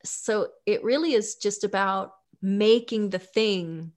so 0.04 0.48
it 0.64 0.82
really 0.82 1.12
is 1.12 1.36
just 1.36 1.64
about 1.64 2.12
making 2.40 3.10
the 3.10 3.18
thing 3.18 3.92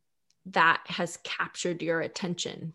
that 0.45 0.81
has 0.87 1.17
captured 1.23 1.81
your 1.81 2.01
attention. 2.01 2.73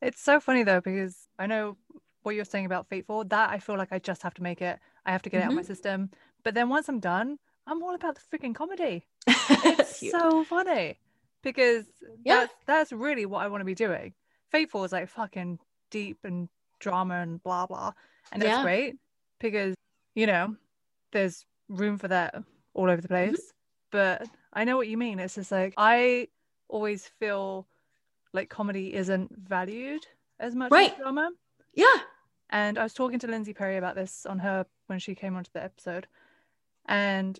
It's 0.00 0.20
so 0.22 0.40
funny 0.40 0.62
though, 0.62 0.80
because 0.80 1.26
I 1.38 1.46
know 1.46 1.76
what 2.22 2.34
you're 2.34 2.44
saying 2.44 2.66
about 2.66 2.88
Fateful, 2.88 3.24
that 3.24 3.50
I 3.50 3.58
feel 3.58 3.76
like 3.76 3.92
I 3.92 3.98
just 3.98 4.22
have 4.22 4.34
to 4.34 4.42
make 4.42 4.62
it. 4.62 4.78
I 5.04 5.12
have 5.12 5.22
to 5.22 5.30
get 5.30 5.38
mm-hmm. 5.38 5.42
it 5.42 5.46
out 5.46 5.52
of 5.52 5.56
my 5.56 5.62
system. 5.62 6.10
But 6.44 6.54
then 6.54 6.68
once 6.68 6.88
I'm 6.88 7.00
done, 7.00 7.38
I'm 7.66 7.82
all 7.82 7.94
about 7.94 8.16
the 8.16 8.38
freaking 8.38 8.54
comedy. 8.54 9.06
It's 9.50 10.10
so 10.10 10.44
funny 10.44 10.98
because 11.42 11.86
yeah. 12.24 12.40
that's, 12.40 12.54
that's 12.66 12.92
really 12.92 13.26
what 13.26 13.42
I 13.42 13.48
want 13.48 13.60
to 13.62 13.64
be 13.64 13.74
doing. 13.74 14.14
Fateful 14.50 14.84
is 14.84 14.92
like 14.92 15.08
fucking 15.08 15.58
deep 15.90 16.18
and 16.24 16.48
drama 16.78 17.16
and 17.16 17.42
blah 17.42 17.66
blah. 17.66 17.92
And 18.30 18.42
it's 18.42 18.50
yeah. 18.50 18.62
great 18.62 18.96
because, 19.40 19.74
you 20.14 20.26
know, 20.26 20.54
there's 21.12 21.44
room 21.68 21.98
for 21.98 22.08
that 22.08 22.34
all 22.74 22.90
over 22.90 23.00
the 23.00 23.08
mm-hmm. 23.08 23.30
place. 23.30 23.40
Mm-hmm. 23.40 24.20
But 24.20 24.28
I 24.52 24.64
know 24.64 24.76
what 24.76 24.88
you 24.88 24.96
mean. 24.96 25.18
It's 25.18 25.34
just 25.34 25.52
like 25.52 25.74
I 25.76 26.28
always 26.68 27.06
feel 27.18 27.66
like 28.32 28.48
comedy 28.48 28.94
isn't 28.94 29.34
valued 29.36 30.06
as 30.38 30.54
much 30.54 30.70
right. 30.70 30.92
as 30.92 30.98
drama. 30.98 31.30
Yeah. 31.74 31.96
And 32.50 32.78
I 32.78 32.82
was 32.82 32.94
talking 32.94 33.18
to 33.20 33.26
Lindsay 33.26 33.52
Perry 33.52 33.76
about 33.76 33.94
this 33.94 34.24
on 34.26 34.38
her 34.38 34.66
when 34.86 34.98
she 34.98 35.14
came 35.14 35.36
onto 35.36 35.50
the 35.52 35.62
episode, 35.62 36.06
and 36.86 37.38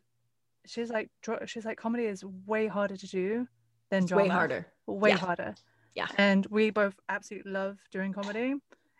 she's 0.66 0.90
like, 0.90 1.08
she's 1.46 1.64
like, 1.64 1.78
comedy 1.78 2.04
is 2.04 2.24
way 2.46 2.66
harder 2.66 2.96
to 2.96 3.06
do 3.06 3.48
than 3.90 4.02
it's 4.02 4.08
drama. 4.10 4.24
Way 4.24 4.28
harder. 4.28 4.66
Way 4.86 5.08
yeah. 5.10 5.16
harder. 5.16 5.54
Yeah. 5.94 6.06
And 6.16 6.46
we 6.46 6.70
both 6.70 6.94
absolutely 7.08 7.52
love 7.52 7.78
doing 7.90 8.12
comedy. 8.12 8.54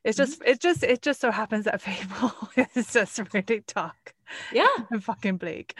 It's 0.05 0.17
just, 0.17 0.41
mm-hmm. 0.41 0.51
it 0.51 0.61
just, 0.61 0.83
it 0.83 1.03
just 1.03 1.21
so 1.21 1.31
happens 1.31 1.67
that 1.67 1.81
Fable 1.83 2.33
is 2.75 2.93
just 2.93 3.21
really 3.33 3.63
dark. 3.67 4.15
Yeah. 4.53 4.67
and 4.91 5.05
fucking 5.05 5.37
bleak. 5.37 5.79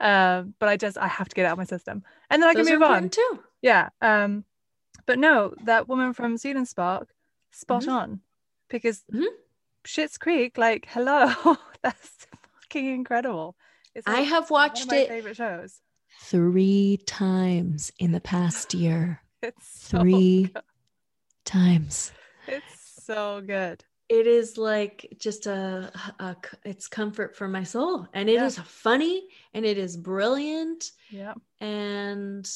Um, 0.00 0.54
but 0.58 0.68
I 0.68 0.76
just 0.76 0.98
I 0.98 1.08
have 1.08 1.28
to 1.28 1.34
get 1.34 1.46
out 1.46 1.52
of 1.52 1.58
my 1.58 1.64
system, 1.64 2.02
and 2.30 2.42
then 2.42 2.50
I 2.50 2.54
Those 2.54 2.66
can 2.66 2.78
move 2.78 2.88
on 2.88 3.08
too. 3.08 3.40
Yeah. 3.62 3.88
Um, 4.00 4.44
but 5.06 5.18
no, 5.18 5.54
that 5.64 5.88
woman 5.88 6.12
from 6.12 6.36
Seed 6.36 6.56
and 6.56 6.68
Spark, 6.68 7.08
spot 7.52 7.82
mm-hmm. 7.82 7.90
on, 7.90 8.20
because 8.68 9.04
mm-hmm. 9.12 9.24
Schitt's 9.86 10.18
Creek, 10.18 10.58
like, 10.58 10.86
hello, 10.88 11.56
that's 11.82 12.26
fucking 12.62 12.86
incredible. 12.86 13.56
It's 13.94 14.06
like 14.06 14.18
I 14.18 14.20
have 14.22 14.50
watched 14.50 14.92
it. 14.92 15.08
Favorite 15.08 15.36
shows. 15.36 15.80
Three 16.22 16.98
times 17.06 17.92
in 17.98 18.12
the 18.12 18.20
past 18.20 18.74
year. 18.74 19.20
It's 19.42 19.88
so 19.88 20.00
three 20.00 20.44
good. 20.44 20.62
times. 21.44 22.10
It's 22.48 23.04
so 23.04 23.42
good 23.46 23.84
it 24.08 24.26
is 24.26 24.56
like 24.56 25.16
just 25.18 25.46
a, 25.46 25.90
a, 26.18 26.36
it's 26.64 26.88
comfort 26.88 27.36
for 27.36 27.48
my 27.48 27.64
soul 27.64 28.06
and 28.12 28.28
it 28.28 28.34
yeah. 28.34 28.46
is 28.46 28.58
funny 28.58 29.26
and 29.52 29.64
it 29.64 29.78
is 29.78 29.96
brilliant 29.96 30.92
yeah. 31.10 31.34
and 31.60 32.48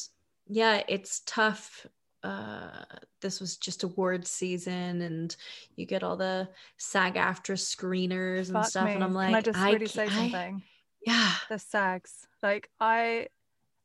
yeah 0.47 0.81
it's 0.87 1.21
tough 1.25 1.85
uh 2.23 2.83
this 3.21 3.39
was 3.39 3.57
just 3.57 3.83
award 3.83 4.27
season 4.27 5.01
and 5.01 5.35
you 5.75 5.85
get 5.85 6.03
all 6.03 6.15
the 6.15 6.47
SAG-AFTRA 6.77 7.57
screeners 7.57 8.53
and 8.53 8.65
stuff 8.65 8.85
me. 8.85 8.93
and 8.93 9.03
i'm 9.03 9.13
like 9.13 9.29
Can 9.29 9.35
i 9.35 9.41
just 9.41 9.59
I, 9.59 9.71
really 9.71 9.87
say 9.87 10.07
something? 10.07 10.61
Yeah. 11.05 11.31
The 11.49 11.59
sags 11.59 12.27
like 12.43 12.69
i 12.79 13.27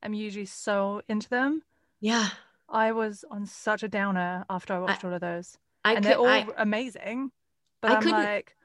am 0.02 0.12
usually 0.12 0.44
so 0.44 1.02
into 1.08 1.28
them. 1.30 1.62
Yeah. 2.00 2.28
I 2.68 2.92
was 2.92 3.24
on 3.30 3.46
such 3.46 3.82
a 3.82 3.88
downer 3.88 4.44
after 4.50 4.74
i 4.74 4.78
watched 4.78 5.04
I, 5.04 5.08
all 5.08 5.14
of 5.14 5.20
those 5.20 5.56
I 5.82 5.94
and 5.94 6.04
could, 6.04 6.10
they're 6.10 6.18
all 6.18 6.26
I, 6.26 6.46
amazing 6.58 7.30
but 7.80 7.90
I 7.90 7.94
I'm 7.94 8.02
couldn't, 8.02 8.24
like, 8.24 8.56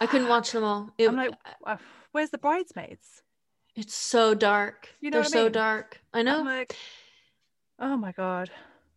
I 0.00 0.06
couldn't 0.06 0.28
watch 0.28 0.52
them 0.52 0.64
all. 0.64 0.90
It, 0.98 1.08
I'm 1.08 1.16
like, 1.16 1.32
where's 2.12 2.30
the 2.30 2.38
bridesmaids? 2.38 3.22
It's 3.76 3.94
so 3.94 4.34
dark. 4.34 4.88
You 5.00 5.10
know 5.10 5.18
They're 5.18 5.24
so 5.24 5.44
mean? 5.44 5.52
dark. 5.52 6.00
I 6.12 6.22
know. 6.22 6.40
I'm 6.40 6.46
like, 6.46 6.76
oh 7.78 7.96
my 7.96 8.12
god. 8.12 8.50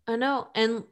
I 0.08 0.16
know. 0.16 0.50
And 0.56 0.84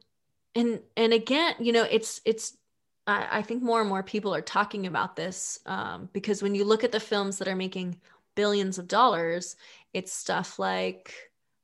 and 0.54 0.80
and 0.96 1.12
again, 1.12 1.54
you 1.60 1.72
know, 1.72 1.86
it's 1.90 2.20
it's. 2.24 2.56
I, 3.04 3.38
I 3.38 3.42
think 3.42 3.64
more 3.64 3.80
and 3.80 3.88
more 3.88 4.04
people 4.04 4.32
are 4.32 4.40
talking 4.40 4.86
about 4.86 5.16
this 5.16 5.58
um, 5.66 6.08
because 6.12 6.40
when 6.40 6.54
you 6.54 6.64
look 6.64 6.84
at 6.84 6.92
the 6.92 7.00
films 7.00 7.38
that 7.38 7.48
are 7.48 7.56
making 7.56 8.00
billions 8.36 8.78
of 8.78 8.86
dollars, 8.86 9.56
it's 9.92 10.12
stuff 10.12 10.60
like 10.60 11.12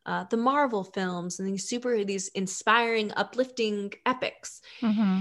uh, 0.04 0.24
the 0.24 0.36
Marvel 0.36 0.82
films 0.82 1.38
and 1.38 1.46
these 1.48 1.68
super 1.68 2.04
these 2.04 2.26
inspiring, 2.28 3.12
uplifting 3.16 3.92
epics. 4.04 4.60
Mm-hmm 4.80 5.20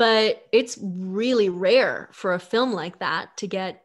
but 0.00 0.48
it's 0.50 0.78
really 0.80 1.50
rare 1.50 2.08
for 2.12 2.32
a 2.32 2.38
film 2.38 2.72
like 2.72 3.00
that 3.00 3.36
to 3.36 3.46
get 3.46 3.84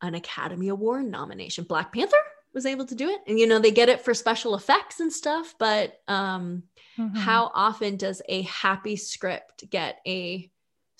an 0.00 0.14
Academy 0.14 0.68
Award 0.68 1.06
nomination. 1.06 1.64
Black 1.64 1.92
Panther 1.92 2.16
was 2.54 2.66
able 2.66 2.86
to 2.86 2.94
do 2.94 3.08
it, 3.10 3.18
and 3.26 3.36
you 3.36 3.48
know 3.48 3.58
they 3.58 3.72
get 3.72 3.88
it 3.88 4.00
for 4.00 4.14
special 4.14 4.54
effects 4.54 5.00
and 5.00 5.12
stuff. 5.12 5.56
But 5.58 6.00
um, 6.06 6.62
mm-hmm. 6.96 7.16
how 7.16 7.50
often 7.52 7.96
does 7.96 8.22
a 8.28 8.42
happy 8.42 8.94
script 8.94 9.68
get 9.68 9.98
a 10.06 10.48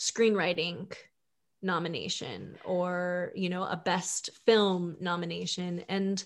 screenwriting 0.01 0.93
nomination 1.63 2.57
or 2.65 3.31
you 3.37 3.49
know 3.49 3.63
a 3.63 3.77
best 3.77 4.31
film 4.47 4.97
nomination? 4.99 5.85
And 5.89 6.25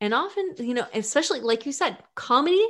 And 0.00 0.12
often, 0.12 0.56
you 0.58 0.74
know, 0.74 0.86
especially 0.92 1.42
like 1.42 1.64
you 1.64 1.70
said, 1.70 1.96
comedy 2.16 2.66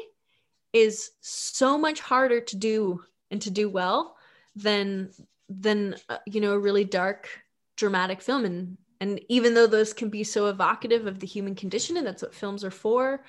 is 0.74 1.12
so 1.22 1.78
much 1.78 2.00
harder 2.00 2.42
to 2.42 2.56
do 2.56 3.02
and 3.30 3.40
to 3.40 3.50
do 3.50 3.70
well 3.70 4.17
than 4.62 5.10
than 5.48 5.94
uh, 6.08 6.18
you 6.26 6.40
know 6.40 6.52
a 6.52 6.58
really 6.58 6.84
dark 6.84 7.28
dramatic 7.76 8.20
film 8.20 8.44
and 8.44 8.76
and 9.00 9.20
even 9.28 9.54
though 9.54 9.66
those 9.66 9.92
can 9.92 10.10
be 10.10 10.24
so 10.24 10.46
evocative 10.48 11.06
of 11.06 11.20
the 11.20 11.26
human 11.26 11.54
condition 11.54 11.96
and 11.96 12.06
that's 12.06 12.22
what 12.22 12.34
films 12.34 12.64
are 12.64 12.70
for 12.70 13.24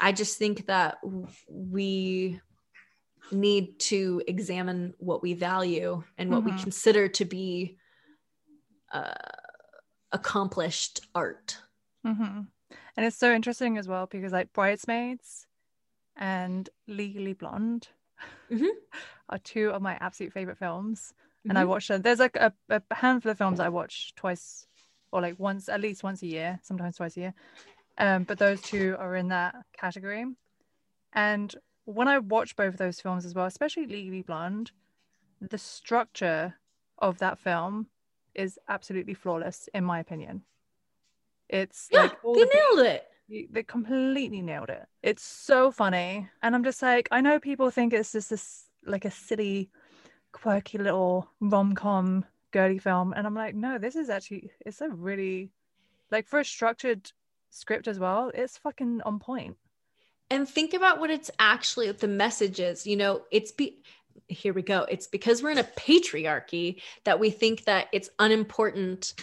i 0.00 0.12
just 0.12 0.38
think 0.38 0.66
that 0.66 0.98
we 1.48 2.40
need 3.32 3.78
to 3.80 4.22
examine 4.28 4.94
what 4.98 5.22
we 5.22 5.34
value 5.34 6.02
and 6.16 6.30
what 6.30 6.44
mm-hmm. 6.44 6.56
we 6.56 6.62
consider 6.62 7.08
to 7.08 7.24
be 7.24 7.76
uh, 8.92 9.10
accomplished 10.12 11.00
art 11.14 11.58
mm-hmm. 12.06 12.42
and 12.96 13.06
it's 13.06 13.16
so 13.16 13.32
interesting 13.32 13.78
as 13.78 13.88
well 13.88 14.06
because 14.06 14.32
like 14.32 14.52
bridesmaids 14.52 15.46
and 16.16 16.70
legally 16.86 17.32
blonde 17.32 17.88
mm-hmm. 18.50 18.66
are 19.28 19.38
two 19.38 19.70
of 19.70 19.82
my 19.82 19.96
absolute 20.00 20.32
favorite 20.32 20.58
films 20.58 21.12
and 21.44 21.52
mm-hmm. 21.52 21.58
I 21.58 21.64
watch 21.64 21.88
them. 21.88 22.02
There's 22.02 22.18
like 22.18 22.36
a, 22.36 22.52
a 22.68 22.82
handful 22.92 23.30
of 23.30 23.38
films 23.38 23.60
I 23.60 23.68
watch 23.68 24.14
twice 24.16 24.66
or 25.12 25.20
like 25.20 25.38
once, 25.38 25.68
at 25.68 25.80
least 25.80 26.02
once 26.02 26.22
a 26.22 26.26
year, 26.26 26.58
sometimes 26.62 26.96
twice 26.96 27.16
a 27.16 27.20
year. 27.20 27.34
Um, 27.98 28.24
but 28.24 28.38
those 28.38 28.60
two 28.60 28.96
are 28.98 29.16
in 29.16 29.28
that 29.28 29.54
category. 29.72 30.26
And 31.12 31.54
when 31.84 32.08
I 32.08 32.18
watch 32.18 32.56
both 32.56 32.74
of 32.74 32.78
those 32.78 33.00
films 33.00 33.24
as 33.24 33.34
well, 33.34 33.46
especially 33.46 33.86
Legally 33.86 34.22
Blonde, 34.22 34.72
the 35.40 35.58
structure 35.58 36.54
of 36.98 37.18
that 37.18 37.38
film 37.38 37.86
is 38.34 38.58
absolutely 38.68 39.14
flawless, 39.14 39.68
in 39.72 39.84
my 39.84 40.00
opinion. 40.00 40.42
It's 41.48 41.88
yeah, 41.90 42.00
like 42.00 42.22
they 42.22 42.32
the 42.32 42.50
nailed 42.52 42.86
it. 42.86 43.06
They 43.28 43.62
completely 43.64 44.40
nailed 44.40 44.70
it. 44.70 44.86
It's 45.02 45.22
so 45.22 45.70
funny, 45.72 46.28
and 46.42 46.54
I'm 46.54 46.62
just 46.64 46.80
like, 46.80 47.08
I 47.10 47.20
know 47.20 47.40
people 47.40 47.70
think 47.70 47.92
it's 47.92 48.12
just 48.12 48.30
this 48.30 48.66
like 48.84 49.04
a 49.04 49.10
silly 49.10 49.68
quirky 50.32 50.78
little 50.78 51.30
rom-com 51.40 52.24
girly 52.52 52.78
film. 52.78 53.12
And 53.16 53.26
i'm 53.26 53.34
like 53.34 53.54
no 53.54 53.78
this 53.78 53.96
is 53.96 54.10
actually 54.10 54.50
it's 54.64 54.80
a 54.80 54.88
really 54.88 55.50
like 56.10 56.28
for 56.28 56.38
a 56.40 56.44
structured 56.44 57.10
script 57.50 57.88
as 57.88 57.98
well 57.98 58.30
it's 58.34 58.58
fucking 58.58 59.02
on 59.02 59.18
point. 59.18 59.56
And 60.30 60.48
think 60.48 60.74
about 60.74 61.00
what 61.00 61.10
it's 61.10 61.30
actually 61.38 61.90
the 61.92 62.08
message 62.08 62.60
is 62.60 62.86
you 62.86 62.96
know 62.96 63.22
it's 63.30 63.52
be 63.52 63.78
here 64.28 64.52
we 64.52 64.62
go. 64.62 64.86
It's 64.88 65.06
because 65.06 65.42
we're 65.42 65.50
in 65.50 65.58
a 65.58 65.64
patriarchy 65.64 66.80
that 67.04 67.20
we 67.20 67.30
think 67.30 67.64
that 67.64 67.88
it's 67.92 68.10
unimportant 68.18 69.14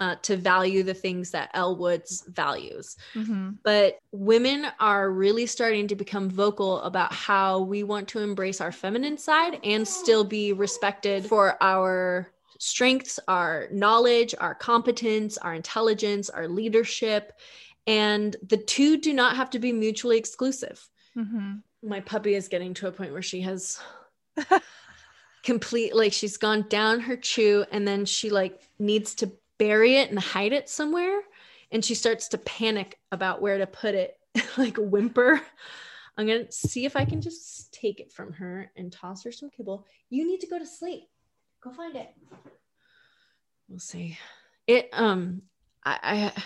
uh, 0.00 0.16
to 0.22 0.36
value 0.36 0.82
the 0.82 0.94
things 0.94 1.30
that 1.30 1.50
Elle 1.54 1.76
Woods 1.76 2.24
values. 2.28 2.96
Mm-hmm. 3.14 3.50
But 3.62 3.98
women 4.10 4.66
are 4.80 5.10
really 5.10 5.46
starting 5.46 5.86
to 5.88 5.94
become 5.94 6.28
vocal 6.28 6.80
about 6.80 7.12
how 7.12 7.60
we 7.60 7.82
want 7.82 8.08
to 8.08 8.20
embrace 8.20 8.60
our 8.60 8.72
feminine 8.72 9.16
side 9.16 9.60
and 9.62 9.86
still 9.86 10.24
be 10.24 10.52
respected 10.52 11.26
for 11.26 11.56
our 11.60 12.32
strengths, 12.58 13.18
our 13.28 13.68
knowledge, 13.72 14.34
our 14.38 14.54
competence, 14.54 15.36
our 15.38 15.54
intelligence, 15.54 16.30
our 16.30 16.48
leadership. 16.48 17.32
And 17.86 18.36
the 18.46 18.56
two 18.56 18.98
do 18.98 19.12
not 19.12 19.36
have 19.36 19.50
to 19.50 19.58
be 19.58 19.72
mutually 19.72 20.16
exclusive. 20.16 20.88
Mm-hmm. 21.16 21.54
My 21.82 22.00
puppy 22.00 22.34
is 22.34 22.48
getting 22.48 22.74
to 22.74 22.86
a 22.86 22.92
point 22.92 23.12
where 23.12 23.22
she 23.22 23.40
has 23.40 23.80
complete, 25.42 25.94
like, 25.94 26.12
she's 26.12 26.36
gone 26.36 26.66
down 26.68 27.00
her 27.00 27.16
chew 27.16 27.64
and 27.72 27.86
then 27.86 28.04
she, 28.04 28.30
like, 28.30 28.60
needs 28.78 29.16
to 29.16 29.32
bury 29.62 29.94
it 29.94 30.10
and 30.10 30.18
hide 30.18 30.52
it 30.52 30.68
somewhere 30.68 31.20
and 31.70 31.84
she 31.84 31.94
starts 31.94 32.26
to 32.28 32.38
panic 32.38 32.98
about 33.12 33.40
where 33.40 33.58
to 33.58 33.66
put 33.66 33.94
it 33.94 34.18
like 34.58 34.76
whimper. 34.76 35.40
I'm 36.18 36.26
gonna 36.26 36.50
see 36.50 36.84
if 36.84 36.96
i 36.96 37.04
can 37.04 37.20
just 37.20 37.72
take 37.72 38.00
it 38.00 38.12
from 38.12 38.32
her 38.32 38.70
and 38.76 38.92
toss 38.92 39.22
her 39.24 39.30
some 39.30 39.50
kibble. 39.50 39.86
You 40.10 40.26
need 40.26 40.40
to 40.40 40.48
go 40.48 40.58
to 40.58 40.66
sleep. 40.66 41.04
Go 41.62 41.70
find 41.72 41.94
it. 41.94 42.10
We'll 43.68 43.78
see. 43.78 44.18
It 44.66 44.88
um 44.92 45.42
i 45.84 45.98
i, 46.02 46.42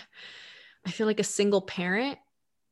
I 0.85 0.91
feel 0.91 1.07
like 1.07 1.19
a 1.19 1.23
single 1.23 1.61
parent 1.61 2.19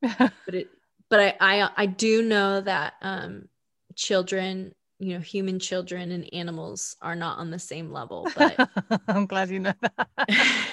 but 0.00 0.32
it 0.54 0.68
but 1.10 1.20
I, 1.20 1.34
I 1.40 1.70
i 1.76 1.86
do 1.86 2.22
know 2.22 2.60
that 2.60 2.94
um 3.02 3.48
children 3.96 4.74
you 4.98 5.14
know 5.14 5.20
human 5.20 5.58
children 5.58 6.10
and 6.10 6.32
animals 6.32 6.96
are 7.02 7.16
not 7.16 7.38
on 7.38 7.50
the 7.50 7.58
same 7.58 7.92
level 7.92 8.26
but 8.36 8.70
i'm 9.08 9.26
glad 9.26 9.50
you 9.50 9.60
know 9.60 9.74
that. 9.80 10.08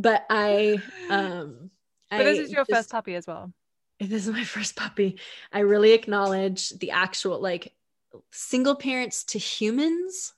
But 0.00 0.24
i 0.30 0.78
um 1.10 1.70
but 2.10 2.20
I 2.20 2.24
this 2.24 2.38
is 2.38 2.52
your 2.52 2.64
just, 2.64 2.70
first 2.70 2.90
puppy 2.90 3.14
as 3.16 3.26
well. 3.26 3.52
This 4.00 4.26
is 4.26 4.32
my 4.32 4.44
first 4.44 4.76
puppy. 4.76 5.18
I 5.52 5.58
really 5.60 5.92
acknowledge 5.92 6.70
the 6.70 6.92
actual 6.92 7.40
like 7.40 7.74
single 8.30 8.76
parents 8.76 9.24
to 9.24 9.38
humans. 9.38 10.34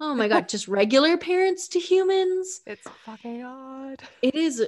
Oh 0.00 0.14
my 0.14 0.28
god 0.28 0.48
just 0.48 0.68
regular 0.68 1.16
parents 1.16 1.68
to 1.68 1.80
humans. 1.80 2.62
It's 2.66 2.88
fucking 3.04 3.42
odd. 3.42 4.02
It 4.22 4.36
is 4.36 4.64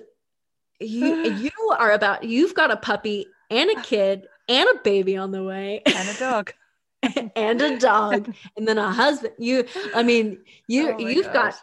you 0.80 1.22
you 1.36 1.50
are 1.78 1.92
about 1.92 2.24
you've 2.24 2.54
got 2.54 2.72
a 2.72 2.76
puppy 2.76 3.26
and 3.48 3.70
a 3.70 3.80
kid 3.82 4.26
and 4.48 4.68
a 4.68 4.80
baby 4.82 5.16
on 5.16 5.30
the 5.30 5.44
way. 5.44 5.82
And 5.86 6.08
a 6.08 6.18
dog 6.18 6.52
and 7.36 7.60
a 7.60 7.78
dog 7.78 8.34
and 8.56 8.66
then 8.66 8.78
a 8.78 8.90
husband. 8.90 9.34
You 9.38 9.64
i 9.94 10.02
mean 10.02 10.38
you 10.68 10.90
oh 10.90 10.98
you've 10.98 11.32
gosh. 11.32 11.54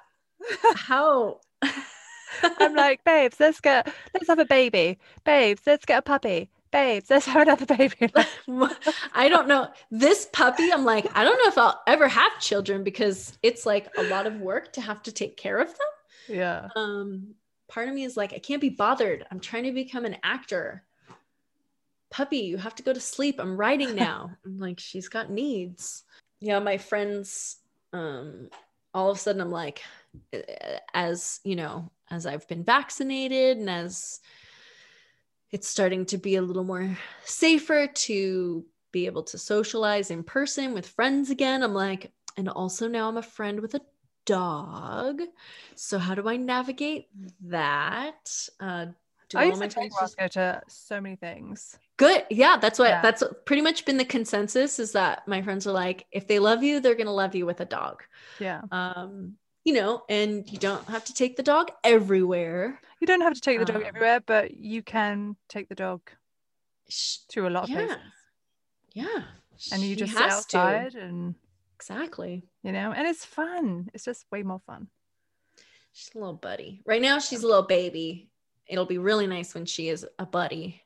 got 0.52 0.76
how 0.76 1.40
i'm 2.44 2.76
like 2.76 3.04
babes 3.04 3.40
let's 3.40 3.60
get 3.60 3.92
let's 4.14 4.28
have 4.28 4.40
a 4.40 4.46
baby. 4.46 4.98
Babes 5.24 5.62
let's 5.66 5.86
get 5.86 6.00
a 6.00 6.02
puppy. 6.02 6.50
Babes 6.72 7.10
let's 7.10 7.26
have 7.26 7.44
another 7.44 7.66
baby. 7.78 8.12
I 9.14 9.30
don't 9.30 9.48
know. 9.48 9.70
This 9.92 10.28
puppy 10.34 10.72
i'm 10.72 10.86
like 10.86 11.08
i 11.16 11.24
don't 11.24 11.38
know 11.38 11.50
if 11.50 11.58
i'll 11.58 11.82
ever 11.88 12.08
have 12.08 12.40
children 12.40 12.84
because 12.84 13.38
it's 13.44 13.66
like 13.66 13.90
a 13.98 14.04
lot 14.04 14.28
of 14.28 14.40
work 14.40 14.74
to 14.74 14.82
have 14.82 15.04
to 15.04 15.12
take 15.12 15.38
care 15.38 15.60
of 15.60 15.68
them. 15.70 15.88
Yeah. 16.38 16.70
Um 16.76 17.36
part 17.70 17.88
of 17.88 17.96
me 17.96 18.04
is 18.04 18.16
like 18.18 18.34
i 18.34 18.40
can't 18.40 18.62
be 18.62 18.70
bothered. 18.70 19.26
I'm 19.32 19.40
trying 19.40 19.64
to 19.64 19.72
become 19.72 20.06
an 20.06 20.18
actor 20.24 20.84
puppy, 22.14 22.38
you 22.38 22.58
have 22.58 22.76
to 22.76 22.84
go 22.84 22.94
to 22.94 23.00
sleep. 23.00 23.40
I'm 23.40 23.58
writing 23.58 23.96
now. 23.96 24.32
I'm 24.46 24.60
like, 24.60 24.80
she's 24.80 25.10
got 25.10 25.32
needs. 25.32 26.04
Yeah, 26.40 26.60
my 26.60 26.78
friends, 26.78 27.58
um, 27.92 28.50
all 28.94 29.10
of 29.10 29.18
a 29.18 29.20
sudden 29.20 29.42
I'm 29.42 29.52
like, 29.52 29.82
as 30.94 31.40
you 31.44 31.56
know, 31.56 31.90
as 32.12 32.28
I've 32.28 32.48
been 32.48 32.64
vaccinated 32.64 33.58
and 33.58 33.70
as 33.70 34.20
it's 35.52 35.68
starting 35.68 36.06
to 36.08 36.18
be 36.18 36.36
a 36.36 36.42
little 36.42 36.64
more 36.64 36.96
safer 37.24 37.88
to 37.88 38.66
be 38.92 39.08
able 39.08 39.24
to 39.24 39.38
socialize 39.38 40.12
in 40.12 40.24
person 40.24 40.74
with 40.74 40.88
friends 40.88 41.32
again. 41.32 41.64
I'm 41.64 41.74
like, 41.74 42.12
and 42.38 42.48
also 42.48 42.88
now 42.88 43.10
I'm 43.10 43.18
a 43.18 43.24
friend 43.24 43.60
with 43.60 43.74
a 43.74 43.82
dog. 44.26 45.22
So 45.76 45.98
how 45.98 46.14
do 46.14 46.30
I 46.30 46.38
navigate 46.38 47.08
that? 47.42 48.32
Uh, 48.60 48.88
do 49.30 49.40
I 49.40 49.46
used 49.46 49.62
to 49.62 49.68
take 49.68 50.00
Roscoe 50.00 50.28
to 50.28 50.62
so 50.68 51.02
many 51.02 51.16
things. 51.16 51.78
Good. 52.04 52.26
Yeah, 52.30 52.58
that's 52.58 52.80
what 52.80 52.90
yeah. 52.90 53.02
that's 53.02 53.24
pretty 53.46 53.62
much 53.62 53.86
been 53.86 53.96
the 53.96 54.04
consensus 54.04 54.78
is 54.78 54.92
that 54.92 55.26
my 55.26 55.42
friends 55.42 55.66
are 55.66 55.72
like, 55.72 56.06
if 56.12 56.28
they 56.28 56.38
love 56.38 56.62
you, 56.62 56.82
they're 56.82 56.96
gonna 56.96 57.14
love 57.14 57.34
you 57.34 57.46
with 57.46 57.62
a 57.62 57.66
dog. 57.66 58.04
Yeah. 58.40 58.62
Um, 58.72 59.36
you 59.64 59.74
know, 59.74 60.04
and 60.10 60.52
you 60.52 60.58
don't 60.58 60.86
have 60.90 61.06
to 61.06 61.14
take 61.14 61.38
the 61.38 61.44
dog 61.44 61.72
everywhere. 61.84 62.78
You 63.00 63.08
don't 63.08 63.22
have 63.22 63.36
to 63.36 63.40
take 63.40 63.60
the 63.60 63.66
dog 63.66 63.78
um, 63.78 63.84
everywhere, 63.86 64.20
but 64.20 64.58
you 64.58 64.84
can 64.84 65.38
take 65.48 65.70
the 65.70 65.76
dog 65.76 66.02
to 67.30 67.48
a 67.48 67.50
lot 67.50 67.64
of 67.64 67.70
yeah. 67.70 67.86
places. 67.86 67.98
Yeah. 68.92 69.24
And 69.72 69.82
you 69.82 69.96
just 69.96 70.12
sit 70.12 70.22
outside 70.22 70.92
to. 70.92 71.00
and 71.00 71.36
exactly. 71.76 72.44
You 72.64 72.74
know, 72.74 72.92
and 72.92 73.08
it's 73.08 73.24
fun. 73.24 73.90
It's 73.94 74.04
just 74.04 74.26
way 74.30 74.44
more 74.44 74.60
fun. 74.68 74.88
She's 75.94 76.14
a 76.14 76.18
little 76.18 76.34
buddy. 76.34 76.82
Right 76.86 77.02
now 77.02 77.20
she's 77.20 77.44
a 77.44 77.48
little 77.48 77.64
baby 77.64 78.30
it'll 78.68 78.86
be 78.86 78.98
really 78.98 79.28
nice 79.28 79.54
when 79.54 79.66
she 79.66 79.90
is 79.90 80.06
a 80.20 80.26
buddy. 80.26 80.82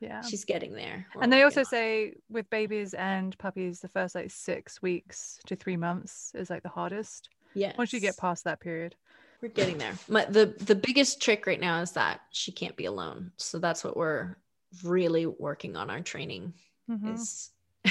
Yeah. 0.00 0.22
She's 0.22 0.44
getting 0.44 0.72
there. 0.72 1.06
and 1.20 1.32
they 1.32 1.42
also 1.42 1.62
say 1.62 2.14
with 2.30 2.48
babies 2.48 2.94
and 2.94 3.36
puppies, 3.38 3.80
the 3.80 3.88
first 3.88 4.14
like 4.14 4.30
six 4.30 4.80
weeks 4.80 5.38
to 5.46 5.56
three 5.56 5.76
months 5.76 6.32
is 6.34 6.48
like 6.48 6.62
the 6.62 6.70
hardest. 6.70 7.28
Yeah. 7.54 7.72
Once 7.76 7.92
you 7.92 8.00
get 8.00 8.16
past 8.16 8.44
that 8.44 8.60
period. 8.60 8.96
We're 9.42 9.48
getting 9.48 9.78
there. 9.78 9.94
But 10.08 10.32
the 10.32 10.54
the 10.58 10.74
biggest 10.74 11.20
trick 11.20 11.46
right 11.46 11.60
now 11.60 11.80
is 11.80 11.92
that 11.92 12.20
she 12.30 12.52
can't 12.52 12.76
be 12.76 12.84
alone. 12.86 13.32
So 13.36 13.58
that's 13.58 13.84
what 13.84 13.96
we're 13.96 14.36
really 14.84 15.26
working 15.26 15.76
on 15.76 15.90
our 15.90 16.00
training 16.00 16.54
mm-hmm. 16.88 17.14
is 17.14 17.50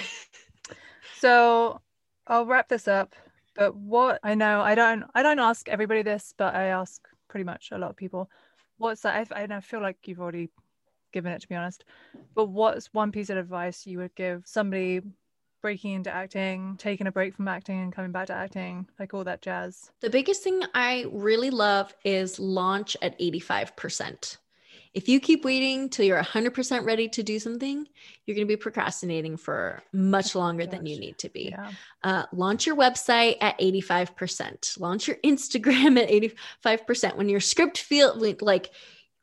so 1.20 1.82
I'll 2.28 2.46
wrap 2.46 2.70
this 2.70 2.88
up. 2.88 3.16
But 3.56 3.76
what 3.76 4.20
I 4.24 4.36
know, 4.36 4.62
I 4.62 4.76
don't 4.76 5.04
I 5.16 5.24
don't 5.24 5.40
ask 5.40 5.68
everybody 5.70 6.04
this, 6.04 6.34
but 6.38 6.56
I 6.56 6.66
ask 6.66 7.08
pretty 7.28 7.44
much 7.44 7.70
a 7.72 7.78
lot 7.78 7.92
of 7.92 7.96
people 7.96 8.30
what's 8.80 9.02
that? 9.02 9.28
I, 9.32 9.44
I 9.44 9.60
feel 9.60 9.82
like 9.82 9.98
you've 10.06 10.20
already 10.20 10.50
given 11.12 11.32
it 11.32 11.42
to 11.42 11.50
be 11.50 11.56
honest. 11.56 11.86
But 12.36 12.46
what's 12.46 12.94
one 12.94 13.12
piece 13.12 13.30
of 13.30 13.38
advice 13.38 13.86
you 13.86 14.00
would 14.00 14.16
give 14.16 14.44
somebody 14.46 15.02
breaking 15.62 15.94
into 15.94 16.12
acting, 16.12 16.76
taking 16.78 17.08
a 17.08 17.12
break 17.12 17.36
from 17.36 17.48
acting 17.48 17.80
and 17.80 17.94
coming 17.94 18.12
back 18.12 18.28
to 18.28 18.34
acting, 18.34 18.88
like 19.00 19.14
all 19.14 19.24
that 19.26 19.42
jazz? 19.42 19.92
The 20.02 20.10
biggest 20.10 20.44
thing 20.44 20.64
I 20.74 21.06
really 21.12 21.50
love 21.50 21.94
is 22.04 22.40
launch 22.40 22.96
at 23.02 23.20
85%. 23.20 24.38
If 24.94 25.08
you 25.08 25.20
keep 25.20 25.46
waiting 25.46 25.90
till 25.90 26.06
you're 26.06 26.22
100% 26.22 26.86
ready 26.86 27.08
to 27.10 27.22
do 27.22 27.38
something, 27.38 27.88
you're 28.26 28.36
going 28.36 28.48
to 28.48 28.52
be 28.52 28.58
procrastinating 28.58 29.38
for 29.38 29.84
much 29.94 30.34
longer 30.44 30.66
than 30.66 30.86
you 30.86 31.00
need 31.00 31.18
to 31.20 31.30
be. 31.30 31.50
Yeah. 31.52 31.72
Uh, 32.04 32.24
launch 32.34 32.66
your 32.66 32.76
website 32.76 33.38
at 33.40 33.60
85%. 33.60 34.80
Launch 34.80 35.08
your 35.08 35.18
Instagram 35.18 36.00
at 36.66 36.76
85%. 36.90 37.18
When 37.18 37.30
your 37.30 37.40
script 37.40 37.78
feel 37.78 38.16
like 38.42 38.72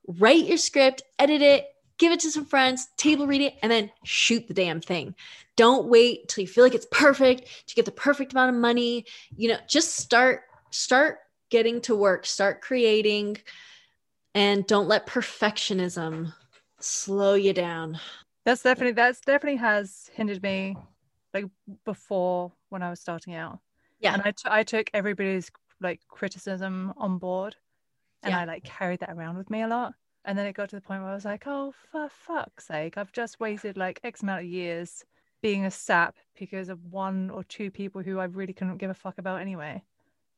write 0.06 0.44
your 0.44 0.56
script, 0.56 1.02
edit 1.18 1.42
it, 1.42 1.66
give 1.98 2.12
it 2.12 2.20
to 2.20 2.30
some 2.30 2.44
friends, 2.44 2.88
table 2.96 3.26
read 3.26 3.40
it, 3.40 3.54
and 3.62 3.70
then 3.72 3.90
shoot 4.04 4.46
the 4.48 4.54
damn 4.54 4.80
thing. 4.80 5.14
Don't 5.56 5.88
wait 5.88 6.28
till 6.28 6.42
you 6.42 6.48
feel 6.48 6.64
like 6.64 6.74
it's 6.74 6.86
perfect 6.90 7.48
to 7.68 7.74
get 7.74 7.84
the 7.84 7.92
perfect 7.92 8.32
amount 8.32 8.54
of 8.54 8.60
money. 8.60 9.06
You 9.36 9.48
know, 9.48 9.58
just 9.68 9.96
start 9.96 10.42
start 10.70 11.18
getting 11.50 11.80
to 11.82 11.94
work, 11.94 12.26
start 12.26 12.60
creating 12.60 13.38
and 14.34 14.66
don't 14.66 14.88
let 14.88 15.06
perfectionism 15.06 16.32
slow 16.80 17.34
you 17.34 17.52
down. 17.52 17.98
That's 18.44 18.62
definitely 18.62 18.92
that's 18.92 19.20
definitely 19.20 19.56
has 19.58 20.10
hindered 20.12 20.42
me 20.42 20.76
like 21.32 21.46
before 21.84 22.52
when 22.68 22.82
I 22.82 22.90
was 22.90 23.00
starting 23.00 23.34
out. 23.34 23.60
Yeah. 24.00 24.12
And 24.14 24.22
I, 24.24 24.30
t- 24.32 24.48
I 24.48 24.62
took 24.62 24.90
everybody's 24.92 25.50
like 25.80 26.00
criticism 26.08 26.92
on 26.96 27.18
board 27.18 27.56
and 28.22 28.32
Yeah. 28.32 28.40
I 28.40 28.44
like 28.44 28.64
carried 28.64 29.00
that 29.00 29.10
around 29.10 29.38
with 29.38 29.48
me 29.50 29.62
a 29.62 29.68
lot. 29.68 29.94
And 30.26 30.36
then 30.36 30.46
it 30.46 30.54
got 30.54 30.68
to 30.70 30.76
the 30.76 30.82
point 30.82 31.02
where 31.02 31.12
I 31.12 31.14
was 31.14 31.24
like, 31.24 31.44
oh, 31.46 31.72
for 31.90 32.08
fuck's 32.10 32.66
sake, 32.66 32.98
I've 32.98 33.12
just 33.12 33.38
wasted 33.38 33.76
like 33.76 34.00
X 34.02 34.22
amount 34.22 34.40
of 34.40 34.46
years 34.46 35.04
being 35.40 35.64
a 35.64 35.70
sap 35.70 36.16
because 36.36 36.68
of 36.68 36.84
one 36.90 37.30
or 37.30 37.44
two 37.44 37.70
people 37.70 38.02
who 38.02 38.18
I 38.18 38.24
really 38.24 38.52
couldn't 38.52 38.78
give 38.78 38.90
a 38.90 38.94
fuck 38.94 39.18
about 39.18 39.40
anyway, 39.40 39.84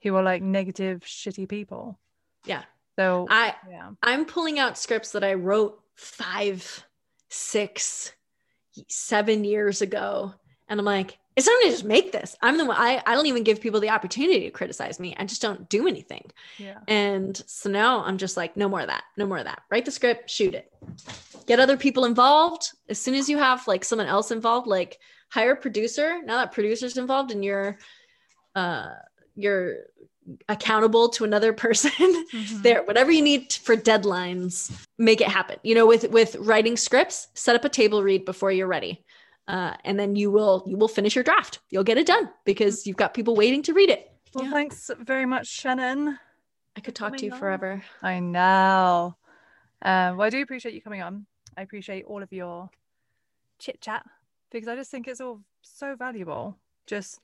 who 0.02 0.14
are 0.14 0.22
like 0.22 0.42
negative, 0.42 1.00
shitty 1.00 1.48
people. 1.48 1.98
Yeah. 2.44 2.64
So, 2.96 3.26
I 3.30 3.54
yeah. 3.70 3.90
I'm 4.02 4.26
pulling 4.26 4.58
out 4.58 4.76
scripts 4.76 5.12
that 5.12 5.24
I 5.24 5.34
wrote 5.34 5.80
five, 5.94 6.84
six, 7.30 8.12
seven 8.88 9.44
years 9.44 9.80
ago. 9.80 10.34
And 10.68 10.78
I'm 10.78 10.86
like, 10.86 11.16
it's 11.38 11.46
time 11.46 11.54
to 11.62 11.70
just 11.70 11.84
make 11.84 12.10
this. 12.10 12.34
I'm 12.42 12.58
the 12.58 12.64
one 12.64 12.76
I, 12.76 13.00
I 13.06 13.14
don't 13.14 13.26
even 13.26 13.44
give 13.44 13.60
people 13.60 13.78
the 13.78 13.90
opportunity 13.90 14.40
to 14.40 14.50
criticize 14.50 14.98
me. 14.98 15.14
I 15.16 15.24
just 15.24 15.40
don't 15.40 15.68
do 15.68 15.86
anything. 15.86 16.30
Yeah. 16.58 16.78
And 16.88 17.40
so 17.46 17.70
now 17.70 18.02
I'm 18.02 18.18
just 18.18 18.36
like, 18.36 18.56
no 18.56 18.68
more 18.68 18.80
of 18.80 18.88
that. 18.88 19.04
No 19.16 19.24
more 19.24 19.38
of 19.38 19.44
that. 19.44 19.62
Write 19.70 19.84
the 19.84 19.92
script, 19.92 20.28
shoot 20.28 20.54
it. 20.54 20.72
Get 21.46 21.60
other 21.60 21.76
people 21.76 22.04
involved. 22.06 22.72
As 22.88 23.00
soon 23.00 23.14
as 23.14 23.28
you 23.28 23.38
have 23.38 23.68
like 23.68 23.84
someone 23.84 24.08
else 24.08 24.32
involved, 24.32 24.66
like 24.66 24.98
hire 25.28 25.52
a 25.52 25.56
producer. 25.56 26.20
Now 26.24 26.38
that 26.38 26.50
producer's 26.50 26.96
involved 26.98 27.30
and 27.30 27.44
you're 27.44 27.78
uh 28.56 28.88
you're 29.36 29.76
accountable 30.48 31.08
to 31.10 31.24
another 31.24 31.52
person, 31.66 31.90
Mhm. 31.92 32.62
there 32.62 32.82
whatever 32.82 33.12
you 33.12 33.22
need 33.22 33.52
for 33.52 33.76
deadlines, 33.76 34.72
make 34.98 35.20
it 35.20 35.28
happen. 35.28 35.56
You 35.62 35.76
know, 35.76 35.86
with 35.86 36.10
with 36.10 36.34
writing 36.36 36.76
scripts, 36.76 37.28
set 37.34 37.54
up 37.54 37.64
a 37.64 37.68
table 37.68 38.02
read 38.02 38.24
before 38.24 38.50
you're 38.50 38.66
ready. 38.66 39.04
Uh, 39.48 39.74
and 39.84 39.98
then 39.98 40.14
you 40.14 40.30
will 40.30 40.62
you 40.66 40.76
will 40.76 40.88
finish 40.88 41.14
your 41.16 41.24
draft. 41.24 41.58
You'll 41.70 41.82
get 41.84 41.96
it 41.98 42.06
done 42.06 42.28
because 42.44 42.86
you've 42.86 42.96
got 42.98 43.14
people 43.14 43.34
waiting 43.34 43.62
to 43.64 43.72
read 43.72 43.88
it. 43.90 44.12
Well, 44.34 44.44
Yeah. 44.44 44.50
thanks 44.52 44.90
very 45.00 45.24
much, 45.26 45.46
Shannon. 45.48 46.18
I 46.76 46.80
could 46.80 46.94
talk 46.94 47.16
to 47.16 47.24
you 47.24 47.32
on. 47.32 47.38
forever. 47.38 47.82
I 48.02 48.20
know. 48.20 49.16
Um, 49.82 50.16
well, 50.18 50.26
I 50.26 50.30
do 50.30 50.42
appreciate 50.42 50.74
you 50.74 50.82
coming 50.82 51.02
on. 51.02 51.26
I 51.56 51.62
appreciate 51.62 52.04
all 52.04 52.22
of 52.22 52.30
your 52.32 52.68
chit 53.58 53.80
chat 53.80 54.04
because 54.52 54.68
I 54.68 54.76
just 54.76 54.90
think 54.90 55.08
it's 55.08 55.20
all 55.20 55.40
so 55.62 55.96
valuable. 55.96 56.56
Just, 56.86 57.20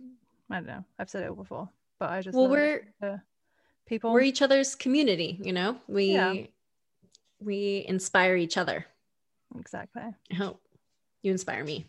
I 0.51 0.57
don't 0.57 0.67
know. 0.67 0.85
I've 0.99 1.11
said 1.11 1.23
it 1.25 1.29
all 1.29 1.37
before, 1.37 1.69
but 1.99 2.09
I 2.11 2.23
just 2.23 2.37
Well, 2.37 2.49
we're 2.49 2.89
people. 3.87 4.13
we're 4.13 4.23
each 4.23 4.41
other's 4.41 4.75
community 4.75 5.39
you 5.43 5.53
know 5.53 5.77
we 5.89 6.15
Yeah. 6.15 6.35
we 7.39 7.85
inspire 7.87 8.35
each 8.35 8.57
other 8.57 8.87
exactly. 9.59 10.01
i 10.31 10.35
hope 10.35 10.59
you 11.23 11.31
inspire 11.31 11.63
me 11.65 11.87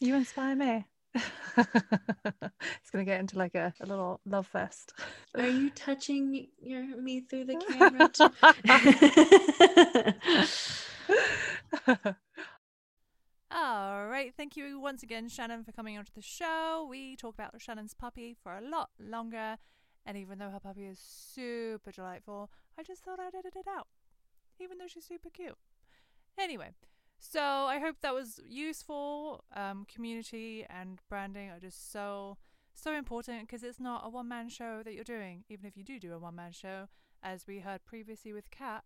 You 0.00 0.14
inspire 0.14 0.54
me. 0.54 0.86
it's 1.14 2.90
gonna 2.92 3.04
get 3.04 3.20
into 3.20 3.36
like 3.38 3.54
a, 3.54 3.72
a 3.80 3.86
little 3.86 4.20
love 4.24 4.46
fest. 4.46 4.92
are 5.34 5.48
you 5.48 5.70
touching 5.70 6.48
your 6.60 6.84
me 7.00 7.20
through 7.22 7.46
the 7.46 7.56
camera? 7.56 8.10
All 13.50 14.06
right. 14.06 14.32
Thank 14.36 14.56
you 14.56 14.78
once 14.78 15.02
again, 15.02 15.28
Shannon, 15.28 15.64
for 15.64 15.72
coming 15.72 15.96
onto 15.98 16.12
the 16.14 16.22
show. 16.22 16.86
We 16.88 17.16
talk 17.16 17.34
about 17.34 17.60
Shannon's 17.60 17.94
puppy 17.94 18.36
for 18.40 18.56
a 18.56 18.60
lot 18.60 18.90
longer. 19.00 19.56
And 20.04 20.16
even 20.16 20.38
though 20.38 20.50
her 20.50 20.60
puppy 20.60 20.86
is 20.86 20.98
super 20.98 21.90
delightful, 21.90 22.50
I 22.78 22.82
just 22.82 23.02
thought 23.02 23.18
I'd 23.18 23.34
edit 23.34 23.54
it 23.56 23.66
out, 23.68 23.88
even 24.60 24.78
though 24.78 24.86
she's 24.86 25.06
super 25.06 25.28
cute. 25.30 25.58
Anyway, 26.38 26.70
so 27.18 27.40
I 27.40 27.78
hope 27.78 27.96
that 28.00 28.14
was 28.14 28.40
useful. 28.48 29.44
Um, 29.54 29.86
community 29.92 30.64
and 30.68 31.00
branding 31.08 31.50
are 31.50 31.58
just 31.58 31.92
so, 31.92 32.38
so 32.74 32.94
important 32.94 33.42
because 33.42 33.62
it's 33.62 33.80
not 33.80 34.02
a 34.04 34.08
one 34.08 34.28
man 34.28 34.48
show 34.48 34.82
that 34.84 34.94
you're 34.94 35.04
doing. 35.04 35.44
Even 35.48 35.66
if 35.66 35.76
you 35.76 35.84
do 35.84 35.98
do 35.98 36.14
a 36.14 36.18
one 36.18 36.36
man 36.36 36.52
show, 36.52 36.88
as 37.22 37.46
we 37.46 37.60
heard 37.60 37.84
previously 37.84 38.32
with 38.32 38.50
Kat, 38.50 38.84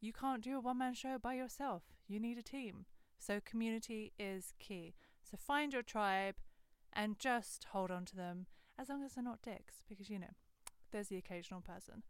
you 0.00 0.12
can't 0.12 0.42
do 0.42 0.56
a 0.56 0.60
one 0.60 0.78
man 0.78 0.94
show 0.94 1.18
by 1.18 1.34
yourself. 1.34 1.82
You 2.08 2.18
need 2.18 2.38
a 2.38 2.42
team. 2.42 2.86
So, 3.18 3.40
community 3.44 4.12
is 4.18 4.54
key. 4.58 4.94
So, 5.22 5.36
find 5.36 5.72
your 5.72 5.82
tribe 5.82 6.34
and 6.92 7.20
just 7.20 7.68
hold 7.70 7.92
on 7.92 8.04
to 8.06 8.16
them 8.16 8.46
as 8.78 8.88
long 8.88 9.04
as 9.04 9.14
they're 9.14 9.22
not 9.22 9.42
dicks, 9.42 9.84
because 9.88 10.10
you 10.10 10.18
know, 10.18 10.34
there's 10.90 11.08
the 11.08 11.16
occasional 11.16 11.60
person. 11.60 12.02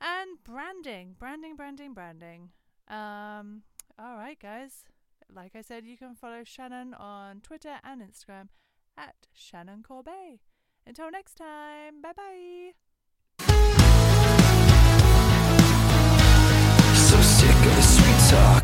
And 0.00 0.42
branding, 0.44 1.16
branding, 1.18 1.56
branding, 1.56 1.94
branding. 1.94 2.50
Um, 2.88 3.62
all 4.02 4.16
right, 4.16 4.38
guys. 4.40 4.84
Like 5.32 5.52
I 5.54 5.60
said, 5.60 5.84
you 5.84 5.96
can 5.96 6.14
follow 6.14 6.42
Shannon 6.44 6.94
on 6.94 7.40
Twitter 7.40 7.78
and 7.84 8.00
Instagram 8.00 8.48
at 8.96 9.14
Shannon 9.32 9.82
Corbet. 9.82 10.40
Until 10.86 11.10
next 11.10 11.34
time, 11.34 12.00
bye 12.02 12.12
bye. 12.16 12.72
So 16.94 17.20
sick 17.20 17.50
of 17.50 17.76
the 17.76 17.82
sweet 17.82 18.30
talk 18.30 18.59